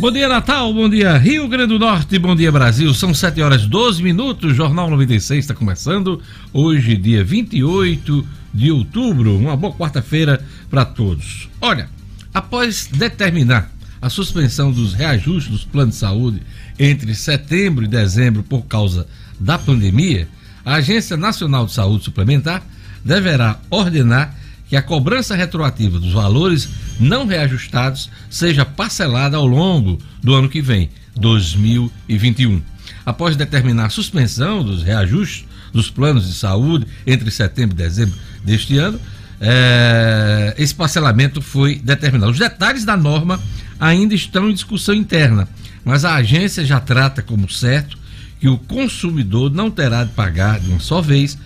Bom 0.00 0.12
dia, 0.12 0.28
Natal. 0.28 0.72
Bom 0.72 0.88
dia, 0.88 1.18
Rio 1.18 1.48
Grande 1.48 1.72
do 1.72 1.78
Norte. 1.80 2.20
Bom 2.20 2.36
dia, 2.36 2.52
Brasil. 2.52 2.94
São 2.94 3.12
7 3.12 3.42
horas 3.42 3.66
12 3.66 4.00
minutos. 4.00 4.54
Jornal 4.54 4.88
96 4.90 5.40
está 5.40 5.54
começando. 5.54 6.22
Hoje, 6.52 6.96
dia 6.96 7.24
28 7.24 8.24
de 8.54 8.70
outubro. 8.70 9.36
Uma 9.36 9.56
boa 9.56 9.74
quarta-feira 9.74 10.40
para 10.70 10.84
todos. 10.84 11.48
Olha, 11.60 11.88
após 12.32 12.86
determinar 12.86 13.72
a 14.00 14.08
suspensão 14.08 14.70
dos 14.70 14.94
reajustes 14.94 15.50
dos 15.50 15.64
planos 15.64 15.94
de 15.94 16.00
saúde 16.00 16.42
entre 16.78 17.12
setembro 17.12 17.84
e 17.84 17.88
dezembro 17.88 18.44
por 18.44 18.66
causa 18.66 19.04
da 19.40 19.58
pandemia, 19.58 20.28
a 20.64 20.74
Agência 20.74 21.16
Nacional 21.16 21.66
de 21.66 21.72
Saúde 21.72 22.04
Suplementar 22.04 22.62
deverá 23.04 23.58
ordenar 23.68 24.32
que 24.68 24.76
a 24.76 24.82
cobrança 24.82 25.34
retroativa 25.34 25.98
dos 25.98 26.12
valores 26.12 26.68
não 27.00 27.26
reajustados 27.26 28.10
seja 28.28 28.64
parcelada 28.64 29.36
ao 29.36 29.46
longo 29.46 29.98
do 30.22 30.34
ano 30.34 30.48
que 30.48 30.60
vem, 30.60 30.90
2021. 31.16 32.60
Após 33.04 33.36
determinar 33.36 33.86
a 33.86 33.90
suspensão 33.90 34.62
dos 34.62 34.82
reajustes 34.82 35.46
dos 35.72 35.90
planos 35.90 36.26
de 36.26 36.34
saúde 36.34 36.86
entre 37.06 37.30
setembro 37.30 37.74
e 37.74 37.78
dezembro 37.78 38.14
deste 38.44 38.76
ano, 38.76 39.00
é, 39.40 40.54
esse 40.58 40.74
parcelamento 40.74 41.40
foi 41.40 41.76
determinado. 41.76 42.32
Os 42.32 42.38
detalhes 42.38 42.84
da 42.84 42.96
norma 42.96 43.40
ainda 43.78 44.14
estão 44.14 44.50
em 44.50 44.54
discussão 44.54 44.94
interna, 44.94 45.48
mas 45.84 46.04
a 46.04 46.16
agência 46.16 46.64
já 46.64 46.80
trata 46.80 47.22
como 47.22 47.48
certo 47.48 47.96
que 48.40 48.48
o 48.48 48.58
consumidor 48.58 49.50
não 49.50 49.70
terá 49.70 50.04
de 50.04 50.12
pagar 50.12 50.60
de 50.60 50.68
uma 50.68 50.80
só 50.80 51.00
vez 51.00 51.38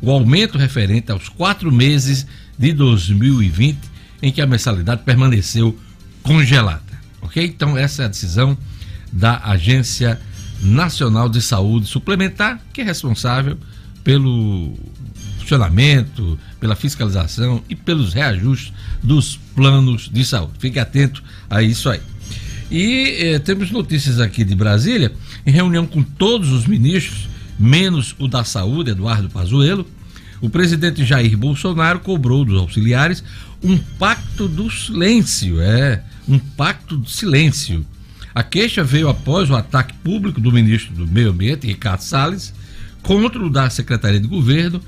o 0.00 0.10
aumento 0.10 0.56
referente 0.56 1.10
aos 1.10 1.28
quatro 1.28 1.72
meses 1.72 2.26
de 2.58 2.72
2020 2.72 3.78
em 4.20 4.32
que 4.32 4.40
a 4.40 4.46
mensalidade 4.46 5.02
permaneceu 5.04 5.78
congelada. 6.22 6.82
Ok? 7.22 7.44
Então, 7.44 7.76
essa 7.76 8.02
é 8.02 8.04
a 8.06 8.08
decisão 8.08 8.56
da 9.12 9.40
Agência 9.44 10.20
Nacional 10.60 11.28
de 11.28 11.40
Saúde 11.40 11.86
Suplementar, 11.86 12.60
que 12.72 12.80
é 12.80 12.84
responsável 12.84 13.56
pelo 14.02 14.76
funcionamento, 15.38 16.38
pela 16.60 16.76
fiscalização 16.76 17.62
e 17.68 17.74
pelos 17.74 18.12
reajustes 18.12 18.72
dos 19.02 19.38
planos 19.54 20.10
de 20.12 20.24
saúde. 20.24 20.52
Fique 20.58 20.78
atento 20.78 21.22
a 21.48 21.62
isso 21.62 21.88
aí. 21.88 22.00
E 22.70 23.16
eh, 23.18 23.38
temos 23.38 23.70
notícias 23.70 24.20
aqui 24.20 24.44
de 24.44 24.54
Brasília, 24.54 25.12
em 25.46 25.50
reunião 25.50 25.86
com 25.86 26.02
todos 26.02 26.52
os 26.52 26.66
ministros, 26.66 27.28
menos 27.58 28.14
o 28.18 28.28
da 28.28 28.44
Saúde, 28.44 28.90
Eduardo 28.90 29.30
Pazuello, 29.30 29.86
o 30.40 30.48
presidente 30.48 31.04
Jair 31.04 31.36
Bolsonaro 31.36 32.00
cobrou 32.00 32.44
dos 32.44 32.58
auxiliares 32.58 33.22
um 33.62 33.76
pacto 33.76 34.46
do 34.46 34.70
silêncio, 34.70 35.60
é, 35.60 36.02
um 36.28 36.38
pacto 36.38 36.96
do 36.96 37.08
silêncio. 37.08 37.84
A 38.34 38.42
queixa 38.42 38.84
veio 38.84 39.08
após 39.08 39.50
o 39.50 39.56
ataque 39.56 39.94
público 40.04 40.40
do 40.40 40.52
ministro 40.52 40.94
do 40.94 41.06
Meio 41.06 41.30
Ambiente, 41.30 41.66
Ricardo 41.66 42.02
Salles, 42.02 42.54
contra 43.02 43.44
o 43.44 43.50
da 43.50 43.68
Secretaria 43.68 44.20
de 44.20 44.28
Governo, 44.28 44.80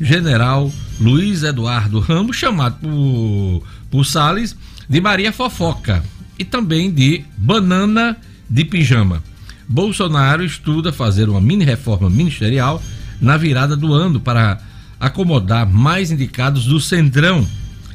general 0.00 0.70
Luiz 1.00 1.42
Eduardo 1.42 2.00
Ramos, 2.00 2.36
chamado 2.36 2.78
por, 2.80 3.62
por 3.90 4.04
Salles 4.04 4.54
de 4.88 5.00
Maria 5.00 5.32
Fofoca 5.32 6.02
e 6.38 6.44
também 6.44 6.90
de 6.90 7.24
Banana 7.36 8.16
de 8.48 8.64
Pijama. 8.64 9.22
Bolsonaro 9.68 10.44
estuda 10.44 10.92
fazer 10.92 11.28
uma 11.28 11.40
mini 11.40 11.64
reforma 11.64 12.08
ministerial 12.08 12.82
na 13.20 13.36
virada 13.36 13.76
do 13.76 13.92
ano 13.92 14.20
para 14.20 14.58
acomodar 14.98 15.68
mais 15.68 16.10
indicados 16.10 16.64
do 16.64 16.80
Centrão 16.80 17.46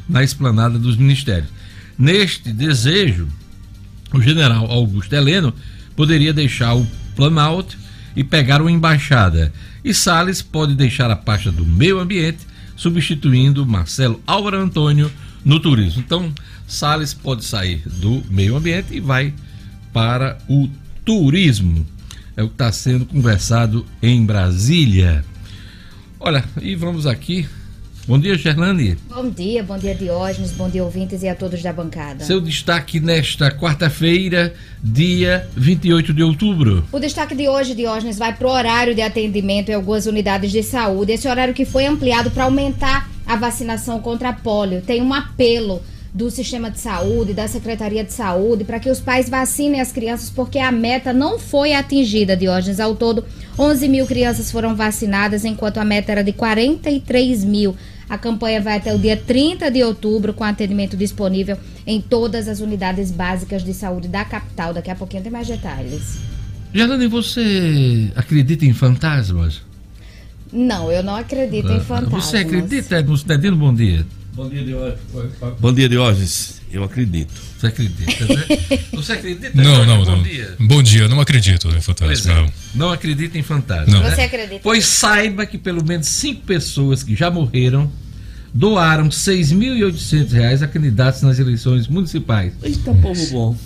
na 0.08 0.24
esplanada 0.24 0.78
dos 0.78 0.96
ministérios. 0.96 1.50
Neste 1.98 2.52
desejo, 2.52 3.28
o 4.14 4.22
general 4.22 4.66
Augusto 4.70 5.14
Heleno 5.14 5.54
poderia 5.96 6.34
deixar 6.34 6.76
o 6.76 6.88
Planalto 7.16 7.78
e 8.16 8.24
pegar 8.24 8.62
uma 8.62 8.72
embaixada, 8.72 9.52
e 9.84 9.94
Salles 9.94 10.42
pode 10.42 10.76
deixar 10.76 11.10
a 11.10 11.16
pasta 11.16 11.52
do 11.52 11.66
meio 11.66 12.00
ambiente, 12.00 12.40
substituindo 12.76 13.66
Marcelo 13.66 14.22
Álvaro 14.26 14.58
Antônio 14.58 15.12
no 15.44 15.60
turismo. 15.60 16.04
Então, 16.06 16.34
Salles 16.68 17.14
pode 17.14 17.44
sair 17.44 17.82
do 17.86 18.24
meio 18.30 18.56
ambiente 18.56 18.94
e 18.96 19.00
vai 19.00 19.34
para 19.92 20.38
o 20.48 20.70
turismo. 21.06 21.86
É 22.36 22.42
o 22.42 22.48
que 22.48 22.56
está 22.56 22.72
sendo 22.72 23.06
conversado 23.06 23.86
em 24.02 24.26
Brasília. 24.26 25.24
Olha, 26.26 26.42
e 26.62 26.74
vamos 26.74 27.06
aqui. 27.06 27.46
Bom 28.08 28.18
dia, 28.18 28.38
Gerlane. 28.38 28.98
Bom 29.10 29.30
dia, 29.30 29.62
bom 29.62 29.78
dia, 29.78 29.94
Diógenes, 29.94 30.54
bom 30.54 30.70
dia, 30.70 30.82
ouvintes 30.82 31.22
e 31.22 31.28
a 31.28 31.36
todos 31.36 31.62
da 31.62 31.74
bancada. 31.74 32.24
Seu 32.24 32.40
destaque 32.40 32.98
nesta 33.02 33.52
quarta-feira, 33.52 34.54
dia 34.82 35.46
28 35.54 36.14
de 36.14 36.24
outubro. 36.24 36.86
O 36.94 37.00
destaque 37.00 37.36
de 37.36 37.50
hoje, 37.50 37.76
Diógenes, 37.76 38.18
vai 38.18 38.34
para 38.34 38.48
o 38.48 38.52
horário 38.52 38.96
de 38.96 39.02
atendimento 39.02 39.68
em 39.68 39.74
algumas 39.74 40.06
unidades 40.06 40.50
de 40.50 40.64
saúde. 40.64 41.12
Esse 41.12 41.28
horário 41.28 41.54
que 41.54 41.66
foi 41.66 41.86
ampliado 41.86 42.32
para 42.32 42.46
aumentar 42.46 43.10
a 43.26 43.36
vacinação 43.36 44.00
contra 44.00 44.30
a 44.30 44.34
polio. 44.34 44.82
Tem 44.82 45.02
um 45.02 45.14
apelo 45.14 45.82
do 46.14 46.30
sistema 46.30 46.70
de 46.70 46.80
saúde, 46.80 47.34
da 47.34 47.48
Secretaria 47.48 48.04
de 48.04 48.14
Saúde, 48.14 48.64
para 48.64 48.80
que 48.80 48.90
os 48.90 49.00
pais 49.00 49.28
vacinem 49.28 49.82
as 49.82 49.92
crianças, 49.92 50.30
porque 50.30 50.60
a 50.60 50.72
meta 50.72 51.12
não 51.12 51.40
foi 51.40 51.74
atingida, 51.74 52.38
Diógenes. 52.38 52.80
Ao 52.80 52.96
todo, 52.96 53.26
11 53.58 53.88
mil 53.90 54.06
crianças 54.06 54.52
foram 54.52 54.76
vacinadas, 54.76 55.44
enquanto 55.44 55.80
a 55.80 55.86
meta 55.86 56.12
era 56.12 56.24
de 56.24 56.32
43 56.32 57.44
mil. 57.44 57.76
A 58.08 58.18
campanha 58.18 58.62
vai 58.62 58.78
até 58.78 58.94
o 58.94 59.00
dia 59.00 59.18
30 59.18 59.72
de 59.72 59.82
outubro, 59.84 60.34
com 60.34 60.44
atendimento 60.44 60.96
disponível 60.96 61.58
em 61.88 62.00
todas 62.00 62.48
as 62.48 62.60
unidades 62.60 63.10
básicas 63.10 63.64
de 63.64 63.74
saúde 63.74 64.08
da 64.08 64.24
capital. 64.24 64.72
Daqui 64.72 64.92
a 64.92 64.96
pouquinho 64.96 65.24
tem 65.24 65.32
mais 65.32 65.48
detalhes. 65.48 66.20
Jardine, 66.72 67.08
você 67.08 68.12
acredita 68.16 68.66
em 68.66 68.74
fantasmas? 68.74 69.62
Não, 70.52 70.92
eu 70.92 71.02
não 71.02 71.16
acredito 71.16 71.72
em 71.72 71.80
fantasmas. 71.80 72.26
Você 72.26 72.38
acredita 72.38 73.02
no 73.02 73.18
Cidadino 73.18 73.58
Bom 73.58 73.74
Dia? 73.74 74.06
Bom 74.36 74.50
dia, 74.50 74.64
Diógenes. 74.64 75.00
Bom 75.60 75.72
dia, 75.72 75.88
Diógenes. 75.88 76.62
Eu 76.72 76.84
acredito. 76.84 77.32
Você 77.60 77.68
acredita, 77.68 78.26
né? 78.34 78.44
Você 78.92 79.14
acredita? 79.14 79.52
Não, 79.54 79.86
não, 79.86 80.04
não. 80.04 80.18
Bom 80.18 80.24
dia. 80.24 80.56
Bom 80.60 80.82
dia, 80.82 81.08
não 81.08 81.22
acredito 81.22 81.68
em 81.68 81.80
fantasma. 81.82 82.32
É, 82.32 82.36
não. 82.36 82.52
não 82.74 82.92
acredita 82.92 83.38
em 83.38 83.44
fantasma. 83.44 83.94
Não. 83.94 84.02
Né? 84.02 84.16
Você 84.16 84.22
acredita? 84.22 84.60
Pois 84.64 84.86
saiba 84.86 85.46
que 85.46 85.60
pelo 85.60 85.86
menos 85.86 86.08
cinco 86.08 86.42
pessoas 86.42 87.04
que 87.04 87.16
já 87.16 87.30
morreram 87.30 87.92
doaram 88.52 89.04
R$ 89.04 89.10
6.800 89.12 90.64
a 90.64 90.68
candidatos 90.68 91.22
nas 91.22 91.38
eleições 91.38 91.88
municipais. 91.88 92.54
Eita, 92.64 92.94
povo 92.96 93.28
bom. 93.30 93.56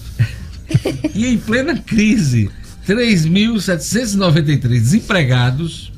E 1.16 1.28
em 1.28 1.38
plena 1.38 1.78
crise, 1.78 2.52
3.793 2.86 4.68
desempregados 4.68 5.94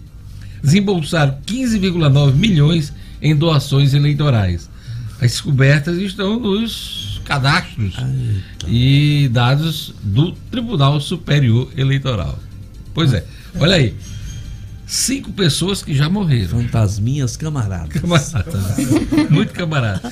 desembolsaram 0.62 1.40
15,9 1.46 2.36
milhões 2.36 2.94
em 3.22 3.36
doações 3.36 3.94
eleitorais. 3.94 4.70
As 5.16 5.32
descobertas 5.32 5.98
estão 5.98 6.40
nos 6.40 7.20
cadastros 7.26 7.96
e 8.68 9.30
dados 9.32 9.94
do 10.02 10.32
Tribunal 10.50 11.00
Superior 11.02 11.70
Eleitoral. 11.78 12.40
Pois 12.94 13.12
é, 13.14 13.24
olha 13.60 13.76
aí. 13.76 13.94
Cinco 14.88 15.32
pessoas 15.34 15.84
que 15.84 15.94
já 15.94 16.10
morreram. 16.10 16.62
Fantasminhas 16.64 17.36
camaradas. 17.38 18.02
Camaradas. 18.02 18.78
Muito 19.30 19.54
camarada. 19.54 20.12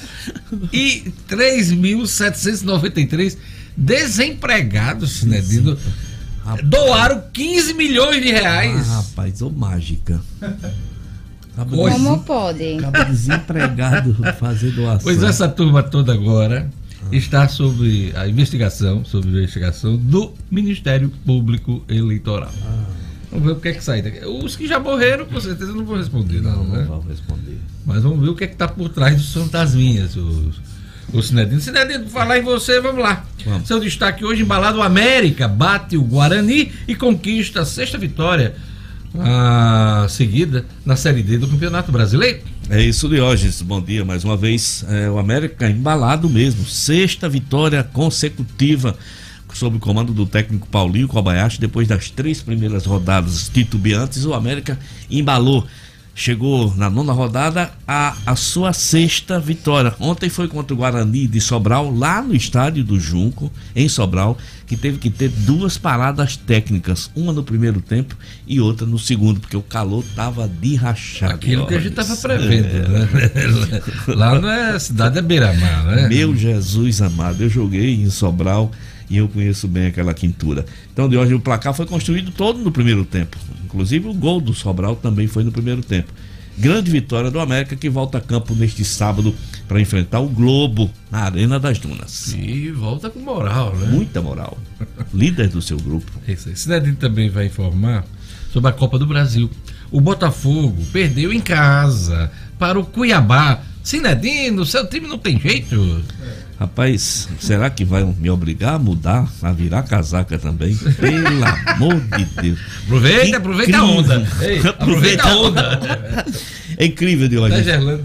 E 0.71 1.11
3.793 1.27 3.35
desempregados, 3.75 5.23
né? 5.23 5.41
Dino, 5.41 5.75
doaram 6.63 7.23
15 7.33 7.73
milhões 7.73 8.21
de 8.21 8.29
Ah, 8.35 8.39
reais. 8.39 8.87
rapaz, 8.87 9.41
ô 9.41 9.49
mágica. 9.49 10.21
Acaba, 11.57 11.75
Como 11.75 12.19
pode? 12.19 12.77
acaba 12.77 13.03
desempregado 13.05 14.13
fazer 14.39 14.71
doação. 14.71 14.99
Pois 15.03 15.23
essa 15.23 15.47
turma 15.49 15.81
toda 15.81 16.13
agora 16.13 16.69
está 17.11 17.47
sob 17.47 18.13
a 18.15 18.27
investigação, 18.27 19.03
sob 19.03 19.27
a 19.27 19.31
investigação 19.31 19.97
do 19.97 20.33
Ministério 20.51 21.09
Público 21.25 21.83
Eleitoral. 21.89 22.51
Vamos 23.31 23.45
ver 23.45 23.51
o 23.53 23.55
que 23.59 23.69
é 23.69 23.73
que 23.73 23.83
sai 23.83 24.01
daqui. 24.01 24.23
Os 24.25 24.55
que 24.55 24.67
já 24.67 24.79
morreram, 24.79 25.25
com 25.25 25.39
certeza 25.41 25.73
não 25.73 25.83
vão 25.83 25.97
responder, 25.97 26.41
não, 26.41 26.63
Não, 26.63 26.65
né? 26.65 26.79
não 26.87 27.01
vou 27.01 27.09
responder. 27.09 27.57
Mas 27.85 28.03
vamos 28.03 28.19
ver 28.21 28.29
o 28.29 28.35
que 28.35 28.43
é 28.43 28.47
que 28.47 28.53
está 28.53 28.67
por 28.67 28.89
trás 28.89 29.15
dos 29.17 29.33
fantasminhas, 29.33 30.15
os, 30.15 30.61
o 31.11 31.21
Cinedino. 31.21 31.59
Cinedino, 31.59 32.07
falar 32.07 32.37
em 32.37 32.43
você, 32.43 32.79
vamos 32.79 33.01
lá. 33.01 33.25
Vamos. 33.45 33.67
Seu 33.67 33.79
destaque 33.79 34.23
hoje, 34.23 34.43
embalado 34.43 34.81
América, 34.81 35.47
bate 35.47 35.97
o 35.97 36.03
Guarani 36.03 36.71
e 36.87 36.95
conquista 36.95 37.61
a 37.61 37.65
sexta 37.65 37.97
vitória 37.97 38.55
a 39.19 40.07
seguida 40.09 40.65
na 40.85 40.95
Série 40.95 41.23
D 41.23 41.37
do 41.37 41.47
Campeonato 41.47 41.91
Brasileiro. 41.91 42.39
É 42.69 42.81
isso, 42.81 43.07
Diógenes. 43.07 43.61
Bom 43.61 43.81
dia 43.81 44.03
mais 44.03 44.23
uma 44.23 44.35
vez. 44.35 44.85
É, 44.89 45.09
o 45.09 45.17
América 45.17 45.69
embalado 45.69 46.29
mesmo. 46.29 46.65
Sexta 46.65 47.29
vitória 47.29 47.83
consecutiva 47.83 48.97
sob 49.53 49.77
o 49.77 49.79
comando 49.79 50.13
do 50.13 50.25
técnico 50.25 50.67
Paulinho 50.67 51.07
Kobayashi. 51.07 51.59
Depois 51.59 51.87
das 51.87 52.09
três 52.09 52.41
primeiras 52.41 52.85
rodadas 52.85 53.49
titubeantes, 53.49 54.25
o 54.25 54.33
América 54.33 54.77
embalou. 55.09 55.65
Chegou 56.17 56.73
na 56.75 56.89
nona 56.89 57.13
rodada 57.13 57.69
a, 57.87 58.17
a 58.25 58.35
sua 58.35 58.73
sexta 58.73 59.39
vitória. 59.39 59.93
Ontem 59.99 60.29
foi 60.29 60.47
contra 60.47 60.73
o 60.73 60.77
Guarani 60.77 61.27
de 61.27 61.39
Sobral, 61.39 61.93
lá 61.95 62.23
no 62.23 62.35
estádio 62.35 62.83
do 62.83 62.99
Junco, 62.99 63.51
em 63.75 63.87
Sobral, 63.87 64.35
que 64.65 64.75
teve 64.75 64.97
que 64.97 65.11
ter 65.11 65.29
duas 65.29 65.77
paradas 65.77 66.35
técnicas, 66.35 67.11
uma 67.15 67.31
no 67.31 67.43
primeiro 67.43 67.79
tempo 67.81 68.17
e 68.47 68.59
outra 68.59 68.87
no 68.87 68.97
segundo, 68.97 69.39
porque 69.39 69.55
o 69.55 69.61
calor 69.61 70.03
tava 70.15 70.47
de 70.47 70.75
rachar. 70.75 71.35
Aquilo 71.35 71.67
que 71.67 71.75
a 71.75 71.79
gente 71.79 71.93
tava 71.93 72.15
prevendo, 72.17 72.67
é. 72.67 72.87
né? 72.87 73.81
lá 74.09 74.41
não 74.41 74.49
é 74.49 74.79
cidade 74.79 75.19
é 75.19 75.21
beira-mar, 75.21 75.85
né? 75.85 76.07
Meu 76.07 76.35
Jesus 76.35 76.99
amado, 76.99 77.43
eu 77.43 77.49
joguei 77.49 77.93
em 77.93 78.09
Sobral 78.09 78.71
e 79.09 79.17
eu 79.17 79.27
conheço 79.27 79.67
bem 79.67 79.87
aquela 79.87 80.13
quintura. 80.13 80.65
Então, 80.91 81.07
de 81.07 81.17
hoje 81.17 81.33
o 81.33 81.39
placar 81.39 81.73
foi 81.73 81.85
construído 81.85 82.31
todo 82.31 82.59
no 82.59 82.71
primeiro 82.71 83.05
tempo. 83.05 83.37
Inclusive 83.65 84.07
o 84.07 84.13
gol 84.13 84.41
do 84.41 84.53
Sobral 84.53 84.95
também 84.95 85.27
foi 85.27 85.43
no 85.43 85.51
primeiro 85.51 85.81
tempo. 85.81 86.11
Grande 86.57 86.89
vitória 86.89 87.29
do 87.29 87.39
América 87.39 87.75
que 87.75 87.87
volta 87.87 88.17
a 88.17 88.21
campo 88.21 88.55
neste 88.55 88.83
sábado 88.83 89.33
para 89.67 89.79
enfrentar 89.79 90.19
o 90.21 90.27
Globo 90.27 90.89
na 91.11 91.19
Arena 91.19 91.59
das 91.59 91.77
Dunas. 91.77 92.33
E 92.33 92.71
volta 92.71 93.11
com 93.11 93.19
moral, 93.19 93.75
né? 93.75 93.87
Muita 93.91 94.21
moral. 94.21 94.57
Líder 95.13 95.49
do 95.49 95.61
seu 95.61 95.77
grupo. 95.77 96.11
Isso 96.27 96.49
aí. 96.49 96.55
Cidadinho 96.55 96.95
também 96.95 97.29
vai 97.29 97.45
informar 97.45 98.03
sobre 98.51 98.71
a 98.71 98.73
Copa 98.73 98.97
do 98.97 99.05
Brasil. 99.05 99.49
O 99.91 100.01
Botafogo 100.01 100.83
perdeu 100.91 101.31
em 101.31 101.39
casa 101.39 102.31
para 102.57 102.79
o 102.79 102.85
Cuiabá. 102.85 103.61
Sinedino, 103.83 104.65
seu 104.65 104.85
time 104.87 105.07
não 105.07 105.19
tem 105.19 105.39
jeito. 105.39 106.03
Rapaz, 106.59 107.29
será 107.39 107.69
que 107.69 107.85
vai 107.85 108.03
me 108.03 108.31
obrigar 108.31 108.75
a 108.75 108.79
mudar, 108.79 109.31
a 109.43 109.51
virar 109.51 109.83
casaca 109.83 110.39
também? 110.39 110.75
Pelo 110.75 111.45
amor 111.45 111.99
de 111.99 112.25
Deus. 112.41 112.59
Aproveita, 112.83 113.37
aproveita 113.37 113.77
a 113.77 113.83
onda. 113.83 114.27
Ei, 114.41 114.59
aproveita 114.67 115.23
a 115.23 115.37
onda. 115.37 115.79
É 116.75 116.85
incrível, 116.85 117.27
de. 117.27 117.35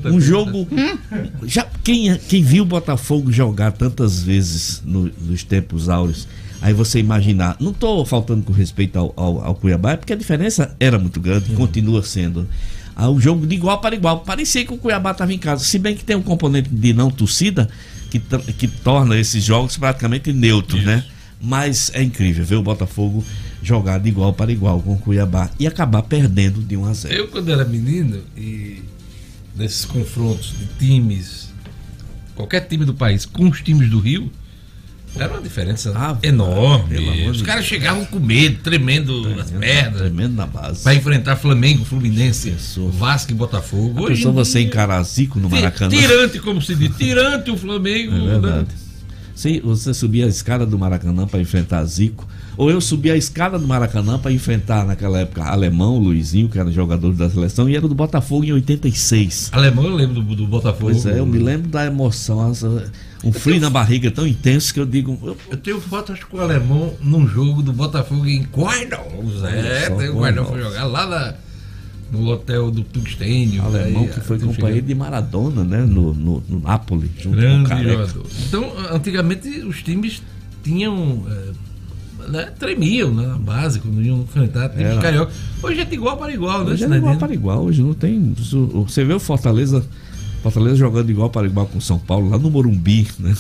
Tá 0.03 0.11
um 0.11 0.21
jogo. 0.21 0.69
Já, 1.45 1.67
quem, 1.83 2.15
quem 2.29 2.43
viu 2.43 2.63
o 2.63 2.67
Botafogo 2.67 3.33
jogar 3.33 3.73
tantas 3.73 4.23
vezes 4.23 4.83
no, 4.85 5.11
nos 5.21 5.43
tempos 5.43 5.89
áureos, 5.89 6.29
aí 6.61 6.75
você 6.75 6.99
imaginar. 6.99 7.57
Não 7.59 7.71
estou 7.71 8.05
faltando 8.05 8.43
com 8.43 8.53
respeito 8.53 8.99
ao, 8.99 9.15
ao, 9.17 9.45
ao, 9.45 9.55
Cuiabá, 9.55 9.93
é 9.93 9.97
porque 9.97 10.13
a 10.13 10.17
diferença 10.17 10.77
era 10.79 10.99
muito 10.99 11.21
grande, 11.21 11.51
uhum. 11.51 11.57
continua 11.57 12.03
sendo. 12.03 12.47
Ah, 12.95 13.09
o 13.09 13.19
jogo 13.19 13.47
de 13.47 13.55
igual 13.55 13.81
para 13.81 13.95
igual. 13.95 14.21
Parecia 14.21 14.63
que 14.63 14.75
o 14.75 14.77
Cuiabá 14.77 15.13
estava 15.13 15.33
em 15.33 15.39
casa. 15.39 15.65
Se 15.65 15.79
bem 15.79 15.97
que 15.97 16.05
tem 16.05 16.17
um 16.17 16.23
componente 16.23 16.69
de 16.69 16.93
não 16.93 17.11
torcida 17.11 17.71
que, 18.19 18.53
que 18.53 18.69
torna 18.69 19.17
esses 19.17 19.43
jogos 19.43 19.77
praticamente 19.77 20.33
neutros, 20.33 20.85
né? 20.85 21.05
Mas 21.41 21.91
é 21.95 22.03
incrível 22.03 22.45
ver 22.45 22.57
o 22.57 22.63
Botafogo 22.63 23.25
jogar 23.63 23.99
de 23.99 24.09
igual 24.09 24.33
para 24.33 24.53
igual 24.53 24.81
com 24.81 24.95
o 24.95 24.99
Cuiabá 24.99 25.51
e 25.59 25.67
acabar 25.67 26.03
perdendo 26.03 26.61
de 26.61 26.77
1 26.77 26.85
a 26.85 26.95
0. 26.95 27.15
Eu, 27.15 27.29
quando 27.29 27.51
era 27.51 27.65
menino, 27.65 28.21
e 28.37 28.83
nesses 29.57 29.85
confrontos 29.85 30.55
de 30.59 30.67
times, 30.79 31.53
qualquer 32.35 32.61
time 32.69 32.85
do 32.85 32.95
país 32.95 33.25
com 33.25 33.49
os 33.49 33.61
times 33.61 33.91
do 33.91 33.99
Rio, 33.99 34.31
era 35.17 35.33
uma 35.33 35.43
diferença 35.43 35.93
ah, 35.95 36.17
enorme. 36.23 37.29
Os 37.29 37.43
caras 37.43 37.65
chegavam 37.65 38.05
com 38.05 38.19
medo, 38.19 38.59
tremendo, 38.63 39.23
tremendo 39.23 39.41
as 39.41 39.51
pernas. 39.51 40.01
Tremendo 40.01 40.35
na 40.35 40.47
base. 40.47 40.83
Para 40.83 40.95
enfrentar 40.95 41.37
Flamengo, 41.37 41.85
Fluminense. 41.85 42.55
Vasco 42.93 43.33
e 43.33 43.35
Botafogo. 43.35 44.05
Hoje 44.05 44.25
você 44.25 44.61
encarar 44.61 45.03
Zico 45.03 45.39
no 45.39 45.51
Maracanã. 45.51 45.91
Tirante, 45.91 46.39
como 46.39 46.61
se 46.63 46.75
diz, 46.75 46.97
tirante 46.97 47.51
o 47.51 47.57
Flamengo. 47.57 48.15
É 48.15 48.19
né? 48.19 48.27
verdade. 48.27 48.69
Se 49.35 49.61
você 49.61 49.93
subia 49.95 50.27
a 50.27 50.29
escada 50.29 50.65
do 50.65 50.79
Maracanã 50.79 51.27
para 51.27 51.41
enfrentar 51.41 51.85
Zico, 51.85 52.27
ou 52.57 52.71
eu 52.71 52.81
subia 52.81 53.15
a 53.15 53.17
escada 53.17 53.59
do 53.59 53.67
Maracanã 53.67 54.19
para 54.19 54.31
enfrentar 54.31 54.85
naquela 54.85 55.21
época 55.21 55.43
Alemão, 55.43 55.99
Luizinho, 55.99 56.49
que 56.49 56.59
era 56.59 56.71
jogador 56.71 57.13
da 57.15 57.29
seleção, 57.29 57.69
e 57.69 57.75
era 57.75 57.89
do 57.89 57.95
Botafogo 57.95 58.45
em 58.45 58.53
86. 58.53 59.51
Alemão 59.53 59.85
eu 59.85 59.95
lembro 59.95 60.23
do, 60.23 60.37
do 60.37 60.47
Botafogo. 60.47 60.93
Pois 60.93 61.07
é, 61.07 61.19
eu 61.19 61.27
me 61.27 61.39
lembro 61.39 61.69
da 61.69 61.85
emoção, 61.85 62.53
um 63.25 63.33
frio 63.33 63.61
na 63.61 63.71
barriga 63.71 64.11
tão 64.11 64.27
intenso 64.27 64.75
que 64.75 64.81
eu 64.81 64.87
digo. 64.87 65.19
Eu, 65.23 65.37
eu 65.51 65.57
tenho 65.57 65.81
fotos 65.81 66.23
com 66.25 66.39
o 66.39 66.41
Alemão 66.41 66.95
num 67.01 67.27
jogo 67.27 67.63
do 67.63 67.73
Botafogo 67.73 68.27
em 68.27 68.43
Guardão. 68.43 69.07
É, 69.45 69.91
tem 69.91 70.09
o 70.09 70.15
Guardão 70.15 70.45
foi 70.47 70.61
jogar 70.61 70.85
lá 70.87 71.07
na 71.07 71.35
no 72.13 72.29
hotel 72.29 72.71
do 72.71 72.83
Tungstênio. 72.85 73.65
Alemão 73.65 74.07
que 74.07 74.21
foi 74.21 74.39
companheiro 74.39 74.87
de 74.87 74.95
Maradona, 74.95 75.65
né? 75.65 75.79
No, 75.79 76.13
no, 76.13 76.45
no 76.47 76.61
Napoli, 76.61 77.11
junto 77.19 77.37
Grande 77.37 77.71
com 77.71 77.75
o 77.75 77.83
jogador. 77.83 78.27
Então, 78.47 78.73
antigamente 78.91 79.49
os 79.61 79.83
times 79.83 80.23
tinham. 80.63 81.25
É, 81.31 81.73
né, 82.29 82.53
tremiam 82.57 83.13
né, 83.13 83.27
na 83.27 83.37
base 83.37 83.81
quando 83.81 84.01
iam 84.01 84.21
enfrentar 84.21 84.69
times 84.69 84.97
carioca. 84.99 85.33
Hoje 85.61 85.81
é 85.81 85.85
de 85.85 85.95
igual 85.95 86.17
para 86.17 86.33
igual, 86.33 86.65
né? 86.65 86.73
Hoje 86.73 86.85
é 86.85 86.87
de 86.87 86.97
igual 86.97 87.17
para 87.17 87.35
igual, 87.35 87.65
hoje 87.65 87.83
não 87.83 87.95
tem. 87.95 88.35
Você 88.87 89.05
vê 89.05 89.15
o 89.15 89.19
Fortaleza, 89.19 89.85
Fortaleza 90.43 90.77
jogando 90.77 91.11
igual 91.11 91.31
para 91.31 91.47
igual 91.47 91.67
com 91.67 91.81
São 91.81 91.99
Paulo, 91.99 92.29
lá 92.31 92.39
no 92.39 92.51
Morumbi, 92.51 93.07
né? 93.19 93.35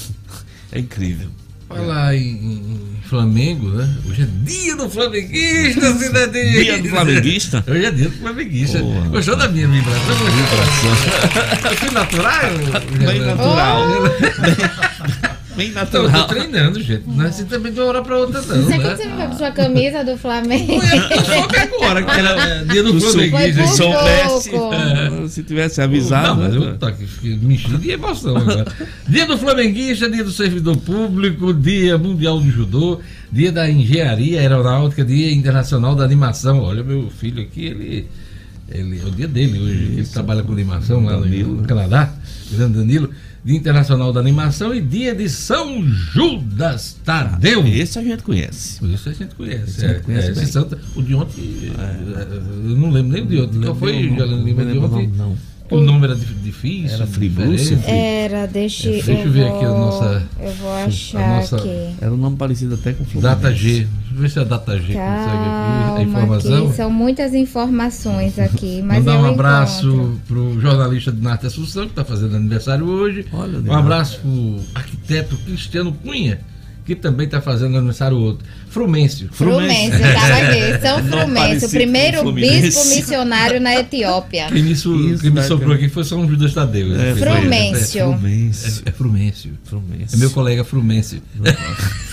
É 0.70 0.78
incrível. 0.78 1.28
Falar 1.69 2.14
em, 2.14 2.28
em, 2.28 2.78
Flamengo, 3.08 3.69
né? 3.69 3.94
Hoje 4.08 4.22
é 4.22 4.26
dia 4.44 4.76
do 4.76 4.88
flamenguista, 4.88 5.99
cidadinho. 5.99 6.64
Dia 6.64 6.82
do 6.82 6.88
flamenguista? 6.88 7.64
Hoje 7.66 7.84
é 7.84 7.90
dia 7.90 8.08
do 8.08 8.16
flamenguista. 8.19 8.78
Porra, 8.78 9.08
Gostou 9.08 9.37
da 9.37 9.49
minha 9.49 9.69
vibração? 9.69 10.14
Vibração. 10.16 11.76
Fui 11.76 11.90
natural? 11.90 12.40
Bem 12.99 13.20
natural. 13.20 13.82
Oh. 13.88 14.92
Bem 15.56 15.70
natural. 15.72 16.06
Eu 16.06 16.12
tô 16.12 16.25
treinando, 16.25 16.81
gente. 16.81 17.04
Não 17.06 17.25
é 17.25 17.28
assim 17.28 17.44
também 17.44 17.72
de 17.72 17.81
uma 17.81 17.88
hora 17.88 18.02
pra 18.02 18.19
outra, 18.19 18.40
não. 18.40 18.62
Você 18.62 18.78
né? 18.78 18.78
quando 18.78 18.96
você 18.96 19.04
não 19.04 19.16
foi 19.16 19.26
com 19.26 19.37
sua 19.37 19.50
camisa 19.50 20.04
do 20.04 20.16
Flamengo? 20.16 20.72
Eu 20.72 21.25
soube 21.25 21.56
agora, 21.56 22.02
que 22.02 22.10
era 22.10 22.64
dia 22.64 22.82
do 22.82 23.00
Flamengo. 23.00 23.37
Se 23.38 23.76
soubesse, 23.76 24.50
se 25.28 25.43
tivesse 25.43 25.81
avisado. 25.81 26.40
Não, 26.40 26.49
mas 26.49 26.54
eu 26.54 26.78
tô 26.78 26.87
aqui 26.87 27.06
me 27.43 27.54
enchendo 27.54 27.78
de 27.78 27.90
emoção 27.90 28.37
agora. 28.37 28.66
dia 29.08 29.26
do 29.26 29.37
Flamenguista, 29.37 30.08
dia 30.08 30.25
do 30.25 30.32
servidor 30.32 30.76
público, 30.78 31.52
dia 31.52 31.99
mundial 31.99 32.40
do 32.40 32.50
judô, 32.50 33.00
dia 33.31 33.52
da 33.52 33.69
engenharia 33.69 34.40
aeronáutica, 34.40 35.04
dia 35.04 35.32
internacional 35.32 35.94
da 35.94 36.04
animação. 36.04 36.60
Olha, 36.60 36.82
meu 36.82 37.10
filho 37.10 37.43
aqui, 37.43 37.66
ele. 37.66 38.08
Ele, 38.70 39.00
é 39.00 39.04
o 39.04 39.10
dia 39.10 39.28
dele 39.28 39.58
hoje, 39.58 39.84
Isso. 39.84 39.93
ele 39.93 40.06
trabalha 40.06 40.43
com 40.43 40.52
animação 40.52 41.04
lá 41.04 41.19
no, 41.19 41.26
no 41.26 41.64
Canadá, 41.64 42.10
grande 42.50 42.78
Danilo. 42.78 43.10
Dia 43.44 43.56
Internacional 43.56 44.12
da 44.12 44.21
Animação 44.21 44.73
e 44.73 44.81
Dia 44.81 45.15
de 45.15 45.29
São 45.29 45.85
Judas 45.85 46.97
Tadeu. 47.05 47.62
Ah, 47.62 47.69
esse 47.69 47.99
a 47.99 48.03
gente 48.03 48.23
conhece. 48.23 48.85
Esse 48.94 49.09
a 49.09 49.12
gente 49.12 49.35
conhece. 49.35 49.65
Esse, 49.65 49.85
é, 49.85 49.94
conhece 49.94 50.31
é, 50.31 50.47
santo, 50.47 50.79
o 50.94 51.03
de 51.03 51.15
ontem, 51.15 51.73
é. 51.77 52.37
eu 52.71 52.77
não 52.77 52.91
lembro 52.91 53.12
nem 53.12 53.27
de 53.27 53.41
ontem. 53.41 53.61
Qual 53.61 53.75
foi, 53.75 54.03
Lima, 54.03 54.65
de 54.65 54.79
ontem? 54.79 55.09
Não, 55.09 55.31
não. 55.31 55.51
O 55.73 55.81
nome 55.81 56.05
era 56.05 56.15
difícil? 56.15 56.95
Era 56.95 57.07
Friburgo? 57.07 57.55
Era, 57.87 58.47
deixa, 58.47 58.89
é, 58.89 58.93
deixa 58.93 59.13
eu, 59.13 59.31
ver 59.31 59.49
vou, 59.49 59.57
aqui 59.57 59.65
a 59.65 59.69
nossa. 59.69 60.23
Eu 60.39 60.53
vou 60.55 60.73
achar 60.75 61.37
nossa, 61.37 61.57
aqui. 61.57 61.95
Era 62.00 62.12
um 62.12 62.17
nome 62.17 62.37
parecido 62.37 62.75
até 62.75 62.93
com 62.93 63.05
Fluminense. 63.05 63.37
Data 63.37 63.55
G. 63.55 63.69
Deixa 63.73 63.88
eu 64.14 64.21
ver 64.21 64.31
se 64.31 64.38
a 64.38 64.45
Data 64.45 64.79
G 64.79 64.93
Calma, 64.93 65.17
consegue 65.17 65.38
aqui 65.38 66.00
a 66.00 66.02
informação. 66.02 66.67
Aqui, 66.67 66.76
são 66.76 66.91
muitas 66.91 67.35
informações 67.35 68.38
aqui. 68.38 68.83
Mas 68.85 68.99
Mandar 68.99 69.21
um 69.21 69.26
abraço 69.26 70.21
para 70.29 70.38
o 70.38 70.61
jornalista 70.61 71.11
de 71.11 71.23
Narte 71.23 71.47
Assunção, 71.47 71.85
que 71.85 71.93
está 71.93 72.05
fazendo 72.05 72.37
aniversário 72.37 72.87
hoje. 72.87 73.25
Olha, 73.33 73.59
um 73.59 73.73
abraço 73.73 74.21
para 74.21 74.31
o 74.31 74.61
arquiteto 74.75 75.37
Cristiano 75.38 75.93
Cunha 75.93 76.51
que 76.85 76.97
também 76.97 77.27
está 77.27 77.41
fazendo 77.41 77.77
aniversário 77.77 78.17
outro. 78.19 78.45
Frumêncio. 78.69 79.29
Frumêncio, 79.33 79.95
estava 79.95 80.35
aqui. 80.35 80.81
São 80.83 81.05
Frumêncio, 81.05 81.69
o 81.69 81.71
primeiro 81.71 82.33
bispo 82.33 82.85
missionário 82.87 83.61
na 83.61 83.75
Etiópia. 83.77 84.47
Quem 84.51 84.62
me, 84.62 84.75
su, 84.75 84.95
Isso, 85.11 85.23
quem 85.23 85.31
me 85.31 85.43
sobrou 85.43 85.75
aqui 85.75 85.89
foi 85.89 86.05
São 86.05 86.29
Judas 86.29 86.53
Tadeu. 86.53 86.95
É, 87.01 87.15
Frumêncio. 87.15 88.01
É, 88.01 88.05
Frumêncio. 88.05 88.83
É, 88.85 88.89
é 88.89 88.93
Frumêncio. 88.93 89.53
Frumêncio. 89.65 90.17
É 90.17 90.19
meu 90.19 90.31
colega 90.31 90.65
Frumêncio. 90.65 91.23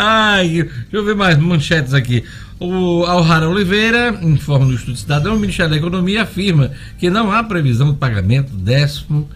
Ai, 0.00 0.48
deixa 0.48 0.86
eu 0.92 1.04
ver 1.04 1.16
mais 1.16 1.36
manchetes 1.38 1.92
aqui. 1.92 2.22
O 2.60 3.04
Alhara 3.04 3.48
Oliveira 3.48 4.18
informa 4.22 4.66
no 4.66 4.74
Estudo 4.74 4.96
Cidadão, 4.96 5.36
o 5.36 5.40
Ministério 5.40 5.70
da 5.70 5.76
Economia 5.76 6.22
afirma 6.22 6.70
que 6.98 7.08
não 7.08 7.32
há 7.32 7.42
previsão 7.42 7.92
de 7.92 7.98
pagamento 7.98 8.52
décimo 8.52 9.28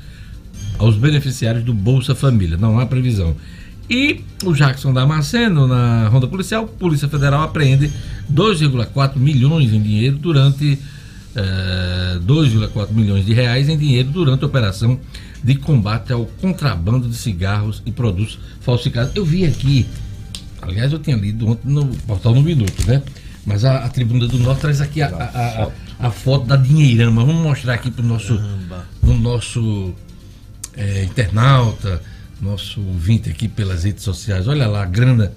aos 0.78 0.96
beneficiários 0.96 1.64
do 1.64 1.72
Bolsa 1.72 2.14
Família. 2.14 2.56
Não 2.56 2.78
há 2.78 2.86
previsão. 2.86 3.36
E 3.92 4.24
o 4.42 4.54
Jackson 4.54 4.90
Damasceno, 4.90 5.66
na 5.66 6.08
ronda 6.08 6.26
policial, 6.26 6.66
Polícia 6.66 7.06
Federal 7.10 7.42
apreende 7.42 7.92
2,4 8.32 9.18
milhões 9.18 9.70
em 9.70 9.82
dinheiro 9.82 10.16
durante. 10.16 10.78
Eh, 11.36 12.18
2,4 12.26 12.92
milhões 12.92 13.24
de 13.24 13.32
reais 13.34 13.68
em 13.68 13.76
dinheiro 13.76 14.10
durante 14.10 14.44
a 14.44 14.46
operação 14.46 14.98
de 15.42 15.54
combate 15.56 16.12
ao 16.12 16.26
contrabando 16.26 17.08
de 17.08 17.14
cigarros 17.14 17.82
e 17.84 17.92
produtos 17.92 18.38
falsificados. 18.60 19.12
Eu 19.14 19.24
vi 19.26 19.44
aqui, 19.44 19.86
aliás, 20.62 20.92
eu 20.92 20.98
tinha 20.98 21.16
lido 21.16 21.48
ontem 21.48 21.68
no 21.68 21.86
portal 22.06 22.34
No 22.34 22.42
Minuto, 22.42 22.86
né? 22.86 23.02
Mas 23.44 23.64
a, 23.64 23.84
a 23.84 23.88
Tribuna 23.90 24.26
do 24.26 24.38
Norte 24.38 24.60
traz 24.60 24.80
aqui 24.80 25.02
a, 25.02 25.08
a, 25.08 25.64
a, 25.64 26.06
a 26.08 26.10
foto 26.10 26.46
da 26.46 26.56
dinheirama. 26.56 27.24
Vamos 27.24 27.42
mostrar 27.42 27.74
aqui 27.74 27.90
para 27.90 28.04
o 28.04 28.08
nosso, 28.08 28.40
pro 29.00 29.14
nosso 29.18 29.92
é, 30.76 31.04
internauta 31.04 32.00
nosso 32.42 32.80
ouvinte 32.80 33.30
aqui 33.30 33.46
pelas 33.46 33.84
redes 33.84 34.02
sociais. 34.02 34.48
Olha 34.48 34.66
lá, 34.66 34.82
a 34.82 34.86
grana 34.86 35.32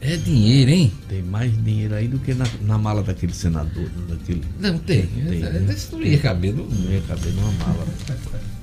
É 0.00 0.16
dinheiro, 0.16 0.70
hein? 0.70 0.92
Tem 1.08 1.22
mais 1.22 1.50
dinheiro 1.64 1.94
aí 1.94 2.06
do 2.06 2.18
que 2.18 2.34
na, 2.34 2.44
na 2.60 2.76
mala 2.76 3.02
daquele 3.02 3.32
senador. 3.32 3.88
Daquele... 4.08 4.42
Não 4.60 4.78
tem. 4.78 5.06
tem 5.06 5.42
é, 5.42 5.50
né? 5.50 5.74
Isso 5.74 5.96
não 5.96 6.02
ia 6.02 6.18
caber. 6.18 6.54
Não, 6.54 6.66
não 6.66 6.92
ia 6.92 7.00
caber 7.00 7.32
numa 7.32 7.50
mala. 7.52 7.86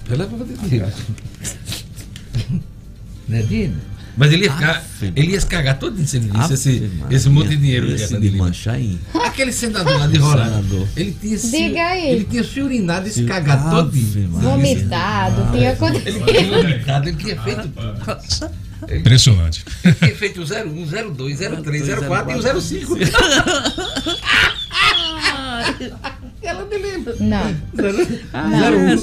Pelo 0.07 0.23
amor 0.23 0.45
de 0.45 0.53
Deus. 0.69 0.93
Não 3.27 3.37
é 3.37 3.41
dinheiro? 3.41 3.92
Mas 4.15 4.31
ele 4.31 4.45
ia, 4.45 4.53
ficar, 4.53 4.83
ele 5.15 5.31
ia 5.31 5.39
se 5.39 5.47
cagar 5.47 5.79
todo 5.79 6.05
se 6.05 6.17
ele 6.17 6.29
visse 6.29 6.53
esse, 6.53 6.91
esse 7.09 7.29
monte 7.29 7.49
de 7.49 7.57
dinheiro 7.57 7.91
esse 7.91 8.15
de 8.19 8.31
manchar 8.31 8.75
aí. 8.75 8.99
Aquele 9.13 9.51
senador 9.51 9.97
lá 9.97 10.07
de 10.07 10.19
Roraima. 10.19 10.63
Ele 10.95 11.17
tinha 11.19 11.37
se, 11.37 11.51
Diga 11.51 11.83
aí. 11.83 12.09
Ele 12.11 12.23
tinha 12.25 12.43
se 12.43 12.61
urinado 12.61 13.07
e 13.07 13.11
se 13.11 13.23
cagado 13.23 13.69
todo. 13.71 13.91
Vomitado, 14.29 15.51
tinha 15.51 15.71
acontecido. 15.71 16.29
Ele 16.29 16.43
tinha 16.43 16.57
vomitado, 16.61 17.09
ele 17.09 17.17
tinha 17.17 17.41
feito. 17.41 17.71
Impressionante. 18.91 19.65
Ele 19.83 19.93
tinha 19.95 20.15
feito 20.15 20.41
o 20.41 20.43
01, 20.43 21.13
02, 21.13 21.39
03, 21.39 21.99
04 22.07 22.31
e 22.31 22.35
o 22.35 22.61
05. 22.61 22.97
Ela 26.43 26.65
me 26.65 26.77
lembra. 26.77 27.15
Não. 27.19 27.55
01, 28.73 28.97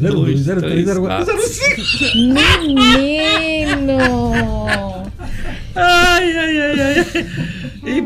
02, 0.00 0.44
03, 0.44 0.84
04 0.98 1.48
05. 1.48 2.16
Menino! 2.16 3.98
Ai, 5.74 6.36
ai, 6.36 6.60
ai, 6.60 6.80
ai. 6.80 7.06
E, 7.86 8.02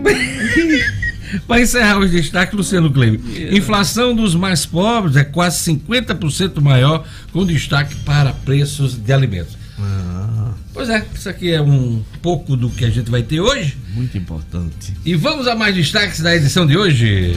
para 1.47 1.61
encerrar 1.61 1.99
os 1.99 2.11
destaques, 2.11 2.55
Luciano 2.55 2.91
Kleber. 2.91 3.21
Inflação 3.55 4.15
dos 4.15 4.35
mais 4.35 4.65
pobres 4.65 5.17
é 5.17 5.25
quase 5.25 5.71
50% 5.73 6.61
maior, 6.61 7.05
com 7.33 7.45
destaque 7.45 7.95
para 7.97 8.33
preços 8.33 8.95
de 8.97 9.13
alimentos. 9.13 9.59
Ah. 9.79 10.28
Pois 10.73 10.89
é, 10.89 11.05
isso 11.15 11.29
aqui 11.29 11.53
é 11.53 11.61
um 11.61 12.03
pouco 12.23 12.57
do 12.57 12.71
que 12.71 12.85
a 12.85 12.91
gente 12.91 13.11
vai 13.11 13.23
ter 13.23 13.41
hoje. 13.41 13.77
Muito 13.95 14.17
importante. 14.17 14.95
E 15.05 15.15
vamos 15.15 15.47
a 15.47 15.55
mais 15.55 15.75
destaques 15.75 16.21
da 16.21 16.35
edição 16.35 16.67
de 16.67 16.77
hoje. 16.77 17.35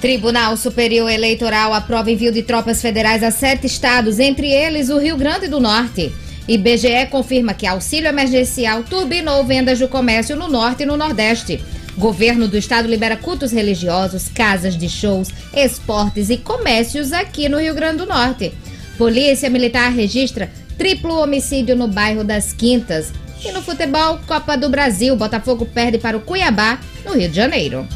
Tribunal 0.00 0.54
Superior 0.56 1.08
Eleitoral 1.10 1.72
aprova 1.72 2.10
envio 2.10 2.30
de 2.30 2.42
tropas 2.42 2.82
federais 2.82 3.22
a 3.22 3.30
sete 3.30 3.66
estados, 3.66 4.18
entre 4.18 4.50
eles 4.50 4.90
o 4.90 4.98
Rio 4.98 5.16
Grande 5.16 5.48
do 5.48 5.58
Norte. 5.58 6.12
IBGE 6.46 7.06
confirma 7.10 7.54
que 7.54 7.66
auxílio 7.66 8.08
emergencial 8.08 8.82
turbinou 8.82 9.42
vendas 9.44 9.78
do 9.78 9.88
comércio 9.88 10.36
no 10.36 10.46
Norte 10.46 10.82
e 10.82 10.86
no 10.86 10.96
Nordeste. 10.96 11.58
Governo 11.96 12.46
do 12.46 12.58
Estado 12.58 12.86
libera 12.86 13.16
cultos 13.16 13.50
religiosos, 13.50 14.28
casas 14.28 14.76
de 14.76 14.88
shows, 14.88 15.28
esportes 15.54 16.28
e 16.28 16.36
comércios 16.36 17.12
aqui 17.12 17.48
no 17.48 17.58
Rio 17.58 17.74
Grande 17.74 17.98
do 17.98 18.06
Norte. 18.06 18.52
Polícia 18.96 19.50
Militar 19.50 19.90
registra 19.92 20.50
triplo 20.78 21.14
homicídio 21.20 21.76
no 21.76 21.88
bairro 21.88 22.24
das 22.24 22.52
Quintas. 22.52 23.12
E 23.44 23.52
no 23.52 23.60
futebol, 23.60 24.18
Copa 24.26 24.56
do 24.56 24.68
Brasil, 24.70 25.14
Botafogo 25.16 25.66
perde 25.66 25.98
para 25.98 26.16
o 26.16 26.20
Cuiabá, 26.20 26.78
no 27.04 27.14
Rio 27.14 27.28
de 27.28 27.36
Janeiro. 27.36 27.86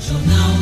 Jornal 0.00 0.56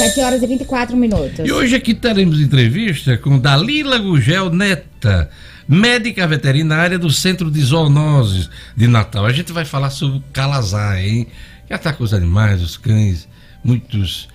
7 0.00 0.20
horas 0.22 0.42
e 0.42 0.46
24 0.46 0.96
minutos. 0.96 1.46
E 1.46 1.52
hoje 1.52 1.76
aqui 1.76 1.92
teremos 1.92 2.40
entrevista 2.40 3.18
com 3.18 3.38
Dalila 3.38 3.98
Gugel 3.98 4.48
Neta, 4.48 5.28
médica 5.68 6.26
veterinária 6.26 6.98
do 6.98 7.10
Centro 7.10 7.50
de 7.50 7.60
Zoonoses 7.60 8.48
de 8.74 8.88
Natal. 8.88 9.26
A 9.26 9.32
gente 9.32 9.52
vai 9.52 9.66
falar 9.66 9.90
sobre 9.90 10.16
o 10.16 10.22
calazar, 10.32 10.98
hein? 10.98 11.26
Que 11.66 11.74
ataca 11.74 12.02
os 12.02 12.14
animais, 12.14 12.62
os 12.62 12.78
cães, 12.78 13.28
muitos 13.62 14.26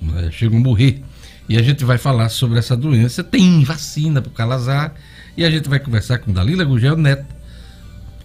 né, 0.00 0.30
chegam 0.30 0.58
a 0.58 0.62
morrer. 0.62 1.02
E 1.48 1.56
a 1.56 1.62
gente 1.62 1.84
vai 1.84 1.98
falar 1.98 2.28
sobre 2.28 2.58
essa 2.58 2.76
doença. 2.76 3.24
Tem 3.24 3.64
vacina 3.64 4.22
para 4.22 4.30
o 4.30 4.32
calazar. 4.32 4.94
E 5.36 5.44
a 5.44 5.50
gente 5.50 5.68
vai 5.68 5.80
conversar 5.80 6.18
com 6.18 6.32
Dalila 6.32 6.64
Gugel 6.64 6.96
Neta, 6.96 7.26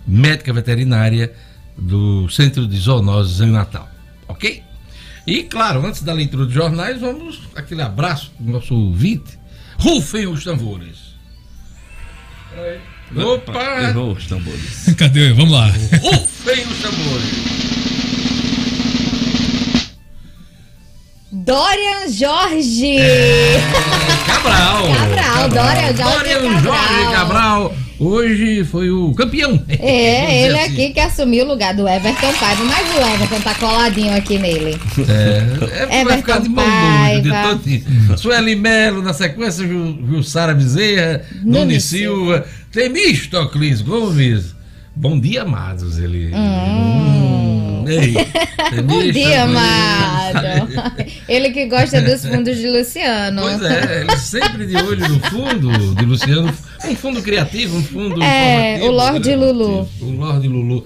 médica 0.06 0.52
veterinária 0.54 1.34
do 1.78 2.30
Centro 2.30 2.68
de 2.68 2.78
Zoonoses 2.78 3.42
em 3.42 3.52
Natal. 3.52 3.90
Ok? 4.28 4.64
E, 5.26 5.44
claro, 5.44 5.86
antes 5.86 6.04
da 6.04 6.14
leitura 6.14 6.46
dos 6.46 6.54
jornais, 6.54 7.00
vamos 7.00 7.42
aquele 7.56 7.82
abraço 7.82 8.32
para 8.32 8.46
o 8.46 8.52
nosso 8.52 8.76
ouvinte. 8.76 9.40
Rufem 9.78 10.28
os 10.28 10.44
tambores. 10.44 11.16
Opa! 13.16 13.90
Errou 13.90 14.14
os 14.14 14.26
tambores. 14.28 14.94
Cadê? 14.98 15.34
Vamos 15.34 15.52
lá. 15.52 15.68
Rufem 15.68 16.66
os 16.68 16.78
tambores. 16.80 17.85
Dorian 21.44 22.08
Jorge. 22.10 22.98
É, 22.98 23.60
Cabral. 24.26 24.84
Cabral. 24.88 25.50
Dorian 25.50 25.96
Jorge. 25.96 26.34
Dorian 26.34 26.54
Cabral. 26.54 26.62
Jorge 26.62 27.12
Cabral 27.12 27.76
hoje 28.00 28.64
foi 28.64 28.90
o 28.90 29.14
campeão. 29.14 29.62
É, 29.78 30.46
ele 30.46 30.58
assim. 30.58 30.74
aqui 30.74 30.94
que 30.94 31.00
assumiu 31.00 31.46
o 31.46 31.48
lugar 31.50 31.74
do 31.76 31.88
Everton 31.88 32.34
Paiva, 32.34 32.64
mas 32.64 32.96
o 32.96 33.14
Everton 33.14 33.42
tá 33.42 33.54
coladinho 33.56 34.16
aqui 34.16 34.40
nele. 34.40 34.80
É, 35.08 36.00
é 36.00 36.04
vai 36.06 36.18
ficar 36.18 36.40
de 36.40 36.50
mão 36.50 36.66
Paiva. 36.66 37.60
de 37.64 37.84
Sueli 38.18 38.56
Melo 38.56 39.02
na 39.02 39.14
sequência, 39.14 39.68
Jussara 39.68 40.54
Bezerra, 40.54 41.22
Nunes 41.44 41.84
Silva, 41.84 42.46
Temistocles 42.72 43.82
Gomes. 43.82 44.55
Bom 44.96 45.20
dia, 45.20 45.44
amados. 45.44 46.00
Ele. 46.00 46.32
Hum. 46.34 47.66
Hum, 47.86 47.88
ei, 47.88 48.14
Bom 48.82 49.12
dia, 49.12 49.44
amado. 49.44 50.68
ele 51.30 51.52
que 51.52 51.68
gosta 51.68 52.02
dos 52.02 52.26
fundos 52.26 52.58
de 52.58 52.68
Luciano. 52.68 53.42
Pois 53.42 53.62
é, 53.62 54.02
ele 54.02 54.18
sempre 54.18 54.66
de 54.66 54.76
olho 54.76 55.08
no 55.08 55.20
fundo 55.20 55.96
de 55.96 56.06
Luciano 56.06 56.52
um 56.84 56.96
fundo 56.96 57.22
criativo, 57.22 57.78
um 57.78 57.84
fundo. 57.84 58.22
É, 58.22 58.80
o 58.82 58.92
Lorde 58.92 59.30
né? 59.30 59.36
Lulu. 59.36 59.90
O 60.02 60.12
Lorde 60.12 60.48
Lulu. 60.48 60.86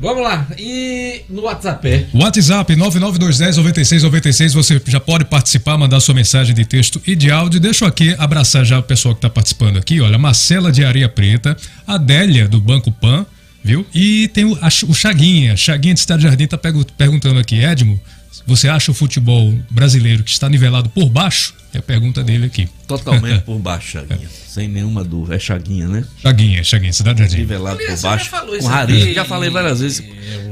Vamos 0.00 0.22
lá, 0.22 0.46
e 0.58 1.22
no 1.30 1.42
WhatsApp? 1.42 2.08
WhatsApp 2.12 2.74
992109696, 2.74 4.52
você 4.52 4.82
já 4.86 5.00
pode 5.00 5.24
participar, 5.24 5.78
mandar 5.78 6.00
sua 6.00 6.14
mensagem 6.14 6.54
de 6.54 6.64
texto 6.64 7.00
e 7.06 7.14
de 7.14 7.30
áudio. 7.30 7.60
Deixa 7.60 7.84
eu 7.84 7.88
aqui 7.88 8.14
abraçar 8.18 8.64
já 8.64 8.78
o 8.78 8.82
pessoal 8.82 9.14
que 9.14 9.18
está 9.18 9.30
participando 9.30 9.78
aqui. 9.78 10.00
Olha, 10.00 10.18
Marcela 10.18 10.70
de 10.70 10.84
Areia 10.84 11.08
Preta, 11.08 11.56
Adélia 11.86 12.46
do 12.48 12.60
Banco 12.60 12.90
Pan, 12.92 13.24
viu? 13.64 13.86
E 13.94 14.28
tem 14.28 14.44
o, 14.44 14.54
a, 14.60 14.68
o 14.86 14.94
Chaguinha, 14.94 15.56
Chaguinha 15.56 15.94
de 15.94 16.00
Estado 16.00 16.20
Jardim 16.20 16.44
está 16.44 16.58
perguntando 16.58 17.40
aqui, 17.40 17.56
Edmo, 17.56 17.98
você 18.46 18.68
acha 18.68 18.90
o 18.90 18.94
futebol 18.94 19.54
brasileiro 19.70 20.22
que 20.22 20.30
está 20.30 20.48
nivelado 20.48 20.90
por 20.90 21.08
baixo? 21.08 21.54
É 21.72 21.78
a 21.78 21.82
pergunta 21.82 22.22
dele 22.22 22.46
aqui. 22.46 22.68
Totalmente 22.86 23.42
por 23.44 23.58
baixo, 23.58 23.92
Chaguinha. 23.92 24.28
Sem 24.28 24.68
nenhuma 24.68 25.02
dúvida. 25.02 25.34
É 25.34 25.38
Chaguinha, 25.38 25.88
né? 25.88 26.04
Chaguinha, 26.18 26.62
Chaguinha, 26.62 26.92
Cidade 26.92 27.20
Jardim. 27.20 27.38
Nivelado 27.38 27.78
por 27.78 28.00
baixo. 28.00 28.30
Com 28.30 28.66
raríssimo. 28.66 29.14
Já 29.14 29.24
falei 29.24 29.50
várias 29.50 29.80
vezes, 29.80 30.04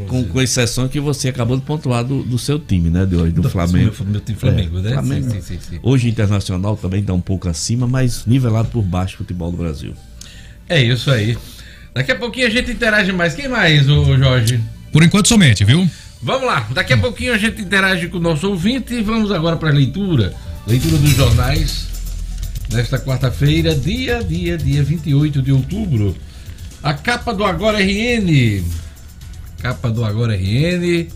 com, 0.08 0.24
com 0.24 0.40
exceção 0.40 0.88
que 0.88 0.98
você 0.98 1.28
acabou 1.28 1.56
de 1.56 1.64
pontuar 1.64 2.02
do, 2.02 2.22
do 2.24 2.38
seu 2.38 2.58
time, 2.58 2.90
né? 2.90 3.06
De 3.06 3.14
hoje, 3.14 3.32
do, 3.32 3.42
do 3.42 3.50
Flamengo. 3.50 3.94
Meu, 4.00 4.06
meu 4.06 4.20
time 4.20 4.38
Flamengo, 4.38 4.78
é, 4.78 4.82
né? 4.82 4.92
Flamengo. 4.92 5.30
Sim, 5.30 5.42
sim, 5.42 5.58
sim, 5.60 5.80
hoje 5.82 6.08
internacional 6.08 6.76
também 6.76 7.00
está 7.00 7.12
um 7.12 7.20
pouco 7.20 7.48
acima, 7.48 7.86
mas 7.86 8.26
nivelado 8.26 8.68
por 8.68 8.82
baixo 8.82 9.14
o 9.14 9.18
futebol 9.18 9.50
do 9.50 9.58
Brasil. 9.58 9.94
É 10.68 10.82
isso 10.82 11.10
aí. 11.10 11.36
Daqui 11.94 12.12
a 12.12 12.16
pouquinho 12.16 12.46
a 12.46 12.50
gente 12.50 12.70
interage 12.70 13.12
mais. 13.12 13.34
Quem 13.34 13.48
mais, 13.48 13.88
ô 13.88 14.16
Jorge? 14.16 14.60
Por 14.90 15.02
enquanto 15.02 15.28
somente, 15.28 15.64
viu? 15.64 15.88
Vamos 16.22 16.46
lá, 16.46 16.68
daqui 16.72 16.92
a 16.92 16.96
pouquinho 16.96 17.34
a 17.34 17.38
gente 17.38 17.60
interage 17.60 18.06
com 18.06 18.18
o 18.18 18.20
nosso 18.20 18.48
ouvinte 18.48 18.94
e 18.94 19.02
vamos 19.02 19.32
agora 19.32 19.56
para 19.56 19.70
a 19.70 19.72
leitura. 19.72 20.32
Leitura 20.66 20.96
dos 20.96 21.10
jornais 21.10 21.88
nesta 22.70 22.98
quarta-feira, 22.98 23.74
dia, 23.74 24.22
dia, 24.22 24.56
dia 24.56 24.82
28 24.82 25.42
de 25.42 25.52
outubro. 25.52 26.16
A 26.82 26.94
capa 26.94 27.34
do 27.34 27.44
Agora 27.44 27.78
RN. 27.78 28.62
Capa 29.60 29.90
do 29.90 30.04
Agora 30.04 30.34
RN. 30.34 31.08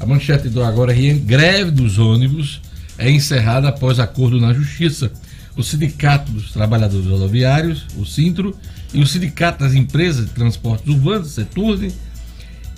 A 0.00 0.06
manchete 0.06 0.48
do 0.48 0.64
Agora 0.64 0.92
RN, 0.92 1.18
greve 1.18 1.70
dos 1.70 1.98
ônibus 1.98 2.62
é 2.96 3.10
encerrada 3.10 3.68
após 3.68 3.98
acordo 3.98 4.40
na 4.40 4.52
Justiça. 4.52 5.10
O 5.56 5.62
Sindicato 5.62 6.32
dos 6.32 6.52
Trabalhadores 6.52 7.06
Rodoviários, 7.06 7.86
o 7.96 8.04
Sintro, 8.04 8.56
e 8.92 9.00
o 9.00 9.06
Sindicato 9.06 9.62
das 9.62 9.74
Empresas 9.74 10.26
de 10.26 10.32
Transportes 10.32 10.88
Urbanos, 10.88 11.30
Seturne, 11.30 11.92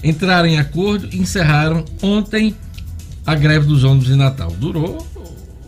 entraram 0.03 0.49
em 0.49 0.59
acordo 0.59 1.09
e 1.13 1.19
encerraram 1.19 1.85
ontem 2.03 2.55
a 3.27 3.35
greve 3.35 3.67
dos 3.67 3.85
ônibus 3.85 4.11
em 4.11 4.17
Natal. 4.17 4.51
Durou 4.59 5.07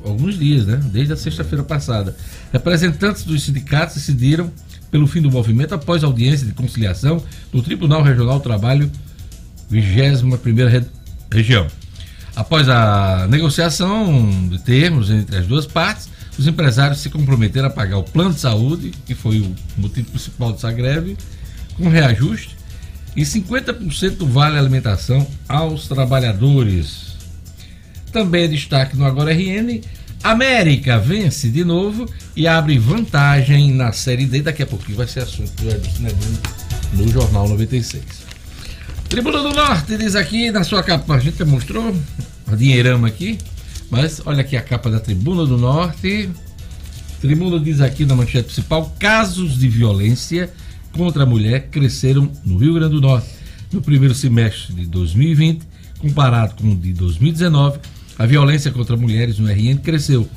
alguns 0.05 0.39
dias, 0.39 0.67
né? 0.67 0.81
Desde 0.93 1.13
a 1.13 1.17
sexta-feira 1.17 1.65
passada. 1.65 2.17
Representantes 2.53 3.25
dos 3.25 3.43
sindicatos 3.43 3.95
decidiram 3.95 4.53
pelo 4.91 5.07
fim 5.07 5.21
do 5.21 5.31
movimento 5.31 5.75
após 5.75 6.05
audiência 6.05 6.47
de 6.47 6.53
conciliação 6.53 7.23
do 7.51 7.63
Tribunal 7.63 8.03
Regional 8.03 8.39
do 8.39 8.43
Trabalho, 8.43 8.91
21 9.71 10.31
Re 10.69 10.85
Região. 11.33 11.67
Após 12.37 12.69
a 12.69 13.27
negociação 13.29 14.49
de 14.51 14.59
termos 14.59 15.11
entre 15.11 15.37
as 15.37 15.47
duas 15.47 15.67
partes, 15.67 16.09
os 16.39 16.47
empresários 16.47 17.01
se 17.01 17.11
comprometeram 17.11 17.69
a 17.69 17.71
pagar 17.71 17.99
o 17.99 18.03
plano 18.03 18.35
de 18.35 18.41
saúde, 18.41 18.93
que 19.07 19.15
foi 19.15 19.41
o 19.41 19.55
motivo 19.77 20.11
principal 20.11 20.53
dessa 20.53 20.71
greve, 20.73 21.17
com 21.77 21.89
reajuste 21.89 22.57
e 23.17 23.23
50% 23.23 24.17
do 24.17 24.27
vale 24.27 24.59
alimentação 24.59 25.27
aos 25.49 25.87
trabalhadores. 25.87 27.15
Também 28.13 28.45
é 28.45 28.49
destaque 28.49 28.97
no 28.97 29.05
Agora 29.05 29.33
RN 29.33 29.81
América 30.25 30.99
vence 30.99 31.51
de 31.51 31.63
novo 31.65 32.09
e 32.35 32.47
abre 32.49 32.79
vantagem 32.79 33.71
na 33.73 33.93
Série 33.93 34.25
D. 34.25 34.41
Daqui 34.41 34.63
a 34.63 34.67
pouquinho 34.67 34.97
vai 34.97 35.07
ser 35.07 35.21
assunto 35.21 35.53
do 35.63 35.69
Edson 35.69 36.09
no 36.95 37.07
Jornal 37.09 37.47
96. 37.47 38.03
Tribuna 39.11 39.43
do 39.43 39.51
Norte 39.51 39.99
diz 39.99 40.17
aqui 40.17 40.51
na 40.51 40.65
sua 40.65 40.83
capa, 40.83 41.15
a 41.15 41.19
gente 41.19 41.45
mostrou 41.45 41.95
a 42.51 42.57
dinheirama 42.57 43.07
aqui, 43.07 43.37
mas 43.91 44.23
olha 44.25 44.41
aqui 44.41 44.57
a 44.57 44.63
capa 44.63 44.91
da 44.91 45.01
Tribuna 45.01 45.47
do 45.47 45.57
Norte. 45.57 46.31
Tribuna 47.21 47.59
diz 47.59 47.81
aqui 47.81 48.05
na 48.05 48.15
manchete 48.15 48.45
principal: 48.45 48.95
casos 48.99 49.59
de 49.59 49.69
violência 49.69 50.53
contra 50.93 51.23
a 51.23 51.27
mulher 51.27 51.69
cresceram 51.69 52.31
no 52.45 52.59
Rio 52.59 52.75
Grande 52.75 52.95
do 52.95 53.01
Norte 53.01 53.29
no 53.73 53.83
primeiro 53.83 54.15
semestre 54.15 54.73
de 54.73 54.87
2020, 54.87 55.63
comparado 55.99 56.55
com 56.55 56.71
o 56.71 56.77
de 56.77 56.93
2019 56.93 57.79
a 58.19 58.27
violência 58.27 58.71
contra 58.71 58.97
mulheres 58.97 59.39
no 59.39 59.49
RN 59.49 59.79
cresceu. 59.79 60.29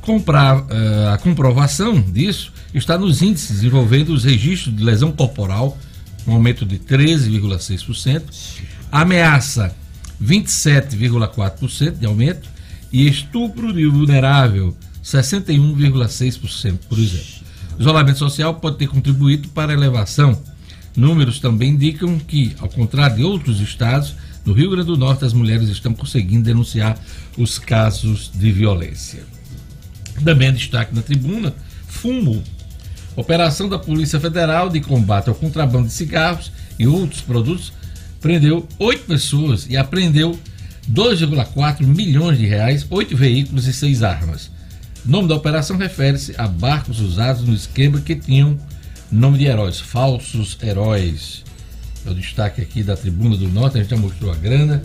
Comprar, 0.00 0.58
uh, 0.58 1.08
a 1.14 1.18
comprovação 1.18 2.00
disso 2.00 2.52
está 2.74 2.98
nos 2.98 3.22
índices 3.22 3.64
envolvendo 3.64 4.12
os 4.12 4.24
registros 4.24 4.76
de 4.76 4.84
lesão 4.84 5.10
corporal, 5.10 5.78
um 6.26 6.34
aumento 6.34 6.66
de 6.66 6.78
13,6%, 6.78 8.22
ameaça 8.92 9.74
27,4% 10.22 11.98
de 11.98 12.06
aumento 12.06 12.53
e 12.94 13.08
estupro 13.08 13.72
de 13.72 13.88
vulnerável 13.88 14.72
61,6%, 15.02 16.78
por 16.88 16.96
exemplo. 16.96 17.26
O 17.76 17.80
isolamento 17.80 18.20
social 18.20 18.54
pode 18.54 18.78
ter 18.78 18.86
contribuído 18.86 19.48
para 19.48 19.72
a 19.72 19.74
elevação. 19.74 20.40
Números 20.96 21.40
também 21.40 21.70
indicam 21.70 22.16
que, 22.20 22.54
ao 22.60 22.68
contrário 22.68 23.16
de 23.16 23.24
outros 23.24 23.60
estados, 23.60 24.14
no 24.44 24.52
Rio 24.52 24.70
Grande 24.70 24.86
do 24.86 24.96
Norte, 24.96 25.24
as 25.24 25.32
mulheres 25.32 25.68
estão 25.70 25.92
conseguindo 25.92 26.44
denunciar 26.44 26.96
os 27.36 27.58
casos 27.58 28.30
de 28.32 28.52
violência. 28.52 29.24
Também 30.24 30.52
destaque 30.52 30.94
na 30.94 31.02
tribuna: 31.02 31.52
fumo. 31.88 32.44
Operação 33.16 33.68
da 33.68 33.78
Polícia 33.78 34.20
Federal 34.20 34.68
de 34.68 34.80
combate 34.80 35.28
ao 35.28 35.34
contrabando 35.34 35.88
de 35.88 35.92
cigarros 35.92 36.52
e 36.78 36.86
outros 36.86 37.20
produtos 37.20 37.72
prendeu 38.20 38.68
oito 38.78 39.04
pessoas 39.04 39.66
e 39.68 39.76
apreendeu 39.76 40.38
2,4 40.90 41.86
milhões 41.86 42.38
de 42.38 42.46
reais, 42.46 42.86
oito 42.90 43.16
veículos 43.16 43.66
e 43.66 43.72
seis 43.72 44.02
armas. 44.02 44.50
O 45.04 45.10
nome 45.10 45.28
da 45.28 45.34
operação 45.34 45.76
refere-se 45.76 46.34
a 46.38 46.46
barcos 46.46 47.00
usados 47.00 47.42
no 47.42 47.54
esquema 47.54 48.00
que 48.00 48.14
tinham 48.14 48.58
nome 49.10 49.38
de 49.38 49.44
heróis, 49.44 49.78
falsos 49.78 50.56
heróis 50.62 51.44
é 52.06 52.10
o 52.10 52.14
destaque 52.14 52.60
aqui 52.60 52.82
da 52.82 52.96
Tribuna 52.96 53.36
do 53.36 53.48
Norte, 53.48 53.78
a 53.78 53.80
gente 53.80 53.90
já 53.90 53.96
mostrou 53.96 54.30
a 54.30 54.34
grana. 54.34 54.82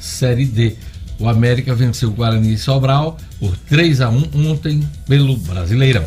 Série 0.00 0.46
D. 0.46 0.76
O 1.18 1.28
América 1.28 1.74
venceu 1.74 2.08
o 2.08 2.12
Guarani 2.12 2.54
e 2.54 2.58
Sobral 2.58 3.18
por 3.38 3.56
3 3.68 4.00
a 4.00 4.08
1 4.08 4.50
ontem 4.50 4.88
pelo 5.06 5.36
Brasileirão. 5.36 6.04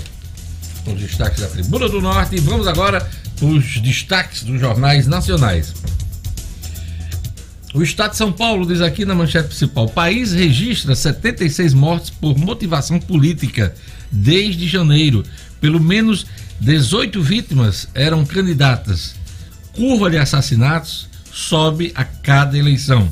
Os 0.86 1.00
destaques 1.00 1.42
da 1.42 1.48
Tribuna 1.48 1.88
do 1.88 2.02
Norte 2.02 2.40
vamos 2.40 2.68
agora 2.68 3.08
para 3.38 3.48
os 3.48 3.78
destaques 3.80 4.44
dos 4.44 4.60
jornais 4.60 5.06
nacionais. 5.06 5.74
O 7.78 7.84
Estado 7.84 8.10
de 8.10 8.18
São 8.18 8.32
Paulo 8.32 8.66
diz 8.66 8.82
aqui 8.82 9.06
na 9.06 9.14
manchete 9.14 9.50
principal: 9.50 9.86
o 9.86 9.92
país 9.92 10.34
registra 10.34 10.96
76 10.96 11.76
mortes 11.76 12.10
por 12.10 12.36
motivação 12.36 13.00
política 13.00 13.72
desde 14.12 14.68
janeiro. 14.68 15.24
Pelo 15.62 15.80
menos 15.80 16.26
18 16.60 17.22
vítimas 17.22 17.88
eram 17.94 18.26
candidatas 18.26 19.14
curva 19.74 20.10
de 20.10 20.18
assassinatos 20.18 21.08
sobe 21.32 21.92
a 21.94 22.04
cada 22.04 22.58
eleição. 22.58 23.08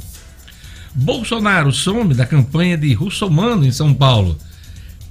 Bolsonaro 0.96 1.72
some 1.72 2.16
da 2.16 2.26
campanha 2.26 2.76
de 2.76 2.92
Russomano 2.92 3.68
em 3.68 3.72
São 3.72 3.94
Paulo. 3.94 4.36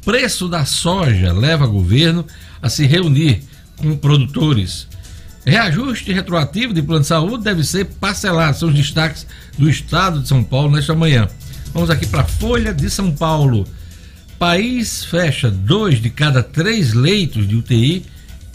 Preço 0.05 0.49
da 0.49 0.65
soja 0.65 1.33
leva 1.33 1.65
governo 1.65 2.27
a 2.61 2.69
se 2.69 2.87
reunir 2.87 3.45
com 3.77 3.97
produtores. 3.97 4.89
Reajuste 5.45 6.11
retroativo 6.11 6.73
de 6.73 6.83
plano 6.83 7.03
de 7.03 7.07
saúde 7.07 7.45
deve 7.45 7.63
ser 7.63 7.85
parcelado. 7.85 8.57
São 8.57 8.69
os 8.71 8.75
destaques 8.75 9.27
do 9.59 9.69
estado 9.69 10.21
de 10.21 10.29
São 10.29 10.43
Paulo 10.43 10.75
nesta 10.75 10.95
manhã. 10.95 11.29
Vamos 11.73 11.91
aqui 11.91 12.07
para 12.07 12.23
a 12.23 12.27
Folha 12.27 12.73
de 12.73 12.89
São 12.89 13.13
Paulo. 13.13 13.67
País 14.39 15.05
fecha 15.05 15.51
dois 15.51 16.01
de 16.01 16.09
cada 16.09 16.43
três 16.43 16.95
leitos 16.95 17.47
de 17.47 17.57
UTI 17.57 18.07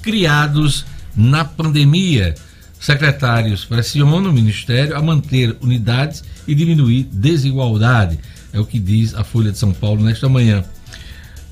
criados 0.01 0.83
na 1.15 1.45
pandemia. 1.45 2.33
Secretários 2.79 3.65
pressionam 3.65 4.31
o 4.31 4.33
Ministério 4.33 4.95
a 4.95 5.01
manter 5.01 5.55
unidades 5.61 6.23
e 6.47 6.55
diminuir 6.55 7.03
desigualdade. 7.11 8.19
É 8.51 8.59
o 8.59 8.65
que 8.65 8.79
diz 8.79 9.13
a 9.13 9.23
Folha 9.23 9.51
de 9.51 9.57
São 9.59 9.73
Paulo 9.73 10.03
nesta 10.03 10.27
manhã. 10.27 10.63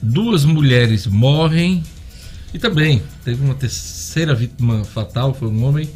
Duas 0.02 0.46
mulheres 0.46 1.06
morrem 1.06 1.84
e 2.54 2.58
também 2.58 3.04
teve 3.24 3.44
uma 3.44 3.54
terceira 3.54 3.97
vítima 4.36 4.84
fatal, 4.84 5.34
foi 5.34 5.48
um 5.48 5.64
homem. 5.64 5.90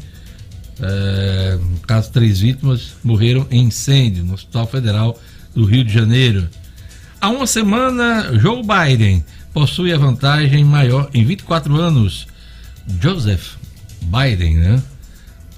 É, 0.80 1.58
no 1.60 1.78
caso, 1.80 2.10
três 2.10 2.40
vítimas 2.40 2.94
morreram 3.04 3.46
em 3.50 3.64
incêndio 3.64 4.24
no 4.24 4.34
Hospital 4.34 4.66
Federal 4.66 5.20
do 5.54 5.64
Rio 5.64 5.84
de 5.84 5.92
Janeiro. 5.92 6.48
Há 7.20 7.28
uma 7.28 7.46
semana, 7.46 8.36
Joe 8.38 8.62
Biden 8.62 9.24
possui 9.52 9.92
a 9.92 9.98
vantagem 9.98 10.64
maior 10.64 11.08
em 11.14 11.24
24 11.24 11.76
anos. 11.76 12.26
Joseph 13.00 13.56
Biden, 14.02 14.56
né? 14.56 14.82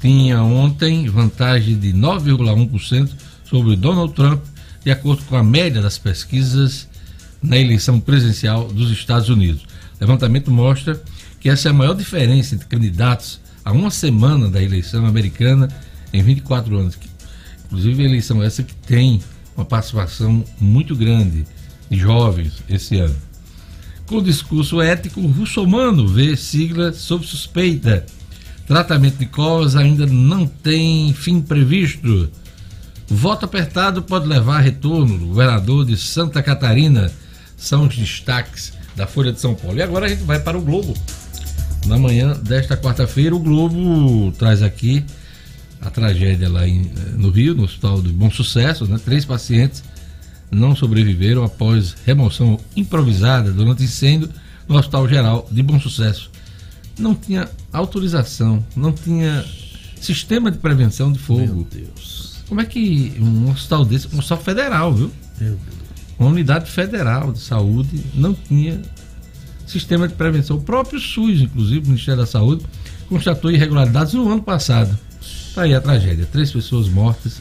tinha 0.05 0.43
ontem 0.43 1.09
vantagem 1.09 1.79
de 1.79 1.95
9,1% 1.95 3.11
sobre 3.43 3.75
Donald 3.75 4.13
Trump, 4.13 4.45
de 4.85 4.91
acordo 4.91 5.25
com 5.25 5.35
a 5.35 5.43
média 5.43 5.81
das 5.81 5.97
pesquisas 5.97 6.87
na 7.43 7.57
eleição 7.57 7.99
presidencial 7.99 8.69
dos 8.69 8.91
Estados 8.91 9.31
Unidos. 9.31 9.63
O 9.63 9.67
levantamento 10.03 10.51
mostra 10.51 11.03
que 11.45 11.51
essa 11.51 11.69
é 11.69 11.71
a 11.71 11.75
maior 11.75 11.95
diferença 11.95 12.55
entre 12.55 12.67
candidatos 12.67 13.39
a 13.63 13.71
uma 13.71 13.91
semana 13.91 14.49
da 14.49 14.63
eleição 14.63 15.05
americana 15.05 15.69
em 16.11 16.23
24 16.23 16.75
anos. 16.75 16.99
Inclusive, 17.67 18.03
a 18.03 18.07
eleição 18.07 18.43
essa 18.43 18.63
que 18.63 18.75
tem 18.75 19.21
uma 19.55 19.67
participação 19.67 20.43
muito 20.59 20.97
grande 20.97 21.45
de 21.91 21.99
jovens 21.99 22.63
esse 22.67 22.97
ano. 22.97 23.15
Com 24.07 24.17
o 24.17 24.23
discurso 24.23 24.81
ético, 24.81 25.21
russomano 25.21 26.09
vê 26.09 26.35
sigla 26.35 26.95
sob 26.95 27.27
suspeita 27.27 28.07
Tratamento 28.67 29.19
de 29.19 29.27
covas 29.27 29.77
ainda 29.77 30.07
não 30.07 30.47
tem 30.47 31.13
fim 31.13 31.43
previsto. 31.43 32.31
Voto 33.07 33.45
apertado 33.45 34.03
pode 34.03 34.27
levar 34.27 34.57
a 34.57 34.61
retorno 34.61 35.19
do 35.19 35.27
governador 35.27 35.85
de 35.85 35.95
Santa 35.99 36.43
Catarina. 36.43 37.13
São 37.55 37.87
os 37.87 37.95
destaques 37.95 38.73
da 38.97 39.07
Folha 39.07 39.31
de 39.31 39.43
São 39.43 39.55
Paulo. 39.55 39.77
E 39.77 39.83
agora 39.83 40.07
a 40.07 40.09
gente 40.09 40.23
vai 40.23 40.41
para 40.41 40.57
o 40.57 40.63
Globo. 40.63 40.95
Na 41.87 41.99
manhã 41.99 42.33
desta 42.33 42.77
quarta-feira, 42.77 43.35
o 43.35 43.39
Globo 43.39 44.33
traz 44.39 44.63
aqui 44.63 45.05
a 45.81 45.91
tragédia 45.91 46.49
lá 46.49 46.67
em, 46.67 46.91
no 47.17 47.31
Rio, 47.31 47.55
no 47.55 47.65
Hospital 47.65 48.01
de 48.01 48.09
Bom 48.11 48.31
Sucesso. 48.31 48.87
Né? 48.87 48.99
Três 49.05 49.25
pacientes 49.25 49.85
não 50.51 50.75
sobreviveram 50.75 51.45
após 51.45 51.95
remoção 52.07 52.59
improvisada 52.77 53.51
durante 53.51 53.83
incêndio 53.83 54.31
no 54.67 54.77
Hospital 54.77 55.09
Geral 55.09 55.49
de 55.51 55.63
Bom 55.63 55.79
Sucesso 55.79 56.31
não 56.99 57.15
tinha 57.15 57.49
autorização, 57.73 58.65
não 58.77 58.93
tinha 58.93 59.45
sistema 60.01 60.51
de 60.51 60.59
prevenção 60.59 61.13
de 61.13 61.19
fogo. 61.19 61.41
Meu 61.41 61.67
Deus. 61.71 62.43
Como 62.49 62.61
é 62.61 62.65
que 62.65 63.15
um 63.21 63.51
hospital 63.51 63.85
desse, 63.85 64.07
um 64.15 64.19
hospital 64.19 64.39
federal, 64.39 64.95
viu? 64.95 65.11
Uma 66.19 66.29
unidade 66.31 66.71
federal 66.71 67.33
de 67.33 67.41
saúde 67.41 68.05
não 68.15 68.35
tinha 68.35 68.81
sistema 69.67 70.09
de 70.09 70.15
prevenção. 70.15 70.57
O 70.57 70.61
próprio 70.61 70.99
SUS, 70.99 71.41
inclusive, 71.41 71.81
o 71.81 71.89
Ministério 71.89 72.21
da 72.21 72.27
Saúde, 72.27 72.65
constatou 73.09 73.51
irregularidades 73.51 74.15
no 74.15 74.31
ano 74.31 74.43
passado. 74.43 74.99
Está 75.21 75.63
aí 75.63 75.75
a 75.75 75.81
tragédia. 75.81 76.27
Três 76.31 76.51
pessoas 76.51 76.89
mortas 76.89 77.41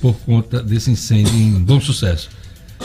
por 0.00 0.14
conta 0.20 0.62
desse 0.62 0.90
incêndio 0.90 1.34
em 1.34 1.62
bom 1.62 1.80
sucesso. 1.80 2.30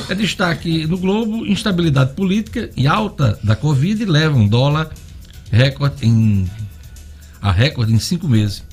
É 0.09 0.15
destaque 0.15 0.85
no 0.85 0.97
Globo: 0.97 1.45
instabilidade 1.45 2.13
política 2.13 2.69
e 2.75 2.87
alta 2.87 3.39
da 3.43 3.55
Covid 3.55 4.03
levam 4.05 4.47
dólar 4.47 4.89
recorde 5.51 6.05
em, 6.05 6.49
a 7.41 7.51
recorde 7.51 7.93
em 7.93 7.99
cinco 7.99 8.27
meses. 8.27 8.63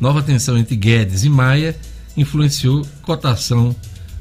Nova 0.00 0.22
tensão 0.22 0.58
entre 0.58 0.74
Guedes 0.74 1.24
e 1.24 1.28
Maia 1.28 1.76
influenciou 2.16 2.84
cotação 3.02 3.74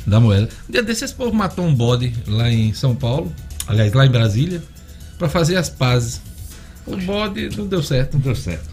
da 0.05 0.19
moeda. 0.19 0.49
Um 0.69 0.71
dia 0.71 0.83
desses, 0.83 1.03
esse 1.03 1.15
povo 1.15 1.33
matou 1.33 1.65
um 1.65 1.73
bode 1.73 2.13
lá 2.27 2.49
em 2.51 2.73
São 2.73 2.95
Paulo, 2.95 3.33
aliás, 3.67 3.93
lá 3.93 4.05
em 4.05 4.11
Brasília, 4.11 4.61
para 5.21 5.29
fazer 5.29 5.55
as 5.55 5.69
pazes. 5.69 6.19
O 6.87 6.97
bode 6.97 7.51
não 7.55 7.67
deu 7.67 7.83
certo. 7.83 8.15
Não 8.15 8.21
deu 8.21 8.35
certo. 8.35 8.71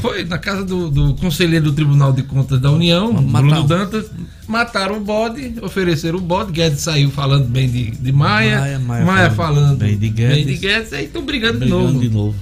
Foi 0.00 0.24
na 0.24 0.36
casa 0.36 0.64
do, 0.64 0.90
do, 0.90 1.14
conselheiro 1.14 1.66
do 1.66 1.72
Tribunal 1.72 2.12
de 2.12 2.24
Contas 2.24 2.60
da 2.60 2.72
União, 2.72 3.12
Bruno 3.12 3.62
Dantas, 3.64 4.10
mataram 4.48 4.96
o 4.96 5.00
bode, 5.00 5.54
ofereceram 5.62 6.18
o 6.18 6.20
bode, 6.20 6.52
Guedes 6.52 6.80
saiu 6.80 7.10
falando 7.10 7.46
bem 7.46 7.68
de, 7.68 7.90
de 7.90 8.12
Maia, 8.12 8.60
Maia, 8.60 8.78
Maia, 8.78 9.04
Maia 9.04 9.30
falando, 9.30 9.78
bem 9.78 9.98
de 9.98 10.08
Guedes, 10.08 10.36
bem 10.36 10.46
de 10.46 10.56
Guedes 10.56 10.92
aí 10.92 11.04
estão 11.04 11.24
brigando, 11.24 11.58
brigando, 11.58 12.00
de 12.00 12.08
novo. 12.08 12.34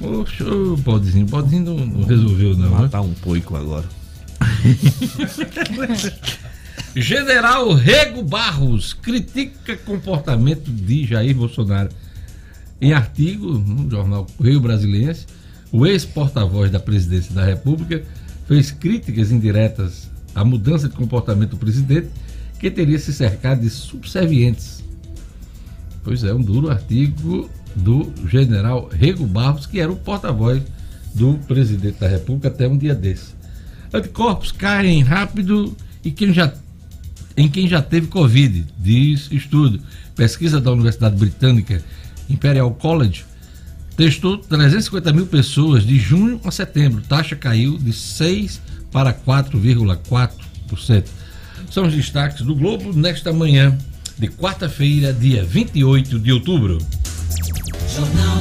novo. 0.00 0.20
Poxa, 0.24 0.44
o 0.44 0.76
bodezinho, 0.78 1.26
o 1.26 1.28
bodezinho 1.28 1.64
não, 1.64 1.76
não 1.76 2.06
resolveu 2.06 2.56
não. 2.56 2.70
Matar 2.70 3.02
né? 3.02 3.08
um 3.08 3.14
poico 3.14 3.56
agora. 3.56 3.84
General 6.96 7.72
Rego 7.72 8.22
Barros 8.22 8.92
critica 8.92 9.76
comportamento 9.76 10.72
de 10.72 11.06
Jair 11.06 11.36
Bolsonaro. 11.36 11.90
Em 12.80 12.92
artigo 12.92 13.58
no 13.58 13.88
jornal 13.88 14.26
Correio 14.36 14.60
Brasiliense, 14.60 15.26
o 15.70 15.86
ex-porta-voz 15.86 16.70
da 16.70 16.80
presidência 16.80 17.32
da 17.32 17.44
República 17.44 18.02
fez 18.48 18.72
críticas 18.72 19.30
indiretas 19.30 20.10
à 20.34 20.44
mudança 20.44 20.88
de 20.88 20.96
comportamento 20.96 21.50
do 21.50 21.56
presidente, 21.58 22.08
que 22.58 22.70
teria 22.70 22.98
se 22.98 23.12
cercado 23.12 23.60
de 23.60 23.70
subservientes. 23.70 24.82
Pois 26.02 26.24
é, 26.24 26.34
um 26.34 26.42
duro 26.42 26.70
artigo 26.70 27.48
do 27.76 28.12
general 28.26 28.88
Rego 28.88 29.26
Barros, 29.26 29.64
que 29.64 29.78
era 29.78 29.92
o 29.92 29.96
porta-voz 29.96 30.60
do 31.14 31.34
presidente 31.46 32.00
da 32.00 32.08
República 32.08 32.48
até 32.48 32.66
um 32.66 32.76
dia 32.76 32.94
desse. 32.94 33.34
Anticorpos 33.92 34.50
caem 34.50 35.02
rápido 35.02 35.76
e 36.04 36.10
quem 36.10 36.32
já, 36.32 36.52
em 37.36 37.48
quem 37.48 37.68
já 37.68 37.80
teve 37.80 38.06
Covid, 38.06 38.66
diz 38.78 39.28
estudo. 39.30 39.80
Pesquisa 40.14 40.60
da 40.60 40.72
Universidade 40.72 41.16
Britânica 41.16 41.82
Imperial 42.28 42.70
College 42.72 43.24
testou 43.96 44.38
350 44.38 45.12
mil 45.12 45.26
pessoas 45.26 45.84
de 45.84 45.98
junho 45.98 46.40
a 46.44 46.50
setembro. 46.50 47.02
Taxa 47.02 47.36
caiu 47.36 47.76
de 47.78 47.92
6 47.92 48.60
para 48.90 49.12
4,4%. 49.12 51.04
São 51.70 51.86
os 51.86 51.94
destaques 51.94 52.42
do 52.42 52.54
Globo 52.54 52.92
nesta 52.92 53.32
manhã 53.32 53.76
de 54.18 54.28
quarta-feira, 54.28 55.12
dia 55.12 55.44
28 55.44 56.18
de 56.18 56.32
outubro. 56.32 56.78
Jornal 57.94 58.40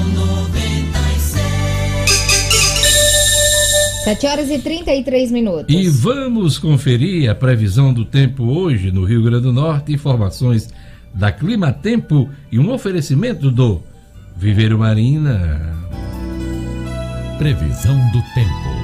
7 4.10 4.26
horas 4.26 4.50
e 4.50 4.58
33 4.58 5.32
minutos. 5.32 5.76
E 5.76 5.88
vamos 5.88 6.58
conferir 6.58 7.30
a 7.30 7.36
previsão 7.36 7.94
do 7.94 8.04
tempo 8.04 8.44
hoje 8.44 8.92
no 8.92 9.04
Rio 9.04 9.22
Grande 9.22 9.44
do 9.44 9.54
Norte, 9.54 9.94
informações 9.94 10.68
da 11.14 11.32
Clima 11.32 11.72
Tempo 11.72 12.28
e 12.52 12.58
um 12.58 12.72
oferecimento 12.72 13.52
do 13.52 13.84
Viveiro 14.36 14.80
Marina. 14.80 15.78
Previsão 17.38 17.96
do 18.12 18.24
tempo. 18.34 18.80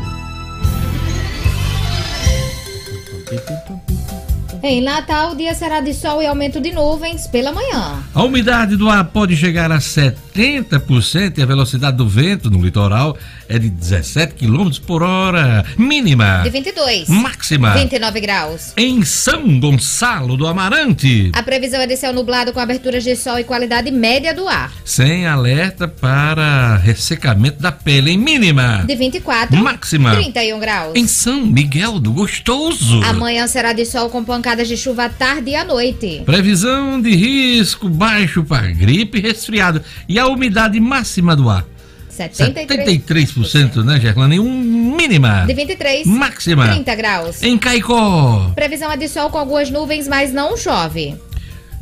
Em 4.67 4.81
Natal, 4.81 5.33
o 5.33 5.35
dia 5.35 5.53
será 5.53 5.79
de 5.79 5.93
sol 5.93 6.23
e 6.23 6.25
aumento 6.25 6.59
de 6.59 6.71
nuvens 6.71 7.27
pela 7.27 7.51
manhã. 7.51 8.03
A 8.15 8.23
umidade 8.23 8.75
do 8.75 8.89
ar 8.89 9.05
pode 9.05 9.37
chegar 9.37 9.71
a 9.71 9.77
70% 9.77 11.37
e 11.37 11.41
a 11.43 11.45
velocidade 11.45 11.95
do 11.95 12.09
vento 12.09 12.49
no 12.49 12.59
litoral 12.59 13.15
é 13.47 13.59
de 13.59 13.69
17 13.69 14.33
km 14.33 14.71
por 14.87 15.03
hora. 15.03 15.63
Mínima. 15.77 16.41
De 16.43 16.49
22. 16.49 17.07
Máxima. 17.09 17.75
29 17.75 18.19
graus. 18.19 18.73
Em 18.75 19.05
São 19.05 19.59
Gonçalo 19.59 20.35
do 20.35 20.47
Amarante. 20.47 21.31
A 21.35 21.43
previsão 21.43 21.79
é 21.79 21.85
de 21.85 21.95
céu 21.95 22.11
nublado 22.11 22.51
com 22.51 22.59
aberturas 22.59 23.03
de 23.03 23.15
sol 23.15 23.37
e 23.37 23.43
qualidade 23.43 23.91
média 23.91 24.33
do 24.33 24.47
ar. 24.47 24.73
Sem 24.83 25.27
alerta 25.27 25.87
para 25.87 26.77
ressecamento 26.77 27.61
da 27.61 27.71
pele. 27.71 28.09
Em 28.09 28.17
mínima. 28.17 28.83
De 28.87 28.95
24. 28.95 29.55
Máxima. 29.55 30.15
31 30.15 30.59
graus. 30.59 30.93
Em 30.95 31.05
São 31.07 31.45
Miguel 31.45 31.99
do 31.99 32.11
Gostoso. 32.11 33.03
Amanhã 33.03 33.45
será 33.45 33.71
de 33.71 33.85
sol 33.85 34.09
com 34.09 34.25
pancadas 34.55 34.67
de 34.67 34.77
chuva 34.77 35.05
à 35.05 35.09
tarde 35.09 35.51
e 35.51 35.55
à 35.55 35.65
noite. 35.65 36.23
Previsão 36.25 37.01
de 37.01 37.13
risco 37.13 37.89
baixo 37.89 38.43
para 38.43 38.71
gripe 38.71 39.17
e 39.17 39.21
resfriado. 39.21 39.83
E 40.07 40.17
a 40.17 40.27
umidade 40.27 40.79
máxima 40.79 41.35
do 41.35 41.49
ar 41.49 41.65
73%, 42.09 42.67
73% 42.67 43.83
né, 43.83 43.99
Gerlane? 43.99 44.39
Um 44.39 44.95
mínima. 44.95 45.43
De 45.45 45.53
23. 45.53 46.07
Máxima. 46.07 46.69
30 46.69 46.95
graus. 46.95 47.43
Em 47.43 47.57
Caicó. 47.57 48.51
Previsão 48.55 48.89
é 48.89 48.95
de 48.95 49.09
sol 49.09 49.29
com 49.29 49.37
algumas 49.37 49.69
nuvens, 49.69 50.07
mas 50.07 50.31
não 50.31 50.55
chove. 50.55 51.15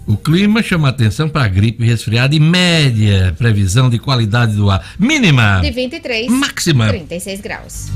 O 0.07 0.17
clima 0.17 0.63
chama 0.63 0.89
atenção 0.89 1.29
para 1.29 1.47
gripe 1.47 1.85
resfriada 1.85 2.35
e 2.35 2.39
média. 2.39 3.33
Previsão 3.37 3.89
de 3.89 3.99
qualidade 3.99 4.55
do 4.55 4.69
ar. 4.71 4.83
Mínima. 4.97 5.61
De 5.61 5.69
23. 5.69 6.27
Máxima. 6.29 6.89
36 6.89 7.39
graus. 7.39 7.91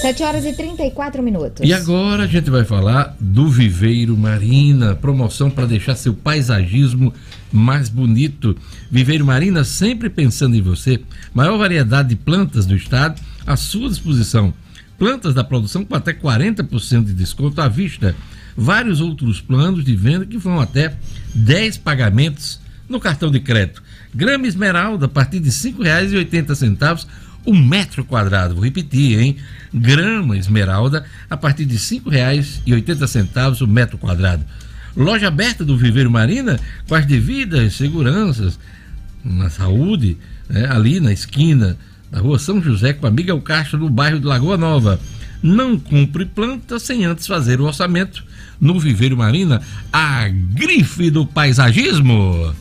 7 0.00 0.22
horas 0.22 0.46
e 0.46 0.52
34 0.54 1.22
minutos. 1.22 1.68
E 1.68 1.74
agora 1.74 2.22
a 2.22 2.26
gente 2.26 2.48
vai 2.48 2.64
falar 2.64 3.14
do 3.20 3.50
Viveiro 3.50 4.16
Marina, 4.16 4.94
promoção 4.94 5.50
para 5.50 5.66
deixar 5.66 5.94
seu 5.94 6.14
paisagismo 6.14 7.12
mais 7.52 7.90
bonito. 7.90 8.56
Viveiro 8.90 9.26
Marina 9.26 9.62
sempre 9.62 10.08
pensando 10.08 10.56
em 10.56 10.62
você. 10.62 11.02
Maior 11.34 11.58
variedade 11.58 12.08
de 12.08 12.16
plantas 12.16 12.64
do 12.64 12.74
estado 12.74 13.20
à 13.46 13.56
sua 13.56 13.90
disposição. 13.90 14.54
Plantas 14.98 15.34
da 15.34 15.44
produção 15.44 15.84
com 15.84 15.94
até 15.94 16.14
40% 16.14 17.04
de 17.04 17.12
desconto 17.12 17.60
à 17.60 17.68
vista. 17.68 18.16
Vários 18.56 19.02
outros 19.02 19.38
planos 19.42 19.84
de 19.84 19.94
venda 19.94 20.24
que 20.24 20.38
vão 20.38 20.60
até 20.60 20.94
10 21.34 21.76
pagamentos 21.76 22.58
no 22.88 22.98
cartão 22.98 23.30
de 23.30 23.38
crédito. 23.38 23.82
Grama 24.14 24.46
esmeralda 24.46 25.04
a 25.04 25.08
partir 25.08 25.40
de 25.40 25.50
R$ 25.50 25.74
5,80 25.74 27.06
o 27.44 27.54
metro 27.54 28.04
quadrado. 28.04 28.54
Vou 28.54 28.64
repetir, 28.64 29.18
hein? 29.18 29.36
Grama 29.72 30.36
esmeralda 30.36 31.04
a 31.28 31.36
partir 31.36 31.64
de 31.64 31.74
R$ 31.74 31.80
5,80 31.80 33.60
o 33.60 33.66
metro 33.66 33.98
quadrado. 33.98 34.44
Loja 34.96 35.28
aberta 35.28 35.64
do 35.64 35.76
Viveiro 35.76 36.10
Marina 36.10 36.58
com 36.88 36.94
as 36.94 37.06
devidas 37.06 37.74
seguranças 37.74 38.58
na 39.24 39.48
saúde, 39.48 40.16
né? 40.48 40.66
ali 40.70 40.98
na 40.98 41.12
esquina 41.12 41.76
da 42.10 42.20
rua 42.20 42.38
São 42.38 42.60
José 42.60 42.92
com 42.92 43.06
a 43.06 43.10
Miguel 43.10 43.40
Castro 43.40 43.78
no 43.78 43.88
bairro 43.88 44.18
de 44.18 44.26
Lagoa 44.26 44.56
Nova. 44.56 45.00
Não 45.42 45.78
cumpre 45.78 46.26
planta 46.26 46.78
sem 46.78 47.04
antes 47.04 47.26
fazer 47.26 47.60
o 47.60 47.64
orçamento 47.64 48.24
no 48.60 48.78
Viveiro 48.78 49.16
Marina, 49.16 49.62
a 49.90 50.28
grife 50.28 51.10
do 51.10 51.24
paisagismo 51.24 52.54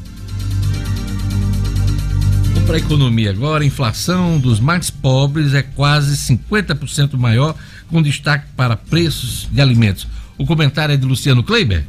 para 2.70 2.78
a 2.78 2.82
economia 2.82 3.32
agora, 3.32 3.64
a 3.64 3.66
inflação 3.66 4.38
dos 4.38 4.60
mais 4.60 4.92
pobres 4.92 5.56
é 5.56 5.64
quase 5.64 6.16
50% 6.36 7.18
maior, 7.18 7.56
com 7.88 8.00
destaque 8.00 8.46
para 8.56 8.78
preços 8.78 9.50
de 9.52 9.60
alimentos. 9.60 10.08
O 10.38 10.46
comentário 10.46 10.94
é 10.94 10.96
de 10.96 11.04
Luciano 11.04 11.42
Kleiber. 11.42 11.84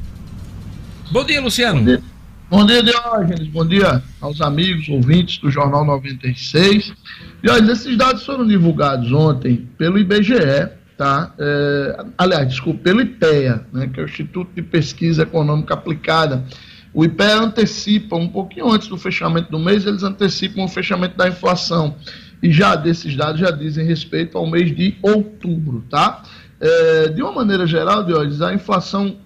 Bom 1.12 1.22
dia, 1.22 1.38
Luciano. 1.38 2.00
Bom 2.48 2.64
dia, 2.64 2.82
Diógenes. 2.82 3.46
Bom 3.48 3.66
dia 3.66 4.02
aos 4.22 4.40
amigos, 4.40 4.88
ouvintes 4.88 5.36
do 5.36 5.50
Jornal 5.50 5.84
96. 5.84 6.94
Diógenes, 7.42 7.80
esses 7.80 7.98
dados 7.98 8.24
foram 8.24 8.46
divulgados 8.46 9.12
ontem 9.12 9.68
pelo 9.76 9.98
IBGE, 9.98 10.66
tá? 10.96 11.34
É, 11.38 12.04
aliás, 12.16 12.48
desculpa, 12.48 12.80
pelo 12.84 13.02
IPEA, 13.02 13.66
né, 13.70 13.86
que 13.92 14.00
é 14.00 14.02
o 14.02 14.06
Instituto 14.06 14.48
de 14.54 14.62
Pesquisa 14.62 15.24
Econômica 15.24 15.74
Aplicada 15.74 16.42
o 16.92 17.04
IPEA 17.04 17.40
antecipa, 17.40 18.16
um 18.16 18.28
pouquinho 18.28 18.68
antes 18.70 18.88
do 18.88 18.96
fechamento 18.96 19.48
do 19.50 19.58
mês, 19.58 19.84
eles 19.86 20.02
antecipam 20.02 20.64
o 20.64 20.68
fechamento 20.68 21.16
da 21.16 21.28
inflação. 21.28 21.94
E 22.42 22.50
já 22.50 22.74
desses 22.74 23.14
dados 23.14 23.40
já 23.40 23.50
dizem 23.50 23.86
respeito 23.86 24.36
ao 24.36 24.46
mês 24.46 24.74
de 24.74 24.96
outubro, 25.02 25.84
tá? 25.88 26.22
É, 26.60 27.08
de 27.08 27.22
uma 27.22 27.32
maneira 27.32 27.66
geral, 27.66 28.04
Diógenes, 28.04 28.42
a 28.42 28.52
inflação, 28.52 29.16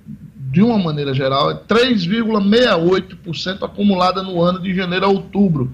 de 0.51 0.61
uma 0.63 0.79
maneira 0.79 1.15
geral, 1.15 1.51
é 1.51 1.55
3,68% 1.55 3.63
acumulada 3.63 4.23
no 4.23 4.43
ano 4.43 4.61
de 4.61 4.75
janeiro 4.75 5.07
a 5.07 5.09
outubro. 5.09 5.73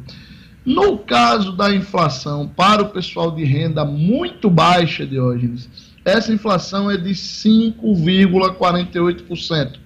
No 0.64 0.98
caso 0.98 1.50
da 1.52 1.74
inflação 1.74 2.46
para 2.46 2.82
o 2.82 2.90
pessoal 2.90 3.32
de 3.32 3.42
renda 3.44 3.84
muito 3.84 4.48
baixa, 4.48 5.04
Diógenes, 5.06 5.68
essa 6.04 6.32
inflação 6.32 6.88
é 6.90 6.96
de 6.96 7.10
5,48%. 7.10 9.79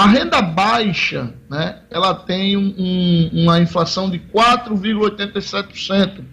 A 0.00 0.06
renda 0.06 0.40
baixa, 0.40 1.34
né, 1.50 1.80
ela 1.90 2.14
tem 2.14 2.56
um, 2.56 3.28
uma 3.34 3.60
inflação 3.60 4.08
de 4.08 4.18
4,87%. 4.18 6.24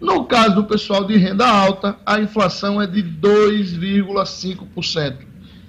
No 0.00 0.24
caso 0.24 0.54
do 0.54 0.62
pessoal 0.62 1.04
de 1.04 1.16
renda 1.16 1.48
alta, 1.48 1.96
a 2.06 2.20
inflação 2.20 2.80
é 2.80 2.86
de 2.86 3.02
2,5%. 3.02 5.16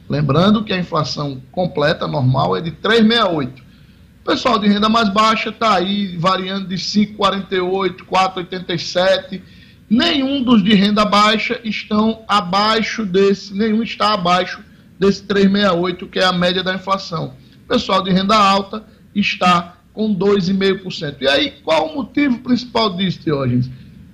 Lembrando 0.08 0.64
que 0.64 0.74
a 0.74 0.78
inflação 0.78 1.42
completa, 1.52 2.08
normal, 2.08 2.56
é 2.56 2.62
de 2.62 2.70
3,68%. 2.70 3.64
O 4.22 4.24
pessoal 4.24 4.60
de 4.60 4.68
renda 4.68 4.88
mais 4.88 5.10
baixa 5.10 5.50
está 5.50 5.74
aí 5.74 6.16
variando 6.18 6.68
de 6.68 6.76
5,48%, 6.76 8.06
4,87%. 8.06 9.42
Nenhum 9.90 10.44
dos 10.44 10.64
de 10.64 10.76
renda 10.76 11.04
baixa 11.04 11.60
estão 11.64 12.24
abaixo 12.28 13.04
desse, 13.04 13.56
nenhum 13.56 13.82
está 13.82 14.14
abaixo 14.14 14.62
desse 15.04 15.24
3,68, 15.24 16.10
que 16.10 16.20
é 16.20 16.24
a 16.24 16.32
média 16.32 16.64
da 16.64 16.74
inflação. 16.74 17.34
O 17.66 17.68
pessoal 17.68 18.02
de 18.02 18.12
renda 18.12 18.36
alta 18.36 18.84
está 19.14 19.78
com 19.94 20.16
2,5%. 20.16 21.18
E 21.22 21.28
aí, 21.28 21.52
qual 21.64 21.90
o 21.90 21.96
motivo 21.96 22.40
principal 22.40 22.96
disso, 22.96 23.20
Teógenes? 23.24 23.70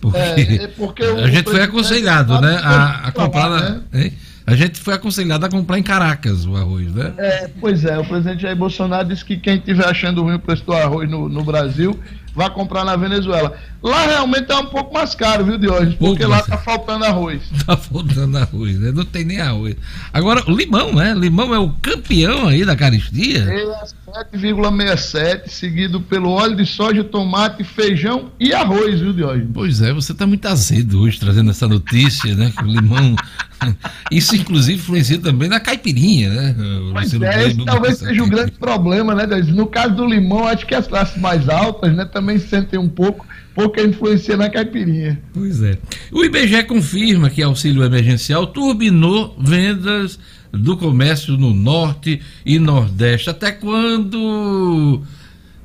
Porque, 0.00 0.18
é, 0.18 0.64
é 0.64 0.68
porque 0.68 1.02
a 1.04 1.28
gente 1.28 1.50
foi 1.50 1.62
aconselhado, 1.62 2.40
né, 2.40 2.58
a, 2.62 3.08
a 3.08 3.12
comprar 3.12 3.50
né? 3.92 4.12
A 4.46 4.56
gente 4.56 4.80
foi 4.80 4.94
aconselhado 4.94 5.46
a 5.46 5.48
comprar 5.48 5.78
em 5.78 5.82
Caracas 5.82 6.44
o 6.44 6.56
arroz, 6.56 6.92
né? 6.92 7.12
É, 7.18 7.50
pois 7.60 7.84
é, 7.84 7.96
o 7.98 8.04
presidente 8.04 8.42
Jair 8.42 8.56
Bolsonaro 8.56 9.06
disse 9.06 9.24
que 9.24 9.36
quem 9.36 9.56
estiver 9.56 9.86
achando 9.86 10.22
ruim 10.22 10.34
o 10.34 10.40
preço 10.40 10.64
do 10.64 10.72
arroz 10.72 11.08
no, 11.08 11.28
no 11.28 11.44
Brasil 11.44 11.96
vai 12.40 12.48
comprar 12.48 12.86
na 12.86 12.96
Venezuela. 12.96 13.52
Lá 13.82 14.06
realmente 14.06 14.50
é 14.50 14.56
um 14.56 14.66
pouco 14.66 14.94
mais 14.94 15.14
caro, 15.14 15.44
viu, 15.44 15.58
de 15.58 15.68
hoje? 15.68 15.96
Porque 15.98 16.24
lá 16.24 16.42
tá 16.42 16.56
faltando 16.56 17.04
arroz. 17.04 17.42
Tá 17.66 17.76
faltando 17.76 18.38
arroz, 18.38 18.78
né? 18.78 18.90
Não 18.90 19.04
tem 19.04 19.24
nem 19.24 19.40
arroz. 19.40 19.76
Agora, 20.12 20.42
o 20.50 20.56
limão, 20.56 20.94
né? 20.94 21.14
Limão 21.14 21.54
é 21.54 21.58
o 21.58 21.70
campeão 21.82 22.48
aí 22.48 22.64
da 22.64 22.74
caristia. 22.74 23.44
É 23.44 23.84
7,67, 24.10 25.48
seguido 25.48 26.00
pelo 26.00 26.30
óleo 26.30 26.56
de 26.56 26.66
soja, 26.66 27.04
tomate, 27.04 27.62
feijão 27.62 28.32
e 28.40 28.52
arroz, 28.52 29.00
viu, 29.00 29.12
de 29.12 29.22
hoje? 29.22 29.46
Pois 29.52 29.82
é, 29.82 29.92
você 29.92 30.12
tá 30.12 30.26
muito 30.26 30.46
azedo 30.46 31.02
hoje 31.02 31.20
trazendo 31.20 31.50
essa 31.50 31.68
notícia, 31.68 32.34
né? 32.34 32.52
Que 32.56 32.64
o 32.64 32.66
limão. 32.66 33.14
Isso, 34.10 34.34
inclusive, 34.34 34.78
influencia 34.78 35.18
também 35.18 35.48
na 35.48 35.60
caipirinha, 35.60 36.30
né? 36.30 36.56
Pois 36.92 37.14
é, 37.14 37.48
esse 37.48 37.64
talvez 37.64 37.98
seja 37.98 38.22
o 38.22 38.28
grande 38.28 38.52
problema, 38.52 39.14
né? 39.14 39.26
No 39.48 39.66
caso 39.66 39.94
do 39.94 40.06
limão, 40.06 40.46
acho 40.48 40.66
que 40.66 40.74
as 40.74 40.86
classes 40.86 41.20
mais 41.20 41.48
altas, 41.48 41.94
né, 41.94 42.04
também 42.06 42.29
sentem 42.38 42.78
um 42.78 42.88
pouco 42.88 43.26
pouca 43.54 43.82
influência 43.82 44.36
na 44.36 44.48
caipirinha. 44.48 45.20
Pois 45.32 45.62
é. 45.62 45.76
O 46.10 46.24
IBGE 46.24 46.62
confirma 46.64 47.28
que 47.28 47.42
auxílio 47.42 47.82
emergencial 47.82 48.46
turbinou 48.46 49.36
vendas 49.38 50.18
do 50.52 50.76
comércio 50.76 51.36
no 51.36 51.52
norte 51.52 52.20
e 52.44 52.58
nordeste. 52.58 53.30
Até 53.30 53.52
quando 53.52 55.02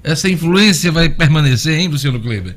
essa 0.03 0.29
influência 0.29 0.91
vai 0.91 1.09
permanecer, 1.09 1.79
hein, 1.79 1.87
Luciano 1.87 2.19
Kleber? 2.19 2.55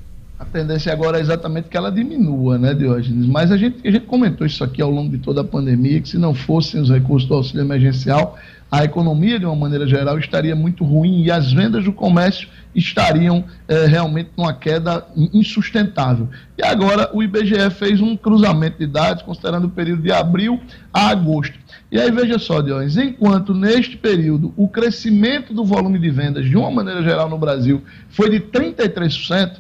Tendência 0.53 0.93
agora 0.93 1.19
é 1.19 1.21
exatamente 1.21 1.69
que 1.69 1.77
ela 1.77 1.91
diminua, 1.91 2.59
né, 2.59 2.73
Diógenes? 2.73 3.27
Mas 3.27 3.53
a 3.53 3.57
gente, 3.57 3.87
a 3.87 3.91
gente 3.91 4.07
comentou 4.07 4.47
isso 4.47 4.65
aqui 4.65 4.81
ao 4.81 4.91
longo 4.91 5.11
de 5.11 5.19
toda 5.19 5.43
a 5.43 5.45
pandemia, 5.45 6.01
que 6.01 6.09
se 6.09 6.19
não 6.19 6.35
fossem 6.35 6.81
os 6.81 6.91
recursos 6.91 7.29
do 7.29 7.35
auxílio 7.35 7.63
emergencial, 7.63 8.39
a 8.71 8.85
economia, 8.85 9.39
de 9.39 9.47
uma 9.47 9.57
maneira 9.57 9.87
geral, 9.87 10.19
estaria 10.19 10.55
muito 10.55 10.85
ruim 10.85 11.23
e 11.23 11.31
as 11.31 11.51
vendas 11.51 11.85
do 11.85 11.93
comércio 11.93 12.49
estariam 12.75 13.43
é, 13.67 13.87
realmente 13.87 14.31
numa 14.37 14.53
queda 14.53 15.07
insustentável. 15.33 16.29
E 16.57 16.63
agora 16.63 17.11
o 17.15 17.23
IBGE 17.23 17.71
fez 17.71 18.01
um 18.01 18.15
cruzamento 18.15 18.79
de 18.79 18.87
dados, 18.87 19.23
considerando 19.23 19.67
o 19.67 19.71
período 19.71 20.03
de 20.03 20.13
abril 20.13 20.61
a 20.93 21.09
agosto. 21.09 21.59
E 21.91 21.99
aí 21.99 22.11
veja 22.11 22.39
só, 22.39 22.61
Diões, 22.61 22.99
enquanto 22.99 23.55
neste 23.55 23.97
período 23.97 24.53
o 24.55 24.69
crescimento 24.69 25.55
do 25.55 25.65
volume 25.65 25.99
de 25.99 26.11
vendas, 26.11 26.45
de 26.45 26.57
uma 26.57 26.71
maneira 26.71 27.03
geral 27.03 27.31
no 27.31 27.39
Brasil, 27.39 27.83
foi 28.11 28.29
de 28.29 28.41
33%, 28.41 29.57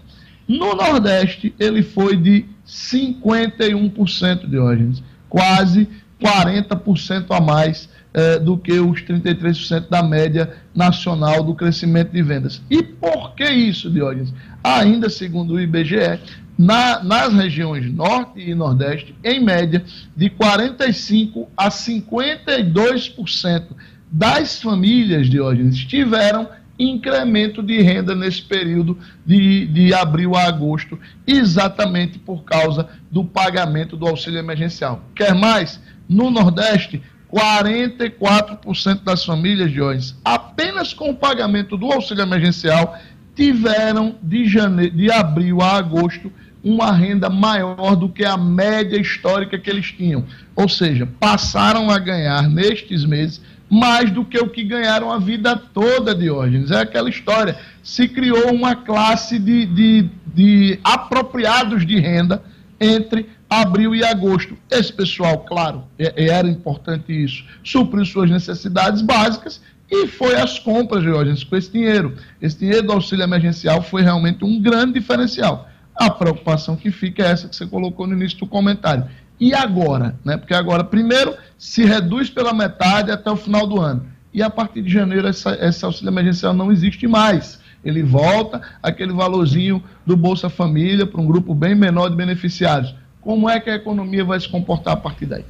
no 0.48 0.74
Nordeste 0.74 1.54
ele 1.58 1.82
foi 1.82 2.16
de 2.16 2.46
51%, 2.66 4.48
Diógenes, 4.48 5.02
quase 5.28 5.86
40% 6.20 7.26
a 7.30 7.40
mais 7.40 7.88
é, 8.14 8.38
do 8.38 8.56
que 8.56 8.72
os 8.80 9.02
33% 9.02 9.88
da 9.88 10.02
média 10.02 10.54
nacional 10.74 11.44
do 11.44 11.54
crescimento 11.54 12.10
de 12.10 12.22
vendas. 12.22 12.62
E 12.70 12.82
por 12.82 13.34
que 13.34 13.44
isso, 13.44 13.90
Diógenes? 13.90 14.32
Ainda 14.64 15.10
segundo 15.10 15.54
o 15.54 15.60
IBGE, 15.60 16.18
na, 16.58 17.02
nas 17.04 17.32
regiões 17.32 17.92
Norte 17.92 18.40
e 18.40 18.54
Nordeste, 18.54 19.14
em 19.22 19.44
média, 19.44 19.84
de 20.16 20.28
45% 20.30 21.46
a 21.56 21.68
52% 21.68 23.64
das 24.10 24.60
famílias, 24.60 25.28
Diógenes, 25.28 25.84
tiveram 25.84 26.48
incremento 26.78 27.62
de 27.62 27.80
renda 27.82 28.14
nesse 28.14 28.42
período 28.42 28.96
de, 29.26 29.66
de 29.66 29.92
abril 29.92 30.36
a 30.36 30.44
agosto, 30.44 30.98
exatamente 31.26 32.18
por 32.18 32.44
causa 32.44 32.88
do 33.10 33.24
pagamento 33.24 33.96
do 33.96 34.06
auxílio 34.06 34.38
emergencial. 34.38 35.02
Quer 35.14 35.34
mais? 35.34 35.80
No 36.08 36.30
Nordeste, 36.30 37.02
44% 37.32 39.02
das 39.02 39.24
famílias, 39.24 39.72
Jones, 39.72 40.16
apenas 40.24 40.92
com 40.94 41.10
o 41.10 41.16
pagamento 41.16 41.76
do 41.76 41.92
auxílio 41.92 42.22
emergencial, 42.22 42.96
tiveram 43.34 44.16
de, 44.22 44.48
janeiro, 44.48 44.96
de 44.96 45.10
abril 45.10 45.60
a 45.60 45.76
agosto 45.76 46.32
uma 46.62 46.92
renda 46.92 47.30
maior 47.30 47.94
do 47.94 48.08
que 48.08 48.24
a 48.24 48.36
média 48.36 49.00
histórica 49.00 49.58
que 49.58 49.70
eles 49.70 49.92
tinham. 49.92 50.24
Ou 50.56 50.68
seja, 50.68 51.06
passaram 51.20 51.90
a 51.90 51.98
ganhar 51.98 52.48
nestes 52.48 53.04
meses 53.04 53.40
mais 53.70 54.10
do 54.10 54.24
que 54.24 54.38
o 54.38 54.48
que 54.48 54.64
ganharam 54.64 55.10
a 55.10 55.18
vida 55.18 55.56
toda, 55.56 56.14
Diógenes. 56.14 56.70
É 56.70 56.80
aquela 56.80 57.10
história. 57.10 57.58
Se 57.82 58.08
criou 58.08 58.52
uma 58.52 58.74
classe 58.74 59.38
de, 59.38 59.66
de, 59.66 60.10
de 60.34 60.80
apropriados 60.82 61.86
de 61.86 61.98
renda 61.98 62.42
entre 62.80 63.28
abril 63.48 63.94
e 63.94 64.04
agosto. 64.04 64.56
Esse 64.70 64.92
pessoal, 64.92 65.38
claro, 65.40 65.84
é, 65.98 66.12
é, 66.16 66.28
era 66.28 66.48
importante 66.48 67.12
isso, 67.12 67.44
supriu 67.64 68.04
suas 68.04 68.30
necessidades 68.30 69.02
básicas 69.02 69.60
e 69.90 70.06
foi 70.06 70.36
às 70.36 70.58
compras, 70.58 71.02
Diógenes, 71.02 71.44
com 71.44 71.56
esse 71.56 71.72
dinheiro. 71.72 72.14
Esse 72.40 72.58
dinheiro 72.58 72.86
do 72.86 72.92
auxílio 72.92 73.24
emergencial 73.24 73.82
foi 73.82 74.02
realmente 74.02 74.44
um 74.44 74.60
grande 74.60 74.94
diferencial. 74.94 75.68
A 75.96 76.10
preocupação 76.10 76.76
que 76.76 76.90
fica 76.90 77.22
é 77.22 77.30
essa 77.30 77.48
que 77.48 77.56
você 77.56 77.66
colocou 77.66 78.06
no 78.06 78.14
início 78.14 78.38
do 78.38 78.46
comentário. 78.46 79.06
E 79.40 79.54
agora? 79.54 80.16
Né? 80.24 80.36
Porque 80.36 80.54
agora, 80.54 80.82
primeiro, 80.82 81.34
se 81.56 81.84
reduz 81.84 82.28
pela 82.28 82.52
metade 82.52 83.10
até 83.10 83.30
o 83.30 83.36
final 83.36 83.66
do 83.66 83.80
ano. 83.80 84.06
E 84.32 84.42
a 84.42 84.50
partir 84.50 84.82
de 84.82 84.90
janeiro, 84.90 85.26
essa, 85.26 85.56
esse 85.64 85.84
auxílio 85.84 86.10
emergencial 86.10 86.52
não 86.52 86.70
existe 86.70 87.06
mais 87.06 87.58
ele 87.84 88.02
volta 88.02 88.60
aquele 88.82 89.12
valorzinho 89.12 89.82
do 90.04 90.16
Bolsa 90.16 90.48
Família 90.48 91.06
para 91.06 91.20
um 91.20 91.26
grupo 91.26 91.54
bem 91.54 91.74
menor 91.74 92.08
de 92.08 92.16
beneficiários. 92.16 92.94
Como 93.20 93.48
é 93.48 93.60
que 93.60 93.70
a 93.70 93.74
economia 93.74 94.24
vai 94.24 94.38
se 94.40 94.48
comportar 94.48 94.94
a 94.94 94.96
partir 94.96 95.26
daí? 95.26 95.44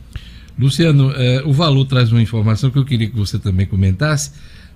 Luciano, 0.58 1.12
eh, 1.14 1.42
o 1.44 1.52
valor 1.52 1.84
traz 1.84 2.10
uma 2.10 2.20
informação 2.20 2.70
que 2.70 2.78
eu 2.78 2.84
queria 2.84 3.08
que 3.08 3.16
você 3.16 3.38
também 3.38 3.66
comentasse. 3.66 4.32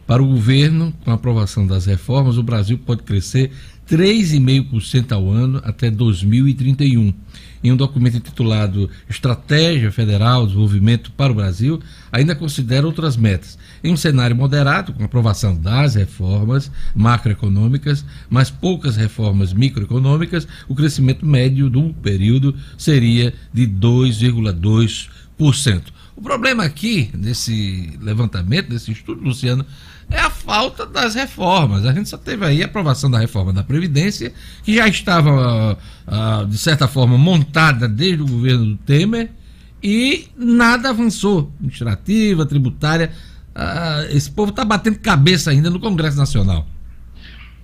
Para 0.07 0.23
o 0.23 0.27
governo, 0.27 0.93
com 1.05 1.11
a 1.11 1.15
aprovação 1.15 1.67
das 1.67 1.87
reformas, 1.87 2.37
o 2.37 2.43
Brasil 2.43 2.79
pode 2.79 3.03
crescer 3.03 3.53
3,5% 3.89 5.13
ao 5.13 5.31
ano 5.31 5.61
até 5.65 5.91
2031 5.91 7.15
em 7.63 7.71
um 7.71 7.77
documento 7.77 8.17
intitulado 8.17 8.91
Estratégia 9.09 9.93
Federal 9.93 10.41
de 10.43 10.49
Desenvolvimento 10.49 11.13
para 11.13 11.31
o 11.31 11.35
Brasil, 11.35 11.81
ainda 12.11 12.35
considera 12.35 12.85
outras 12.87 13.17
metas. 13.17 13.57
Em 13.85 13.93
um 13.93 13.97
cenário 13.97 14.35
moderado, 14.35 14.93
com 14.93 15.05
aprovação 15.05 15.57
das 15.57 15.95
reformas 15.95 16.73
macroeconômicas, 16.95 18.05
mas 18.29 18.51
poucas 18.51 18.97
reformas 18.97 19.53
microeconômicas, 19.53 20.49
o 20.69 20.75
crescimento 20.75 21.25
médio 21.25 21.71
do 21.71 21.95
período 21.95 22.57
seria 22.77 23.33
de 23.53 23.65
2,2%. 23.67 25.83
O 26.15 26.21
problema 26.21 26.65
aqui, 26.65 27.11
nesse 27.15 27.97
levantamento, 28.01 28.71
nesse 28.71 28.93
estudo, 28.93 29.23
Luciano, 29.23 29.65
é 30.11 30.19
a 30.19 30.31
falta 30.31 30.87
das 30.87 31.15
reformas. 31.15 31.87
A 31.87 31.93
gente 31.93 32.09
só 32.09 32.17
teve 32.17 32.45
aí 32.45 32.63
a 32.63 32.67
aprovação 32.67 33.11
da 33.11 33.19
reforma 33.19 33.53
da 33.53 33.63
Previdência, 33.63 34.33
que 34.63 34.77
já 34.77 34.87
estava, 34.89 35.79
uh, 36.07 36.47
de 36.47 36.59
certa 36.59 36.87
forma, 36.87 37.17
montada 37.17 37.89
desde 37.89 38.23
o 38.23 38.27
governo 38.27 38.67
do 38.67 38.77
Temer, 38.77 39.31
e 39.83 40.29
nada 40.37 40.91
avançou. 40.91 41.51
Administrativa, 41.57 42.47
tributária. 42.47 43.11
Uh, 43.55 44.17
esse 44.17 44.31
povo 44.31 44.51
está 44.51 44.65
batendo 44.65 44.99
cabeça 44.99 45.51
ainda 45.51 45.71
no 45.71 45.81
Congresso 45.81 46.17
Nacional. 46.17 46.67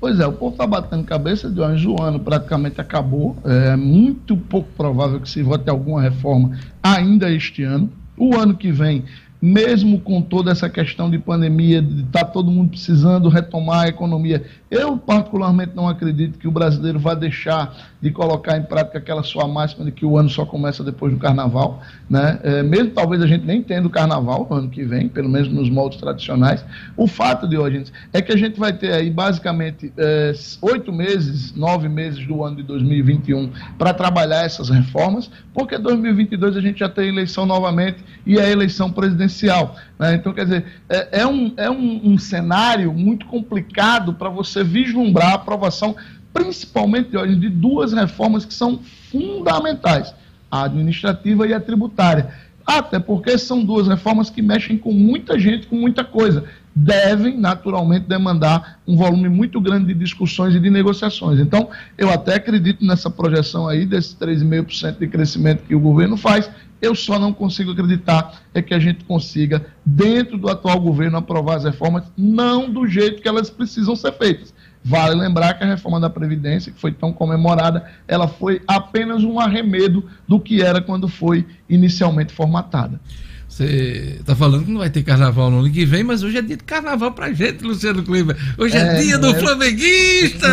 Pois 0.01 0.21
é, 0.21 0.27
o 0.27 0.33
povo 0.33 0.53
está 0.53 0.67
batendo 0.67 1.03
cabeça 1.05 1.51
de 1.51 1.61
hoje, 1.61 1.89
o 1.89 2.01
ano 2.01 2.21
praticamente 2.21 2.81
acabou. 2.81 3.37
É 3.45 3.75
muito 3.75 4.37
pouco 4.37 4.69
provável 4.77 5.21
que 5.21 5.29
se 5.29 5.43
vote 5.43 5.69
alguma 5.69 6.01
reforma 6.01 6.57
ainda 6.83 7.31
este 7.31 7.65
ano. 7.65 7.91
O 8.17 8.37
ano 8.37 8.57
que 8.57 8.71
vem 8.71 9.05
mesmo 9.41 10.01
com 10.01 10.21
toda 10.21 10.51
essa 10.51 10.69
questão 10.69 11.09
de 11.09 11.19
pandemia, 11.19 11.81
de 11.81 12.03
estar 12.03 12.25
tá 12.25 12.31
todo 12.31 12.51
mundo 12.51 12.71
precisando 12.71 13.29
retomar 13.29 13.85
a 13.85 13.89
economia. 13.89 14.45
Eu, 14.71 14.97
particularmente, 14.99 15.73
não 15.75 15.89
acredito 15.89 16.39
que 16.39 16.49
o 16.49 16.51
brasileiro 16.51 16.99
vá 16.99 17.15
deixar 17.15 17.75
de 18.01 18.11
colocar 18.11 18.57
em 18.57 18.63
prática 18.63 18.99
aquela 18.99 19.23
sua 19.23 19.49
máxima 19.49 19.85
de 19.85 19.93
que 19.93 20.07
o 20.07 20.17
ano 20.17 20.29
só 20.29 20.47
começa 20.47 20.85
depois 20.85 21.13
do 21.13 21.19
carnaval. 21.19 21.83
Né? 22.09 22.39
É, 22.43 22.63
mesmo 22.63 22.91
talvez 22.91 23.21
a 23.23 23.27
gente 23.27 23.45
nem 23.45 23.63
tendo 23.63 23.87
o 23.87 23.91
carnaval 23.91 24.47
no 24.49 24.57
ano 24.57 24.69
que 24.69 24.85
vem, 24.85 25.09
pelo 25.09 25.29
menos 25.29 25.49
nos 25.49 25.69
moldes 25.69 25.99
tradicionais. 25.99 26.65
O 26.97 27.07
fato 27.07 27.49
de 27.49 27.59
hoje 27.59 27.85
é 28.13 28.23
que 28.23 28.33
a 28.33 28.37
gente 28.37 28.59
vai 28.59 28.73
ter 28.73 28.93
aí 28.93 29.11
basicamente 29.11 29.93
é, 29.97 30.33
oito 30.63 30.93
meses, 30.93 31.55
nove 31.55 31.89
meses 31.89 32.25
do 32.27 32.45
ano 32.45 32.57
de 32.57 32.63
2021 32.63 33.51
para 33.77 33.93
trabalhar 33.93 34.45
essas 34.45 34.69
reformas, 34.69 35.31
porque 35.53 35.77
2022 35.77 36.57
a 36.57 36.61
gente 36.61 36.79
já 36.79 36.89
tem 36.89 37.09
eleição 37.09 37.45
novamente 37.45 37.99
e 38.25 38.39
a 38.39 38.49
eleição 38.49 38.93
presidencial. 38.93 39.75
Né? 39.99 40.15
Então, 40.15 40.33
quer 40.33 40.45
dizer, 40.45 40.65
é, 40.89 41.21
é 41.21 41.27
um, 41.27 41.53
é 41.57 41.71
um, 41.71 42.13
um 42.13 42.19
cenário 42.19 42.93
muito 42.93 43.27
complicado 43.27 44.15
para 44.15 44.29
você 44.29 44.63
vislumbrar 44.63 45.33
a 45.33 45.35
aprovação, 45.35 45.97
principalmente 46.33 47.11
de 47.11 47.49
duas 47.49 47.93
reformas 47.93 48.45
que 48.45 48.55
são 48.55 48.81
fundamentais, 49.11 50.15
a 50.51 50.65
administrativa 50.65 51.47
e 51.47 51.53
a 51.53 51.61
tributária. 51.61 52.33
Até 52.67 52.99
porque 52.99 53.39
são 53.39 53.65
duas 53.65 53.89
reformas 53.89 54.29
que 54.29 54.43
mexem 54.43 54.77
com 54.77 54.93
muita 54.93 55.39
gente, 55.39 55.67
com 55.67 55.77
muita 55.77 56.05
coisa. 56.05 56.45
Devem, 56.77 57.37
naturalmente, 57.39 58.07
demandar 58.07 58.79
um 58.87 58.95
volume 58.95 59.29
muito 59.29 59.59
grande 59.59 59.87
de 59.87 59.95
discussões 59.95 60.55
e 60.55 60.61
de 60.61 60.69
negociações. 60.69 61.41
Então, 61.41 61.71
eu 61.97 62.11
até 62.11 62.35
acredito 62.35 62.85
nessa 62.85 63.09
projeção 63.09 63.67
aí, 63.67 63.87
desses 63.87 64.15
3,5% 64.15 64.99
de 64.99 65.09
crescimento 65.09 65.63
que 65.65 65.75
o 65.75 65.81
governo 65.81 66.17
faz, 66.17 66.51
eu 66.81 66.95
só 66.95 67.19
não 67.19 67.33
consigo 67.33 67.73
acreditar 67.73 68.43
é 68.55 68.63
que 68.63 68.75
a 68.75 68.79
gente 68.79 69.03
consiga, 69.05 69.67
dentro 69.85 70.39
do 70.39 70.49
atual 70.49 70.79
governo, 70.79 71.17
aprovar 71.17 71.57
as 71.57 71.65
reformas, 71.65 72.05
não 72.17 72.71
do 72.71 72.87
jeito 72.87 73.23
que 73.23 73.29
elas 73.29 73.51
precisam 73.51 73.97
ser 73.97 74.13
feitas. 74.13 74.55
Vale 74.89 75.15
lembrar 75.15 75.53
que 75.53 75.65
a 75.65 75.67
reforma 75.67 76.01
da 76.01 76.09
Previdência, 76.09 76.73
que 76.73 76.81
foi 76.81 76.93
tão 76.93 77.13
comemorada, 77.13 77.85
ela 78.09 78.27
foi 78.27 78.63
apenas 78.67 79.23
um 79.23 79.39
arremedo 79.39 80.03
do 80.27 80.41
que 80.41 80.63
era 80.63 80.81
quando 80.81 81.07
foi 81.07 81.47
inicialmente 81.69 82.33
formatada. 82.33 82.99
Você 83.47 84.17
está 84.21 84.35
falando 84.35 84.65
que 84.65 84.71
não 84.71 84.79
vai 84.79 84.89
ter 84.89 85.03
carnaval 85.03 85.51
no 85.51 85.59
ano 85.59 85.71
que 85.71 85.85
vem, 85.85 86.03
mas 86.03 86.23
hoje 86.23 86.39
é 86.39 86.43
dia 86.43 86.57
de 86.57 86.65
carnaval 86.65 87.13
pra 87.13 87.31
gente, 87.33 87.63
Luciano 87.63 88.03
Clima. 88.03 88.35
Hoje 88.57 88.79
é, 88.79 88.81
é 88.81 89.01
dia 89.03 89.19
do 89.19 89.29
é. 89.29 89.35
flamenguista! 89.35 90.49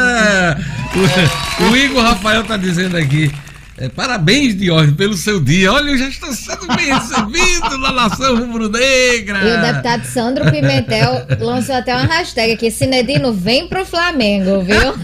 O, 1.61 1.71
o 1.71 1.77
Igor 1.77 2.03
Rafael 2.03 2.41
está 2.41 2.57
dizendo 2.57 2.97
aqui. 2.97 3.31
É, 3.77 3.89
parabéns, 3.89 4.55
Diógenes, 4.55 4.95
pelo 4.95 5.17
seu 5.17 5.38
dia. 5.43 5.73
Olha, 5.73 5.89
eu 5.89 5.97
já 5.97 6.07
estou 6.07 6.31
sendo 6.31 6.65
bem 6.77 6.93
recebido 6.93 7.77
na 7.77 7.91
nação 7.91 8.38
rubro-negra. 8.38 9.39
E 9.43 9.57
o 9.57 9.61
deputado 9.61 10.05
Sandro 10.05 10.49
Pimentel 10.49 11.27
lançou 11.41 11.75
até 11.75 11.93
uma 11.93 12.05
hashtag 12.05 12.53
aqui: 12.53 12.71
Sinedino 12.71 13.33
vem 13.33 13.67
pro 13.67 13.85
Flamengo, 13.85 14.61
viu? 14.61 14.95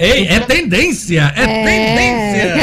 Ei, 0.00 0.28
é 0.28 0.40
tendência, 0.40 1.30
é, 1.36 1.42
é. 1.42 1.64
tendência. 1.64 2.54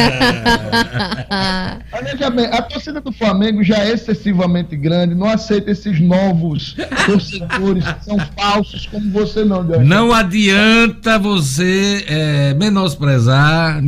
Olha 1.93 2.30
bem, 2.32 2.46
a 2.48 2.62
torcida 2.63 3.00
do 3.00 3.12
Flamengo 3.12 3.63
já 3.63 3.84
é 3.84 3.91
excessivamente 3.93 4.76
grande, 4.76 5.13
não 5.13 5.30
aceita 5.30 5.70
esses 5.70 6.00
novos 6.00 6.76
torcedores 7.06 7.84
que 7.84 8.06
são 8.06 8.17
falsos 8.36 8.88
como 8.88 9.12
você 9.12 9.46
não, 9.46 9.63
Diógenes. 9.63 9.88
Não 9.88 10.12
adianta 10.12 11.20
você 11.20 12.04
é, 12.08 12.54
menosprezar, 12.56 13.84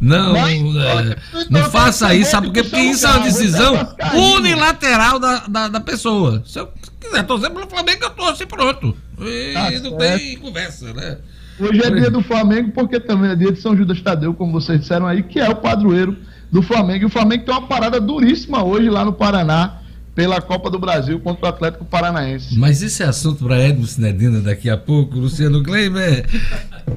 não, 0.00 0.36
é, 0.36 1.16
não 1.48 1.70
faça 1.70 2.14
isso, 2.14 2.30
sabe 2.30 2.48
por 2.48 2.52
quê? 2.52 2.62
Porque 2.62 2.80
isso 2.80 3.06
é 3.06 3.10
uma 3.10 3.20
decisão 3.20 3.94
unilateral 4.36 5.18
da, 5.18 5.46
da, 5.46 5.68
da 5.68 5.80
pessoa. 5.80 6.42
Se 6.44 6.58
eu 6.58 6.68
quiser 7.00 7.22
torcer 7.24 7.50
pelo 7.50 7.68
Flamengo, 7.68 8.04
eu 8.04 8.10
torço 8.10 8.42
e 8.42 8.46
pronto. 8.46 8.96
E 9.20 9.52
tá 9.54 9.70
não 9.70 9.96
tem 9.96 10.36
conversa, 10.38 10.92
né? 10.92 11.18
Hoje 11.58 11.80
é 11.84 11.90
dia 11.90 12.10
do 12.10 12.20
Flamengo, 12.22 12.72
porque 12.72 12.98
também 12.98 13.30
é 13.30 13.36
dia 13.36 13.52
de 13.52 13.60
São 13.60 13.76
Judas 13.76 14.00
Tadeu, 14.02 14.34
como 14.34 14.52
vocês 14.52 14.80
disseram 14.80 15.06
aí, 15.06 15.22
que 15.22 15.38
é 15.38 15.48
o 15.48 15.54
padroeiro 15.54 16.16
do 16.50 16.60
Flamengo. 16.62 17.04
E 17.04 17.06
o 17.06 17.10
Flamengo 17.10 17.44
tem 17.44 17.54
uma 17.54 17.66
parada 17.66 18.00
duríssima 18.00 18.64
hoje 18.64 18.90
lá 18.90 19.04
no 19.04 19.12
Paraná, 19.12 19.78
pela 20.14 20.40
Copa 20.40 20.70
do 20.70 20.78
Brasil 20.78 21.18
contra 21.20 21.46
o 21.46 21.48
Atlético 21.48 21.84
Paranaense. 21.84 22.56
Mas 22.58 22.82
isso 22.82 23.02
é 23.02 23.06
assunto 23.06 23.44
para 23.44 23.58
Edmo 23.58 23.86
Sinedina 23.86 24.40
daqui 24.40 24.70
a 24.70 24.76
pouco, 24.76 25.18
Luciano 25.18 25.62
Kleiber. 25.62 26.26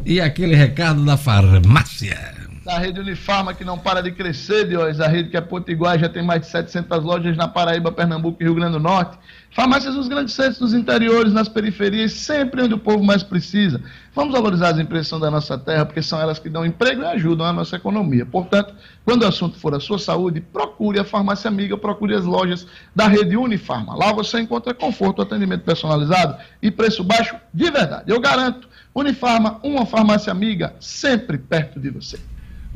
E 0.05 0.21
aquele 0.21 0.55
recado 0.55 1.03
da 1.03 1.17
farmácia. 1.17 2.37
Da 2.63 2.77
rede 2.77 2.99
Unifarma 2.99 3.53
que 3.53 3.63
não 3.63 3.77
para 3.77 4.01
de 4.01 4.11
crescer, 4.11 4.67
Dios. 4.67 4.99
A 4.99 5.07
rede 5.07 5.29
que 5.29 5.37
é 5.37 5.41
Potiguar 5.41 5.97
já 5.97 6.09
tem 6.09 6.21
mais 6.21 6.41
de 6.41 6.47
700 6.47 7.03
lojas 7.03 7.37
na 7.37 7.47
Paraíba, 7.47 7.91
Pernambuco 7.91 8.37
e 8.41 8.43
Rio 8.43 8.55
Grande 8.55 8.73
do 8.73 8.79
Norte. 8.79 9.17
Farmácias 9.57 9.95
nos 9.95 10.07
grandes 10.07 10.35
centros, 10.35 10.59
nos 10.59 10.71
interiores, 10.75 11.33
nas 11.33 11.49
periferias, 11.49 12.11
sempre 12.11 12.61
onde 12.61 12.75
o 12.75 12.77
povo 12.77 13.03
mais 13.03 13.23
precisa. 13.23 13.81
Vamos 14.13 14.31
valorizar 14.31 14.69
as 14.69 14.77
empresas 14.77 15.19
da 15.19 15.31
nossa 15.31 15.57
terra, 15.57 15.83
porque 15.83 15.99
são 16.03 16.21
elas 16.21 16.37
que 16.37 16.47
dão 16.47 16.63
emprego 16.63 17.01
e 17.01 17.05
ajudam 17.05 17.43
a 17.43 17.51
nossa 17.51 17.75
economia. 17.75 18.23
Portanto, 18.23 18.75
quando 19.03 19.23
o 19.23 19.27
assunto 19.27 19.57
for 19.57 19.73
a 19.73 19.79
sua 19.79 19.97
saúde, 19.97 20.41
procure 20.41 20.99
a 20.99 21.03
farmácia 21.03 21.47
amiga, 21.47 21.75
procure 21.75 22.13
as 22.13 22.23
lojas 22.23 22.67
da 22.95 23.07
rede 23.07 23.35
Unifarma. 23.35 23.95
Lá 23.95 24.13
você 24.13 24.39
encontra 24.39 24.75
conforto, 24.75 25.23
atendimento 25.23 25.63
personalizado 25.63 26.37
e 26.61 26.69
preço 26.69 27.03
baixo 27.03 27.35
de 27.51 27.71
verdade. 27.71 28.11
Eu 28.11 28.19
garanto, 28.19 28.69
Unifarma, 28.93 29.59
uma 29.63 29.87
farmácia 29.87 30.29
amiga, 30.29 30.75
sempre 30.79 31.35
perto 31.35 31.79
de 31.79 31.89
você. 31.89 32.19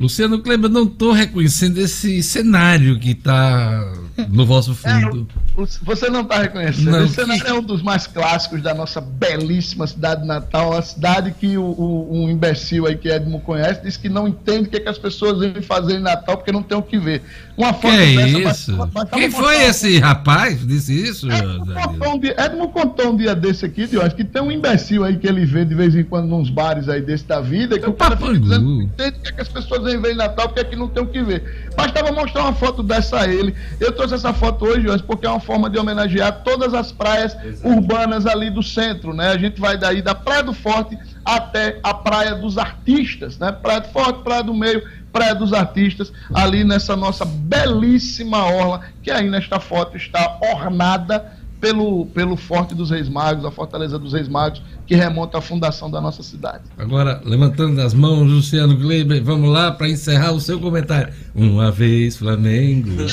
Luciano 0.02 0.40
Kleber, 0.40 0.68
não 0.68 0.82
estou 0.82 1.12
reconhecendo 1.12 1.78
esse 1.78 2.24
cenário 2.24 2.98
que 2.98 3.12
está 3.12 3.92
no 4.28 4.44
vosso 4.44 4.74
fundo. 4.74 5.28
É, 5.56 5.64
você 5.80 6.10
não 6.10 6.22
está 6.22 6.42
reconhecendo. 6.42 6.90
Não, 6.90 7.04
esse 7.04 7.14
cenário 7.14 7.44
que... 7.44 7.48
é 7.48 7.54
um 7.54 7.62
dos 7.62 7.82
mais 7.82 8.08
clássicos 8.08 8.60
da 8.60 8.74
nossa 8.74 9.00
belíssima 9.00 9.86
cidade 9.86 10.26
natal, 10.26 10.76
a 10.76 10.82
cidade 10.82 11.32
que 11.38 11.56
o, 11.56 11.62
o, 11.62 12.24
um 12.24 12.28
imbecil 12.28 12.86
aí 12.86 12.96
que 12.96 13.08
Edmo 13.08 13.40
conhece 13.42 13.80
diz 13.80 13.96
que 13.96 14.08
não 14.08 14.26
entende 14.26 14.66
o 14.66 14.70
que, 14.70 14.78
é 14.78 14.80
que 14.80 14.88
as 14.88 14.98
pessoas 14.98 15.38
vêm 15.38 15.62
fazer 15.62 15.98
em 15.98 16.00
Natal 16.00 16.36
porque 16.36 16.50
não 16.50 16.64
tem 16.64 16.76
o 16.76 16.82
que 16.82 16.98
ver. 16.98 17.22
Uma 17.62 17.72
foto 17.72 17.94
que 17.94 18.16
dessa, 18.16 18.50
isso? 18.50 18.76
Mas, 18.76 18.90
mas 18.92 19.10
Quem 19.10 19.30
foi 19.30 19.64
esse 19.64 19.98
rapaz 19.98 20.66
disse 20.66 20.92
isso? 20.92 21.30
Edmo 21.30 21.66
contou, 21.74 22.14
um 22.14 22.18
dia, 22.18 22.34
Edmo 22.38 22.68
contou 22.68 23.12
um 23.12 23.16
dia 23.16 23.34
desse 23.34 23.64
aqui, 23.64 23.86
de 23.86 23.98
hoje, 23.98 24.14
que 24.14 24.24
tem 24.24 24.42
um 24.42 24.50
imbecil 24.50 25.04
aí 25.04 25.16
que 25.16 25.26
ele 25.26 25.44
vê 25.44 25.64
de 25.64 25.74
vez 25.74 25.94
em 25.94 26.02
quando 26.02 26.26
nos 26.26 26.50
bares 26.50 26.88
aí 26.88 27.00
desse 27.00 27.24
da 27.24 27.40
vida, 27.40 27.78
que 27.78 27.86
o, 27.86 27.90
o 27.90 27.94
cara 27.94 28.16
fica 28.16 28.38
dizendo 28.38 28.88
que 28.96 29.12
que, 29.12 29.28
é 29.28 29.32
que 29.32 29.40
as 29.40 29.48
pessoas 29.48 29.84
vêm 29.84 30.00
ver 30.00 30.12
em 30.12 30.16
Natal 30.16 30.48
porque 30.48 30.60
aqui 30.60 30.76
não 30.76 30.88
tem 30.88 31.02
o 31.02 31.06
que 31.06 31.22
ver. 31.22 31.70
Bastava 31.76 32.12
mostrar 32.12 32.42
uma 32.42 32.52
foto 32.52 32.82
dessa 32.82 33.20
a 33.20 33.28
ele. 33.28 33.54
Eu 33.80 33.92
trouxe 33.92 34.14
essa 34.14 34.32
foto 34.32 34.64
hoje, 34.64 34.88
hoje 34.88 35.02
porque 35.02 35.26
é 35.26 35.30
uma 35.30 35.40
forma 35.40 35.70
de 35.70 35.78
homenagear 35.78 36.42
todas 36.42 36.74
as 36.74 36.92
praias 36.92 37.36
Exato. 37.44 37.68
urbanas 37.68 38.26
ali 38.26 38.50
do 38.50 38.62
centro, 38.62 39.14
né? 39.14 39.28
A 39.28 39.38
gente 39.38 39.60
vai 39.60 39.78
daí 39.78 40.02
da 40.02 40.14
Praia 40.14 40.42
do 40.42 40.52
Forte 40.52 40.98
até 41.24 41.78
a 41.82 41.94
Praia 41.94 42.34
dos 42.34 42.58
Artistas, 42.58 43.38
né? 43.38 43.52
Praia 43.52 43.80
do 43.80 43.88
Forte, 43.88 44.22
Praia 44.22 44.42
do 44.42 44.54
Meio, 44.54 44.82
Praia 45.12 45.34
dos 45.34 45.52
Artistas, 45.52 46.12
ali 46.32 46.64
nessa 46.64 46.96
nossa 46.96 47.24
belíssima 47.24 48.44
orla, 48.46 48.80
que 49.02 49.10
aí 49.10 49.28
nesta 49.28 49.60
foto 49.60 49.96
está 49.96 50.38
ornada 50.40 51.32
pelo, 51.60 52.06
pelo 52.06 52.36
Forte 52.36 52.74
dos 52.74 52.90
Reis 52.90 53.08
Magos, 53.08 53.44
a 53.44 53.50
Fortaleza 53.50 53.96
dos 53.96 54.12
Reis 54.12 54.26
Magos, 54.26 54.60
que 54.84 54.96
remonta 54.96 55.38
à 55.38 55.40
fundação 55.40 55.88
da 55.88 56.00
nossa 56.00 56.22
cidade. 56.22 56.64
Agora, 56.76 57.22
levantando 57.24 57.80
as 57.80 57.94
mãos, 57.94 58.28
Luciano 58.28 58.76
Gleiber, 58.76 59.22
vamos 59.22 59.48
lá 59.48 59.70
para 59.70 59.88
encerrar 59.88 60.32
o 60.32 60.40
seu 60.40 60.58
comentário. 60.58 61.12
Uma 61.34 61.70
vez 61.70 62.16
Flamengo, 62.16 63.06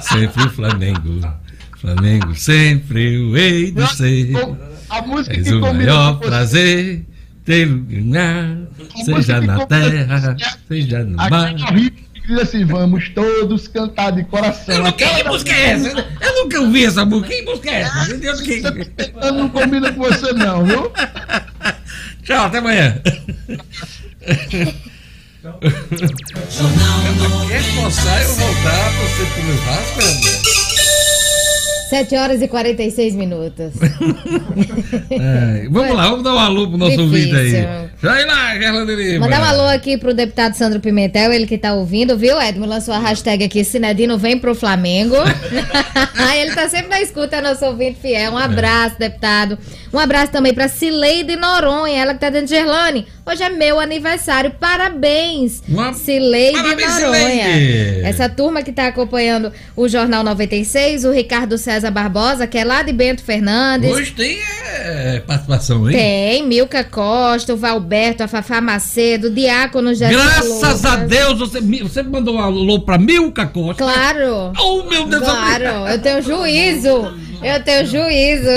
sempre 0.00 0.48
Flamengo. 0.48 1.20
Flamengo, 1.76 2.34
sempre 2.34 3.18
o 3.18 3.36
hei 3.36 3.70
de 3.70 3.86
ser. 3.94 4.32
A 4.88 5.02
música 5.02 5.34
És 5.34 5.48
que 5.48 5.54
o 5.54 5.60
maior 5.60 6.18
prazer 6.18 7.06
seja 9.04 9.40
na 9.40 9.66
terra, 9.66 10.36
seja 10.68 11.04
no 11.04 11.16
mar 11.16 11.54
diz 12.30 12.38
assim: 12.38 12.64
vamos 12.64 13.08
todos 13.10 13.68
cantar 13.68 14.12
de 14.12 14.24
coração. 14.24 14.76
Eu 14.76 14.82
não, 14.84 14.92
que 14.92 15.24
música 15.24 15.52
é 15.52 15.70
essa? 15.70 15.88
Eu 16.20 16.34
nunca 16.42 16.60
ouvi 16.60 16.84
essa 16.84 17.04
música. 17.04 17.28
Que 17.34 17.42
música 17.42 17.70
é 17.70 17.80
essa? 17.82 18.16
Deus, 18.16 18.40
que... 18.40 18.62
Eu 19.22 19.32
não 19.32 19.48
combina 19.48 19.92
com 19.92 20.02
você, 20.02 20.32
não, 20.32 20.64
viu? 20.64 20.92
Tchau, 22.22 22.46
até 22.46 22.58
amanhã. 22.58 23.00
Quer 27.48 27.62
forçar 27.74 28.22
eu 28.22 28.34
voltar 28.34 28.86
a 28.86 28.92
torcer 28.92 29.26
pro 29.34 29.42
Vasco, 29.64 30.00
André? 30.00 30.79
7 31.90 32.14
horas 32.14 32.40
e 32.40 32.46
46 32.46 33.16
minutos. 33.16 33.72
é, 35.10 35.66
vamos 35.68 35.96
lá, 35.96 36.08
vamos 36.10 36.22
dar 36.22 36.34
um 36.34 36.38
alô 36.38 36.68
pro 36.68 36.78
nosso 36.78 37.00
ouvinte 37.00 37.34
aí. 37.34 37.66
Vai 38.00 38.24
lá, 38.24 38.56
Gerlando 38.56 38.94
Lima. 38.94 39.26
Mandar 39.26 39.40
um 39.40 39.44
alô 39.44 39.64
aqui 39.64 39.98
pro 39.98 40.14
deputado 40.14 40.54
Sandro 40.54 40.78
Pimentel, 40.78 41.32
ele 41.32 41.48
que 41.48 41.58
tá 41.58 41.74
ouvindo, 41.74 42.16
viu, 42.16 42.40
Edmo? 42.40 42.64
Lançou 42.64 42.94
a 42.94 42.98
hashtag 43.00 43.42
aqui, 43.42 43.64
Sinedino 43.64 44.16
vem 44.16 44.38
pro 44.38 44.54
Flamengo. 44.54 45.16
ele 46.40 46.54
tá 46.54 46.68
sempre 46.68 46.90
na 46.90 47.00
escuta, 47.00 47.42
nosso 47.42 47.66
ouvinte 47.66 47.98
fiel. 48.00 48.34
Um 48.34 48.38
abraço, 48.38 48.94
é. 49.00 49.08
deputado. 49.08 49.58
Um 49.92 49.98
abraço 49.98 50.30
também 50.30 50.54
pra 50.54 50.68
Cileide 50.68 51.34
Noronha, 51.34 52.00
ela 52.00 52.14
que 52.14 52.20
tá 52.20 52.30
dentro 52.30 52.46
de 52.46 52.54
Gerlane. 52.54 53.06
Hoje 53.26 53.42
é 53.42 53.50
meu 53.50 53.80
aniversário. 53.80 54.52
Parabéns, 54.58 55.62
Uma... 55.68 55.92
Cileide 55.92 56.62
Parabéns, 56.62 57.00
Noronha. 57.00 57.44
Cileide. 57.44 58.00
Essa 58.04 58.28
turma 58.28 58.62
que 58.62 58.70
está 58.70 58.86
acompanhando 58.86 59.52
o 59.74 59.88
Jornal 59.88 60.22
96, 60.22 61.04
o 61.04 61.10
Ricardo 61.10 61.58
César 61.58 61.90
Barbosa, 61.90 62.46
que 62.46 62.56
é 62.56 62.64
lá 62.64 62.82
de 62.82 62.92
Bento 62.92 63.24
Fernandes. 63.24 63.90
Hoje 63.90 64.12
tem 64.12 64.38
é, 64.64 65.20
participação, 65.26 65.90
hein? 65.90 65.96
Tem, 65.96 66.46
Milka 66.46 66.84
Costa, 66.84 67.52
o 67.52 67.56
Valberto, 67.56 68.22
a 68.22 68.28
Fafá 68.28 68.60
Macedo, 68.60 69.26
o 69.26 69.30
Diácono 69.30 69.92
Jesus 69.92 70.14
Graças 70.14 70.84
a 70.84 70.96
Deus, 70.96 71.38
você, 71.38 71.60
você 71.60 72.02
mandou 72.04 72.36
um 72.36 72.40
alô 72.40 72.80
pra 72.80 72.96
Milka 72.96 73.46
Costa. 73.46 73.82
Claro. 73.82 74.52
Oh, 74.56 74.84
meu 74.84 75.06
Deus. 75.06 75.22
Claro, 75.22 75.88
eu 75.88 75.98
tenho 76.00 76.22
juízo. 76.22 77.12
Eu 77.42 77.62
tenho 77.62 77.86
juízo. 77.86 78.50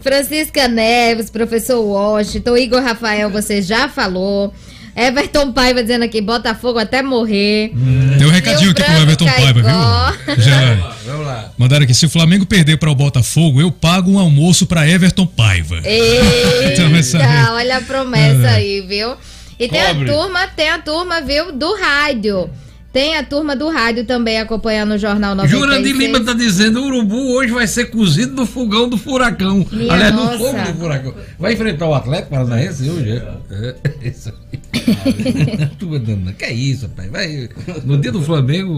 Francisca 0.00 0.68
Neves, 0.68 1.30
professor 1.30 1.80
Washington, 1.80 2.56
Igor 2.56 2.80
Rafael, 2.80 3.28
você 3.28 3.60
já 3.60 3.88
falou. 3.88 4.54
Everton 4.96 5.52
Paiva 5.52 5.82
dizendo 5.82 6.04
aqui, 6.04 6.22
Botafogo 6.22 6.78
até 6.78 7.02
morrer. 7.02 7.70
Hum. 7.74 8.14
Tem 8.16 8.26
um 8.26 8.30
recadinho 8.30 8.70
aqui 8.70 8.82
pro 8.82 8.94
Everton 8.94 9.26
Paiva, 9.26 9.60
viu? 9.60 10.36
Já. 10.42 10.74
Vamos 11.04 11.26
lá. 11.26 11.52
Mandaram 11.58 11.84
aqui, 11.84 11.92
se 11.92 12.06
o 12.06 12.08
Flamengo 12.08 12.46
perder 12.46 12.78
para 12.78 12.90
o 12.90 12.94
Botafogo, 12.94 13.60
eu 13.60 13.70
pago 13.70 14.10
um 14.10 14.18
almoço 14.18 14.64
para 14.64 14.88
Everton 14.88 15.26
Paiva. 15.26 15.82
Eita, 15.84 16.82
então, 16.88 17.54
olha 17.54 17.76
a 17.76 17.80
promessa 17.82 18.46
é. 18.46 18.54
aí, 18.54 18.80
viu? 18.80 19.14
E 19.58 19.68
tem 19.68 19.82
Cobre. 19.82 20.10
a 20.10 20.14
turma, 20.14 20.46
tem 20.48 20.70
a 20.70 20.78
turma, 20.78 21.20
viu, 21.20 21.52
do 21.52 21.76
rádio. 21.76 22.48
Tem 22.96 23.14
a 23.14 23.22
turma 23.22 23.54
do 23.54 23.68
rádio 23.68 24.06
também 24.06 24.40
acompanhando 24.40 24.92
o 24.92 24.98
Jornal 24.98 25.34
96. 25.34 25.60
Jurandir 25.60 25.94
Lima 25.94 26.24
tá 26.24 26.32
dizendo 26.32 26.80
o 26.80 26.86
urubu 26.86 27.34
hoje 27.34 27.52
vai 27.52 27.66
ser 27.66 27.90
cozido 27.90 28.34
no 28.34 28.46
fogão 28.46 28.88
do 28.88 28.96
furacão. 28.96 29.66
Minha 29.70 29.92
Aliás, 29.92 30.14
nossa. 30.14 30.32
no 30.32 30.38
fogo 30.38 30.72
do 30.72 30.78
furacão. 30.78 31.14
Vai 31.38 31.52
enfrentar 31.52 31.88
o 31.88 31.94
Atlético 31.94 32.30
Paranaense 32.30 32.88
hoje? 32.88 33.10
É, 33.10 33.34
é, 33.54 33.74
é 34.02 34.08
isso 34.08 34.32
aí. 34.50 36.32
que 36.38 36.44
é 36.46 36.52
isso, 36.54 36.88
pai? 36.88 37.10
Vai, 37.10 37.50
no 37.84 37.98
dia 37.98 38.10
do 38.10 38.22
Flamengo, 38.22 38.72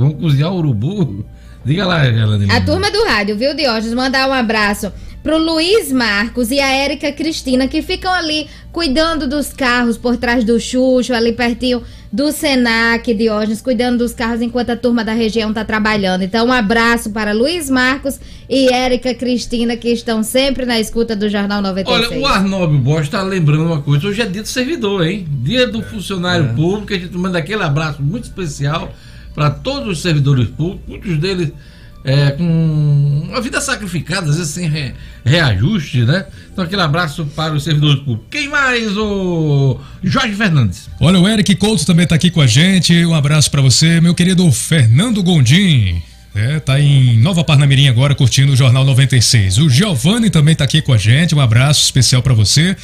vamos 0.00 0.20
cozinhar 0.20 0.52
o 0.52 0.58
urubu. 0.58 1.24
Diga 1.64 1.86
lá, 1.86 2.04
Gelane. 2.04 2.50
A 2.50 2.60
turma 2.60 2.90
do 2.90 3.02
rádio, 3.04 3.38
viu, 3.38 3.56
Diógenes? 3.56 3.94
Mandar 3.94 4.28
um 4.28 4.34
abraço 4.34 4.92
pro 5.22 5.38
Luiz 5.38 5.92
Marcos 5.92 6.50
e 6.50 6.60
a 6.60 6.68
Érica 6.68 7.12
Cristina, 7.12 7.68
que 7.68 7.80
ficam 7.80 8.12
ali 8.12 8.48
cuidando 8.72 9.28
dos 9.28 9.52
carros 9.52 9.96
por 9.96 10.16
trás 10.16 10.44
do 10.44 10.58
Xuxo, 10.58 11.14
ali 11.14 11.32
pertinho 11.32 11.82
do 12.12 12.32
Senac, 12.32 13.14
Diógenes, 13.14 13.62
cuidando 13.62 13.98
dos 13.98 14.12
carros 14.12 14.42
enquanto 14.42 14.70
a 14.70 14.76
turma 14.76 15.04
da 15.04 15.12
região 15.12 15.50
está 15.50 15.64
trabalhando. 15.64 16.22
Então, 16.22 16.46
um 16.46 16.52
abraço 16.52 17.10
para 17.10 17.32
Luiz 17.32 17.70
Marcos 17.70 18.18
e 18.48 18.70
Érica 18.72 19.14
Cristina, 19.14 19.76
que 19.76 19.88
estão 19.88 20.22
sempre 20.22 20.66
na 20.66 20.78
escuta 20.78 21.14
do 21.14 21.28
Jornal 21.28 21.62
96. 21.62 22.10
Olha, 22.10 22.20
o 22.20 22.26
Arnaldo 22.26 22.78
Bosch 22.78 23.04
está 23.04 23.22
lembrando 23.22 23.64
uma 23.64 23.80
coisa. 23.80 24.08
Hoje 24.08 24.20
é 24.20 24.26
dia 24.26 24.42
do 24.42 24.48
servidor, 24.48 25.06
hein? 25.06 25.26
Dia 25.42 25.66
do 25.66 25.82
funcionário 25.82 26.46
é. 26.46 26.52
público. 26.52 26.92
A 26.92 26.98
gente 26.98 27.16
manda 27.16 27.38
aquele 27.38 27.62
abraço 27.62 28.02
muito 28.02 28.24
especial 28.24 28.92
para 29.34 29.48
todos 29.48 29.88
os 29.88 30.02
servidores 30.02 30.48
públicos, 30.48 30.86
muitos 30.86 31.16
deles 31.16 31.52
é, 32.04 32.30
com 32.32 33.28
uma 33.28 33.40
vida 33.40 33.60
sacrificada, 33.60 34.28
às 34.28 34.36
vezes 34.36 34.52
sem 34.52 34.68
re, 34.68 34.92
reajuste, 35.24 36.04
né? 36.04 36.26
Então 36.52 36.64
aquele 36.64 36.82
abraço 36.82 37.24
para 37.26 37.54
os 37.54 37.64
servidores 37.64 38.00
públicos. 38.00 38.26
Quem 38.30 38.48
mais? 38.48 38.96
O 38.96 39.78
Jorge 40.02 40.34
Fernandes. 40.34 40.88
Olha, 41.00 41.18
o 41.18 41.28
Eric 41.28 41.54
Couto 41.56 41.86
também 41.86 42.04
está 42.04 42.16
aqui 42.16 42.30
com 42.30 42.40
a 42.40 42.46
gente. 42.46 43.04
Um 43.06 43.14
abraço 43.14 43.50
para 43.50 43.62
você, 43.62 44.00
meu 44.00 44.14
querido 44.14 44.50
Fernando 44.50 45.22
Gondim. 45.22 46.02
É, 46.34 46.58
tá 46.60 46.80
em 46.80 47.18
Nova 47.18 47.44
Parnamirim 47.44 47.88
agora 47.88 48.14
curtindo 48.14 48.52
o 48.52 48.56
Jornal 48.56 48.84
96. 48.84 49.58
O 49.58 49.68
Giovanni 49.68 50.30
também 50.30 50.52
está 50.52 50.64
aqui 50.64 50.80
com 50.80 50.92
a 50.92 50.98
gente. 50.98 51.34
Um 51.34 51.40
abraço 51.40 51.84
especial 51.84 52.22
para 52.22 52.32
você. 52.34 52.74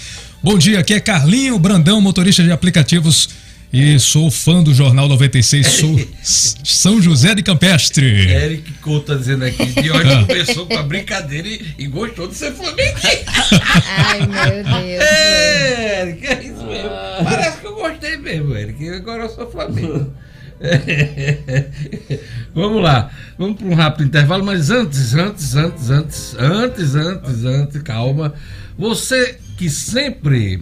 Bom 0.42 0.56
dia, 0.56 0.78
aqui 0.78 0.94
é 0.94 1.00
Carlinho 1.00 1.58
Brandão, 1.58 2.00
motorista 2.00 2.44
de 2.44 2.52
aplicativos 2.52 3.28
e 3.72 3.98
sou 3.98 4.30
fã 4.30 4.62
do 4.62 4.72
Jornal 4.72 5.08
96, 5.08 5.66
sou 5.66 6.00
São 6.22 7.02
José 7.02 7.34
de 7.34 7.42
Campestre. 7.42 8.30
Eric 8.30 8.72
Couto 8.74 9.06
tá 9.06 9.14
dizendo 9.14 9.44
aqui, 9.44 9.66
de 9.66 9.90
ah. 9.90 10.24
começou 10.26 10.66
com 10.66 10.78
a 10.78 10.82
brincadeira 10.82 11.46
e, 11.46 11.74
e 11.78 11.86
gostou 11.86 12.28
de 12.28 12.34
ser 12.34 12.52
flamenguista. 12.52 13.32
Ai, 13.86 14.20
meu 14.20 14.64
Deus. 14.64 15.02
É, 15.02 16.02
Eric, 16.02 16.26
é 16.26 16.42
isso 16.44 16.64
mesmo. 16.64 16.90
Parece 17.24 17.58
que 17.58 17.66
eu 17.66 17.74
gostei 17.74 18.16
mesmo, 18.16 18.56
Eric. 18.56 18.88
Agora 18.88 19.24
eu 19.24 19.28
sou 19.28 19.50
Flamengo. 19.50 20.12
Vamos 22.54 22.82
lá, 22.82 23.12
vamos 23.38 23.58
para 23.58 23.66
um 23.68 23.74
rápido 23.74 24.08
intervalo, 24.08 24.44
mas 24.44 24.70
antes, 24.70 25.14
antes, 25.14 25.54
antes, 25.54 25.94
antes, 25.94 26.34
antes, 26.36 26.94
antes, 26.96 27.44
antes, 27.44 27.82
calma. 27.82 28.34
Você 28.76 29.38
que 29.56 29.70
sempre 29.70 30.54
é, 30.54 30.60